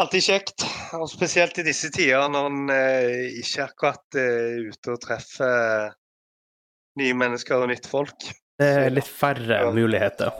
alltid 0.02 0.26
kjekt. 0.26 0.66
Og 0.98 1.08
spesielt 1.12 1.58
i 1.62 1.64
disse 1.66 1.90
tider 1.94 2.28
når 2.32 2.50
en 2.50 2.74
eh, 2.74 3.40
ikke 3.40 3.66
akkurat 3.70 4.18
eh, 4.20 4.36
er 4.58 4.68
ute 4.72 4.94
og 4.96 5.00
treffer 5.04 5.94
nye 7.00 7.16
mennesker 7.16 7.62
og 7.64 7.70
nytt 7.72 7.88
folk. 7.88 8.28
Det 8.60 8.68
er 8.84 8.92
litt 8.92 9.08
færre 9.08 9.62
Ja. 9.64 9.70
muligheter. 9.72 10.34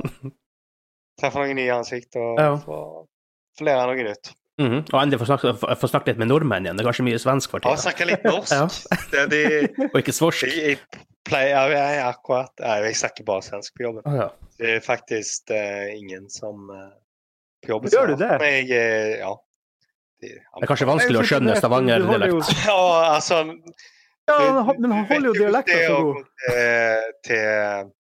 Treffer 1.21 1.45
noen 1.47 1.57
nye 1.59 1.73
ansikt 1.77 2.17
og 2.21 2.39
Ja. 2.41 2.53
får 2.61 2.87
får 3.59 3.67
lære 3.69 3.89
noe 3.91 4.05
nytt. 4.09 4.31
Mhm. 4.63 4.79
Og 4.93 4.99
endelig 5.01 5.19
få 5.21 5.27
snakke, 5.29 5.51
få- 5.61 5.75
få 5.81 5.89
snakke 5.91 6.09
litt 6.13 6.19
med 6.21 6.29
nordmenn 6.29 6.65
igjen. 6.65 6.77
Det 6.77 6.85
er 6.85 6.89
kanskje 6.89 7.05
mye 7.09 7.19
svensk 7.21 7.51
for 7.53 7.61
Ja, 7.65 7.73
tida. 7.73 7.83
snakke 7.85 8.07
litt 8.09 8.25
norsk. 8.25 8.53
Ja. 8.57 8.67
Det 9.13 9.21
er 9.21 9.29
de, 9.33 9.89
Og 9.93 9.99
ikke 10.01 10.13
svorsk. 10.17 10.45
Pleier 11.29 11.71
jeg 11.75 12.03
akkurat 12.05 12.63
jeg 12.65 12.97
snakker 12.99 13.25
bare 13.29 13.45
svensk 13.47 13.77
på 13.79 13.87
jobben. 13.87 14.05
Å 14.09 14.17
ja. 14.19 14.29
Det 14.59 14.77
er 14.77 14.83
faktisk 14.85 15.51
eh, 15.55 15.93
ingen 15.97 16.29
som 16.31 16.69
eh, 16.75 16.91
på 17.65 17.73
jobben 17.75 17.93
Gjør 17.95 18.13
du 18.13 18.17
det? 18.21 18.31
Jeg, 18.43 18.69
eh, 18.77 19.17
ja. 19.23 19.33
Det, 20.23 20.29
Det 20.39 20.63
er 20.63 20.71
kanskje 20.71 20.87
vanskelig 20.91 21.19
å 21.23 21.27
skjønne 21.27 21.55
jo- 21.55 21.61
Stavanger-dialekt. 21.63 22.53
Ja, 22.67 22.79
altså 23.17 23.41
Ja, 24.31 24.37
men 24.79 24.93
han 24.95 25.07
holder 25.09 25.29
jo 25.29 25.35
dialekten 25.35 25.81
så 25.89 25.97
god. 26.07 26.21
Til, 26.47 27.09
til 27.27 27.91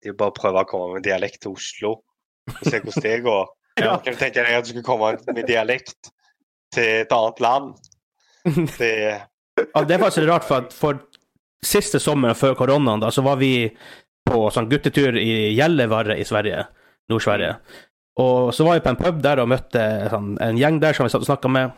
Det 0.00 0.12
er 0.12 0.16
bare 0.20 0.32
å 0.32 0.36
prøve 0.38 0.62
å 0.62 0.68
komme 0.68 0.94
med 0.98 1.04
dialekt 1.08 1.42
til 1.44 1.52
Oslo 1.56 1.90
og 2.48 2.62
se 2.64 2.78
hvordan 2.80 3.04
det 3.04 3.16
går. 3.28 3.46
Ja. 3.78 3.92
Kan 4.02 4.16
du 4.16 4.18
tenke 4.18 4.42
deg 4.42 4.56
at 4.58 4.64
du 4.66 4.72
skulle 4.72 4.82
komme 4.88 5.12
med 5.36 5.44
dialekt 5.46 6.08
til 6.74 6.88
et 7.04 7.12
annet 7.14 7.38
land? 7.44 7.76
Det 8.80 8.88
Ja, 9.14 9.82
det 9.86 9.94
er 9.94 10.00
faktisk 10.02 10.26
rart, 10.26 10.46
for 10.48 10.64
at 10.64 10.72
for 10.74 10.98
siste 11.64 12.00
sommeren 12.02 12.38
før 12.38 12.56
koronaen, 12.58 13.02
da, 13.02 13.10
så 13.14 13.24
var 13.26 13.38
vi 13.40 13.68
på 14.28 14.48
sånn 14.52 14.68
guttetur 14.70 15.16
i 15.18 15.54
Gällivare 15.56 16.18
i 16.20 16.26
Sverige, 16.28 16.66
Nord-Sverige. 17.10 17.56
Og 18.18 18.54
så 18.54 18.66
var 18.66 18.78
vi 18.78 18.84
på 18.84 18.92
en 18.92 19.00
pub 19.00 19.20
der 19.24 19.40
og 19.42 19.50
møtte 19.52 19.82
sånn, 20.12 20.34
en 20.42 20.58
gjeng 20.58 20.80
der 20.82 20.96
som 20.96 21.06
vi 21.06 21.12
satt 21.12 21.24
og 21.24 21.30
snakka 21.30 21.50
med. 21.52 21.76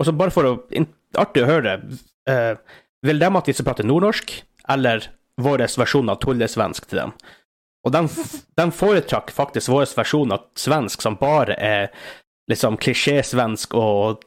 Og 0.00 0.08
så 0.08 0.14
bare 0.16 0.34
for 0.34 0.48
å 0.48 0.54
Artig 1.18 1.42
å 1.42 1.48
høre. 1.48 1.72
Eh, 2.30 2.52
vil 3.02 3.18
de 3.18 3.26
at 3.34 3.48
vi 3.48 3.52
skal 3.56 3.66
prate 3.66 3.82
nordnorsk, 3.82 4.30
eller 4.70 5.08
vår 5.42 5.64
versjon 5.80 6.12
av 6.12 6.20
tullesvensk 6.22 6.86
til 6.86 7.00
dem? 7.00 7.14
Og 7.82 7.94
de, 7.96 8.02
de 8.60 8.66
foretrakk 8.76 9.32
faktisk 9.34 9.72
vår 9.72 9.88
versjon 9.98 10.36
av 10.36 10.44
svensk, 10.54 11.02
som 11.02 11.16
bare 11.18 11.56
er 11.58 11.88
liksom 12.50 12.78
klisjésvensk 12.78 13.74
og 13.78 14.26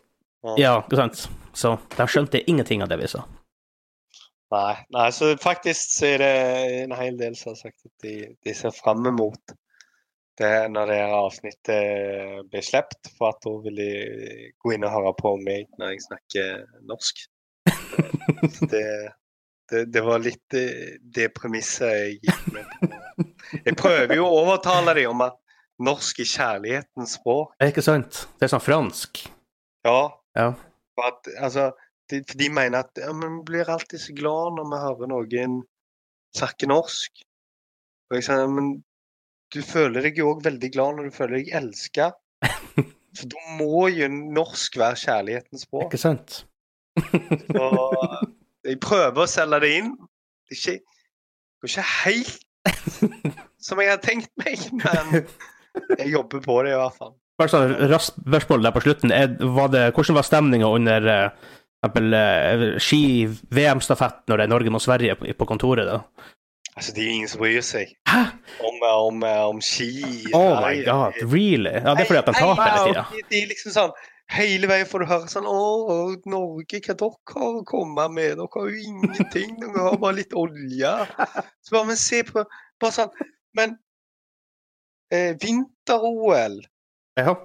Ja, 0.60 0.82
ikke 0.82 1.00
sant? 1.00 1.22
Så 1.56 1.78
de 1.96 2.06
skjønte 2.12 2.41
ingenting 2.52 2.82
av 2.84 2.89
det 2.91 2.98
vi 3.00 3.08
sa. 3.08 3.22
Nei, 4.54 4.74
nei, 4.93 5.08
så 5.16 5.32
faktisk 5.41 5.95
så 5.95 6.12
er 6.14 6.22
det 6.22 6.34
en 6.84 6.93
hel 6.97 7.16
del 7.18 7.36
som 7.38 7.54
har 7.54 7.60
sagt 7.64 7.88
at 7.88 8.06
de, 8.06 8.16
de 8.45 8.54
ser 8.54 8.74
fram 8.76 9.01
mot 9.16 9.54
det 10.38 10.51
når 10.74 10.89
det 10.89 10.99
avsnittet 11.14 12.45
blir 12.51 12.66
sluppet, 12.66 13.10
for 13.18 13.34
at 13.34 13.41
da 13.45 13.54
vil 13.66 13.78
de 13.78 13.89
gå 14.62 14.74
inn 14.76 14.86
og 14.86 14.93
høre 14.93 15.14
på 15.18 15.34
meg 15.41 15.70
når 15.82 15.93
jeg 15.93 16.06
snakker 16.08 16.64
norsk. 16.89 17.26
Det, 18.72 18.86
det, 19.70 19.82
det 19.93 20.01
var 20.04 20.22
litt 20.24 20.41
det, 20.54 20.68
det 21.16 21.30
premisset 21.36 21.93
jeg 21.93 22.18
gikk 22.24 22.47
med 22.56 22.74
på. 22.74 22.89
Jeg 23.54 23.78
prøver 23.78 24.16
jo 24.18 24.26
å 24.26 24.41
overtale 24.41 24.95
dem 24.97 25.14
om 25.14 25.24
at 25.26 25.38
norsk 25.84 26.22
er 26.24 26.30
kjærlighetens 26.30 27.18
språk. 27.20 27.54
Er 27.62 27.74
ikke 27.74 27.86
sant? 27.86 28.24
Det 28.38 28.47
er 28.47 28.54
sånn 28.54 28.64
fransk. 28.64 29.26
Ja. 29.86 29.99
Ja. 30.38 30.47
At, 31.04 31.30
altså, 31.38 31.72
de, 32.14 32.22
for 32.30 32.39
de 32.39 32.49
mener 32.53 32.86
at 32.86 33.01
ja, 33.01 33.11
men 33.18 33.39
vi 33.39 33.47
blir 33.51 33.72
alltid 33.74 34.01
så 34.01 34.16
glad 34.18 34.57
når 34.57 34.70
vi 34.72 34.82
hører 34.86 35.11
noen 35.11 35.59
snakke 36.38 36.70
norsk. 36.70 37.24
Og 38.09 38.18
jeg 38.20 38.28
sier 38.28 38.49
men 38.51 38.76
du 39.53 39.61
føler 39.66 40.07
deg 40.07 40.18
jo 40.18 40.32
òg 40.32 40.45
veldig 40.45 40.70
glad 40.74 40.97
når 40.97 41.09
du 41.09 41.18
føler 41.18 41.41
deg 41.41 41.51
elska. 41.59 42.11
For 43.18 43.30
da 43.30 43.57
må 43.59 43.88
jo 43.93 44.07
norsk 44.09 44.80
være 44.82 44.97
kjærlighetens 45.03 45.68
språk. 45.68 45.91
Ikke 45.91 46.01
sant? 46.01 46.39
Og 47.53 48.24
jeg 48.66 48.80
prøver 48.82 49.26
å 49.26 49.30
selge 49.30 49.61
det 49.61 49.74
inn. 49.82 49.93
Det 50.49 50.57
er 50.57 50.61
ikke, 50.61 50.80
det 50.80 51.61
går 51.61 51.74
ikke 51.74 51.91
helt 52.03 52.41
som 53.64 53.82
jeg 53.82 53.91
hadde 53.91 54.05
tenkt 54.05 54.32
meg, 54.39 54.61
men 54.80 55.26
jeg 55.99 56.14
jobber 56.14 56.43
på 56.43 56.61
det 56.66 56.74
i 56.74 56.80
hvert 56.80 56.97
fall. 56.97 57.14
Bare 57.39 57.49
sånn 57.49 57.74
raskt 57.89 58.20
spørsmål 58.22 58.66
der 58.66 58.74
på 58.76 58.84
slutten. 58.86 59.14
Er, 59.14 59.32
var 59.55 59.72
det, 59.74 59.88
hvordan 59.95 60.20
var 60.20 60.28
stemninga 60.28 60.70
under 60.70 61.07
eh, 61.09 61.30
for 61.34 61.62
eksempel 61.84 62.14
eh, 62.18 62.64
ski-VM-stafett 62.80 64.24
når 64.32 64.40
det 64.40 64.46
er 64.48 64.52
Norge 64.54 64.72
mot 64.74 64.84
Sverige 64.84 65.18
på, 65.20 65.28
på 65.38 65.48
kontoret? 65.50 65.86
da? 65.90 66.00
Altså, 66.74 66.94
det 66.96 67.04
er 67.04 67.12
ingen 67.14 67.30
som 67.30 67.42
bryr 67.44 67.62
seg 67.62 67.92
Hæ? 68.10 68.22
om, 68.66 68.80
om, 68.90 69.24
om 69.54 69.60
ski. 69.62 69.92
Oh 70.34 70.56
my 70.64 70.80
god, 70.88 71.20
really? 71.22 71.70
Ja, 71.76 71.94
Det 71.94 72.06
er 72.06 72.10
fordi 72.10 72.22
at 72.24 72.32
de 72.32 72.34
taper 72.40 72.64
hele 72.64 72.88
tida. 72.88 73.06
Det, 73.12 73.24
det 73.30 73.42
er 73.44 73.54
liksom 73.54 73.76
sånn 73.76 73.96
Hele 74.34 74.70
veien 74.72 74.88
får 74.88 75.04
du 75.04 75.06
høre 75.10 75.28
sånn 75.30 75.46
Å, 75.46 75.58
Norge, 76.32 76.80
hva 76.80 76.94
dere 76.96 77.10
har 77.36 77.58
å 77.60 77.64
komme 77.68 78.06
med? 78.16 78.38
Dere 78.40 78.48
har 78.56 78.70
jo 78.72 78.86
ingenting. 78.88 79.58
Dere 79.60 79.84
har 79.84 79.98
bare 80.00 80.16
litt 80.22 80.34
olje. 80.34 80.94
Så 81.62 81.76
bare, 81.76 81.90
men 81.92 82.00
se 82.00 82.22
på 82.26 82.46
Bare 82.82 82.96
sånn 82.96 83.12
Men 83.60 83.76
eh, 85.14 85.36
vinter-OL 85.44 86.62
Ja. 87.20 87.36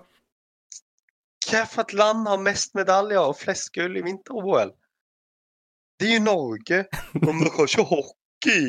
Hvilket 1.49 1.93
land 1.97 2.27
har 2.29 2.41
mest 2.45 2.75
medaljer 2.77 3.25
og 3.25 3.39
flest 3.41 3.71
gull 3.73 3.97
i 3.97 4.03
vinter-OL? 4.05 4.75
Det 5.99 6.11
er 6.11 6.19
jo 6.19 6.25
Norge. 6.27 6.81
Og 7.23 7.31
vi 7.39 7.49
har 7.55 7.63
ikke 7.65 7.85
hockey. 7.89 8.67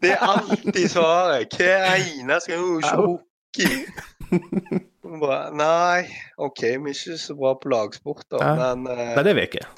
Det 0.00 0.14
er 0.14 0.24
alltid 0.24 0.86
svaret. 0.88 1.52
Hver 1.52 1.84
eneste 2.00 2.54
gang. 2.54 2.64
jo 2.64 2.78
Ikke 2.80 2.96
hockey. 3.04 4.80
Bare, 5.20 5.50
nei, 5.52 6.06
OK, 6.40 6.62
vi 6.62 6.94
er 6.94 6.96
ikke 6.96 7.20
så 7.20 7.36
bra 7.36 7.52
på 7.60 7.68
lagsport, 7.74 8.24
da. 8.32 8.40
Ja. 8.40 8.56
Men, 8.56 8.88
eh, 8.94 9.14
Nei, 9.18 9.24
det 9.26 9.34
er 9.34 9.40
jeg 9.42 9.50
ikke. 9.50 9.68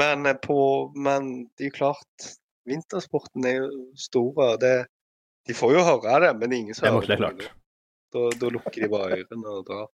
men, 0.00 0.26
eh, 0.26 0.38
på, 0.40 0.58
men 0.96 1.30
det 1.58 1.66
er 1.66 1.72
jo 1.72 1.76
klart 1.76 2.28
Vintersporten 2.70 3.44
er 3.44 3.56
jo 3.58 3.70
stor. 3.98 4.56
de 4.56 5.54
får 5.54 5.72
jo 5.74 5.84
høre 5.84 6.20
det, 6.24 6.36
men 6.38 6.48
det 6.48 6.56
er 6.56 6.60
ingen 6.60 6.74
som 6.78 6.88
hører 6.88 7.10
det 7.10 7.18
klart. 7.18 7.50
Da, 8.12 8.24
da 8.40 8.48
lukker 8.50 8.82
de 8.82 8.88
bare 8.90 9.20
ørene 9.20 9.52
og 9.54 9.66
drar. 9.68 9.86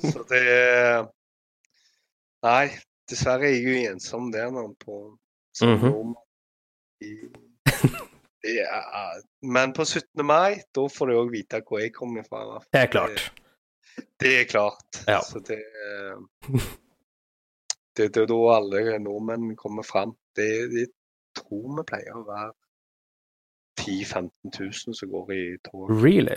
Så 0.00 0.22
det 0.30 0.42
Nei, 2.46 2.68
dessverre 3.10 3.48
er 3.48 3.56
jeg 3.56 3.64
jo 3.66 3.90
ensom 3.92 4.30
der 4.32 4.50
nå 4.54 4.62
på. 4.80 5.00
I- 7.02 7.32
det 8.46 8.60
er- 8.62 9.22
Men 9.42 9.72
på 9.72 9.84
17. 9.84 10.24
mai, 10.24 10.60
da 10.74 10.86
får 10.88 11.06
du 11.10 11.14
òg 11.18 11.30
vite 11.32 11.60
hvor 11.66 11.80
jeg 11.82 11.92
kommer 11.94 12.22
fra. 12.28 12.60
Det 12.72 12.82
er 12.84 12.86
klart. 12.92 13.30
Det 14.20 14.32
er 14.40 14.44
klart. 14.44 15.02
Ja. 15.08 15.20
Så 15.20 15.40
det 15.40 15.60
Det 17.96 18.12
det 18.12 18.22
er 18.22 18.26
da 18.28 18.38
alle 18.54 18.98
nordmenn 19.00 19.56
kommer 19.56 19.82
fram. 19.82 20.14
Det, 20.36 20.68
det 20.70 20.88
tror 21.34 21.76
vi 21.78 21.84
pleier 21.88 22.12
å 22.16 22.26
være 22.26 22.52
10 23.80 24.04
000-15 24.04 24.52
000 24.60 24.94
som 24.94 25.08
går 25.10 25.32
i 25.32 25.44
tog. 25.64 25.88
Really? 26.04 26.36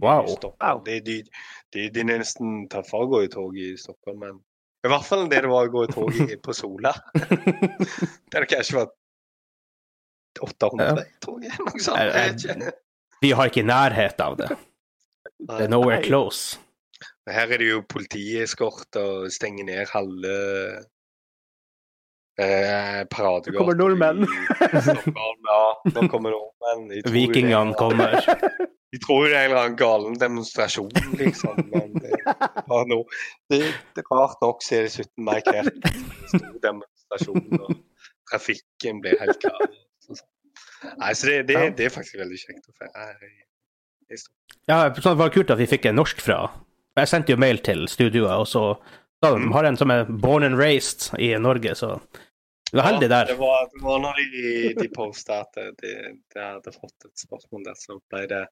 Wow. 0.00 0.26
wow. 0.60 0.80
De, 0.84 1.00
de, 1.04 1.18
de, 1.22 1.40
de, 1.74 1.88
det 1.92 2.00
er 2.00 2.22
nesten 2.22 2.64
tøffere 2.72 3.04
å 3.04 3.10
gå 3.12 3.22
i 3.26 3.30
tog 3.32 3.58
i 3.60 3.74
Stockholm, 3.80 4.22
men 4.24 4.40
i 4.82 4.90
hvert 4.90 5.06
fall 5.06 5.28
det 5.30 5.44
det 5.44 5.50
var 5.52 5.68
å 5.68 5.72
gå 5.72 5.84
i 5.86 5.92
tog 5.92 6.16
i, 6.24 6.36
på 6.42 6.54
Sola. 6.56 6.90
Det 7.14 8.34
hadde 8.34 8.48
kanskje 8.50 8.80
vært 8.80 8.96
800 10.42 11.04
i 11.04 11.12
toget, 11.22 11.58
noe 11.60 11.82
sånt. 11.84 12.64
Vi 13.22 13.30
har 13.36 13.52
ikke 13.52 13.62
nærhet 13.68 14.18
av 14.24 14.38
det. 14.40 14.48
Det 15.42 15.60
er 15.66 15.70
nowhere 15.70 16.00
Nei. 16.00 16.08
close. 16.08 16.58
Her 17.30 17.52
er 17.54 17.62
det 17.62 17.68
jo 17.68 17.82
politieskort 17.86 18.98
og 18.98 19.28
stenger 19.30 19.68
ned 19.68 19.86
halve 19.92 20.34
eh. 22.42 23.02
Nå 23.06 23.54
kommer 23.54 23.76
nordmenn. 23.78 24.26
Ja, 24.58 25.62
nå 25.94 26.06
kommer 26.10 26.34
nordmenn. 26.34 27.02
Vikingene 27.12 27.76
kommer. 27.78 28.18
De 28.92 28.98
tror 29.00 29.24
det 29.24 29.36
er 29.38 29.46
en 29.46 29.50
eller 29.50 29.60
annen 29.62 29.76
galen 29.80 30.18
demonstrasjon, 30.20 30.90
liksom. 31.16 31.60
Men 31.72 31.94
det, 31.96 32.10
ja, 32.26 32.80
nå, 32.90 32.98
det, 33.52 33.62
det 33.96 34.04
rart 34.10 34.36
nok 34.44 34.60
så 34.64 34.74
er 34.78 34.88
det 34.88 34.92
17. 34.92 35.24
mai 35.24 35.38
hver 35.46 35.70
stor 36.28 36.58
demonstrasjon, 36.66 37.46
og 37.56 37.78
trafikken 38.30 39.00
blir 39.04 39.16
helt 39.22 39.40
klar. 39.40 39.64
Så, 40.04 40.18
så. 40.20 40.26
Nei, 41.00 41.12
så 41.16 41.30
det, 41.30 41.38
det, 41.48 41.62
det 41.78 41.88
er 41.88 41.94
faktisk 41.94 42.20
veldig 42.20 42.40
kjekt 42.42 42.68
å 42.68 42.76
feire. 42.82 43.32
Ja, 44.68 44.82
det 44.92 45.14
var 45.16 45.32
kult 45.32 45.50
at 45.54 45.60
vi 45.62 45.70
fikk 45.70 45.88
en 45.88 45.96
norsk 45.96 46.20
fra. 46.20 46.42
Jeg 47.00 47.08
sendte 47.08 47.32
jo 47.32 47.40
mail 47.40 47.62
til 47.64 47.86
studioet, 47.88 48.34
og 48.44 48.48
så 48.50 48.66
sa 49.22 49.30
de 49.32 49.38
Mm. 49.40 49.52
har 49.54 49.64
en 49.64 49.76
som 49.78 49.90
er 49.94 50.04
born 50.04 50.44
and 50.44 50.58
raised 50.58 51.08
i 51.22 51.30
Norge, 51.40 51.72
så 51.78 51.94
du 52.72 52.78
er 52.80 52.84
heldig 52.90 53.08
der. 53.08 53.28
Ja, 53.30 53.32
det, 53.32 53.38
var, 53.40 53.68
det 53.72 53.82
var 53.84 54.00
når 54.02 54.18
de, 54.34 54.74
de 54.80 54.88
posta 54.92 55.38
at 55.46 55.56
de, 55.80 55.92
de 56.34 56.40
hadde 56.42 56.72
fått 56.74 57.06
et 57.06 57.22
spørsmål 57.22 57.64
der, 57.70 57.78
så 57.78 57.96
ble 58.10 58.26
det 58.28 58.42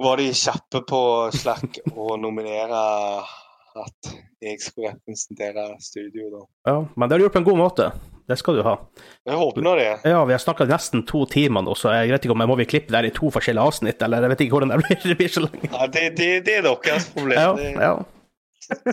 var 0.00 0.20
de 0.20 0.30
kjappe 0.32 0.80
på 0.88 1.02
Slack 1.34 1.82
å 1.92 2.16
nominere 2.20 2.80
at 3.80 4.12
jeg 4.40 4.60
skulle 4.62 4.94
representere 4.94 5.66
studio, 5.82 6.30
da. 6.32 6.46
Ja, 6.70 6.78
men 6.94 7.08
det 7.08 7.14
har 7.14 7.20
du 7.20 7.26
gjort 7.26 7.36
på 7.36 7.42
en 7.42 7.50
god 7.50 7.60
måte. 7.60 7.90
Det 8.30 8.36
skal 8.38 8.60
du 8.60 8.62
ha. 8.62 8.76
Jeg 9.26 9.38
håper 9.40 9.64
nå 9.66 9.74
det. 9.78 9.90
Ja, 10.06 10.22
vi 10.24 10.34
har 10.34 10.40
snakka 10.42 10.64
nesten 10.70 11.02
to 11.06 11.24
timer 11.30 11.64
nå, 11.66 11.74
så 11.78 11.90
jeg 11.96 12.12
vet 12.14 12.24
ikke 12.24 12.36
om 12.36 12.44
jeg 12.44 12.50
må 12.52 12.56
vi 12.60 12.68
klippe 12.70 12.92
det 12.92 13.00
her 13.00 13.08
i 13.08 13.12
to 13.14 13.30
forskjellige 13.34 13.66
avsnitt, 13.72 14.04
eller 14.06 14.24
jeg 14.24 14.32
vet 14.32 14.44
ikke 14.44 14.56
hvordan 14.56 14.72
det 14.72 14.80
blir, 14.84 15.02
det 15.10 15.18
blir 15.18 15.34
så 15.34 15.44
lenge. 15.44 15.70
Ja, 15.74 15.90
det, 15.98 16.06
det, 16.20 16.30
det 16.46 16.56
er 16.60 16.66
deres 16.68 17.10
problem. 17.12 17.60
Ja, 17.60 17.90
ja. 17.90 17.92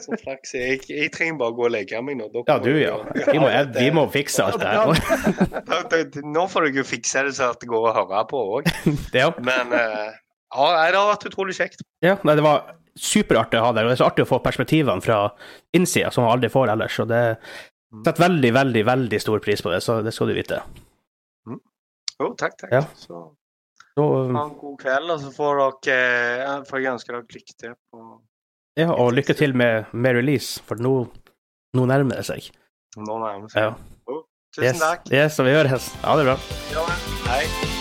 så 0.01 0.19
flaks. 0.23 0.55
Jeg, 0.57 0.81
jeg 0.89 1.11
trenger 1.13 1.37
bare 1.39 1.53
å 1.53 1.57
gå 1.59 1.67
og 1.69 1.73
legge 1.75 2.01
meg 2.01 2.17
nå. 2.17 2.31
Ja 2.49 2.57
du, 2.63 2.71
ja. 2.81 2.97
Vi 3.13 3.37
må, 3.39 3.51
vi 3.77 3.89
må 3.93 4.07
fikse 4.13 4.47
alt 4.47 4.59
det 4.63 4.73
her. 4.73 6.23
Nå 6.25 6.47
får 6.51 6.67
dere 6.67 6.81
jo 6.81 6.87
fikse 6.95 7.27
det 7.29 7.37
så 7.37 7.51
at 7.53 7.61
det 7.61 7.69
går 7.69 7.91
å 7.91 7.97
høre 8.01 8.23
på 8.31 8.41
òg. 8.57 8.71
Men 9.51 9.77
eh, 9.77 10.17
ja, 10.55 10.67
det 10.91 10.97
har 10.99 11.09
vært 11.11 11.25
utrolig 11.29 11.55
kjekt. 11.57 11.81
Ja, 12.05 12.17
nei, 12.23 12.35
det 12.39 12.43
var 12.45 12.75
superartig 12.97 13.59
å 13.59 13.65
ha 13.67 13.71
deg, 13.75 13.85
og 13.85 13.91
det 13.91 13.97
er 13.97 14.01
så 14.01 14.07
artig 14.09 14.25
å 14.25 14.29
få 14.29 14.39
perspektivene 14.45 15.03
fra 15.05 15.17
innsida, 15.77 16.09
som 16.13 16.23
man 16.25 16.33
aldri 16.37 16.49
får 16.53 16.71
ellers. 16.73 16.99
Og 17.03 17.09
det 17.11 17.23
setter 18.05 18.23
veldig, 18.23 18.51
veldig, 18.55 18.83
veldig 18.87 19.19
stor 19.21 19.43
pris 19.43 19.61
på 19.61 19.73
det, 19.73 19.81
så 19.85 19.99
det 20.05 20.13
skal 20.15 20.31
du 20.31 20.37
vite. 20.37 20.61
Jo, 22.17 22.31
takk, 22.39 22.55
takk. 22.57 22.71
Ja. 22.73 22.81
Så 22.97 23.27
Så, 23.97 24.03
ha 24.29 24.43
en 24.45 24.55
god 24.61 24.75
kveld, 24.81 25.09
og 25.09 25.21
så 25.21 25.31
får 25.33 25.61
dere 25.87 26.41
eh, 26.45 26.63
får 26.69 26.81
jeg 26.83 26.91
ønske 26.93 27.13
dere 27.13 27.23
lykke 27.33 27.55
til 27.57 27.71
på 27.89 28.01
ja, 28.77 28.91
og 28.93 29.15
lykke 29.17 29.33
til 29.33 29.55
med, 29.57 29.87
med 29.93 30.19
release, 30.19 30.61
for 30.61 30.77
nå, 30.77 30.91
nå 31.73 31.85
nærmer 31.89 32.19
det 32.21 32.27
seg. 32.29 32.51
Nå 32.97 33.17
nærmer 33.23 33.47
det 33.47 33.55
seg. 33.55 33.71
Ja. 33.71 33.73
Oh, 34.05 34.21
Tusen 34.53 34.69
Yes, 34.69 34.83
takk. 34.83 35.09
yes, 35.09 35.39
og 35.41 35.49
vi 35.49 35.57
høres. 35.57 35.89
Ha 36.05 36.13
det 36.21 36.29
bra. 36.29 36.37
Ja, 36.75 36.85
Hei. 37.31 37.75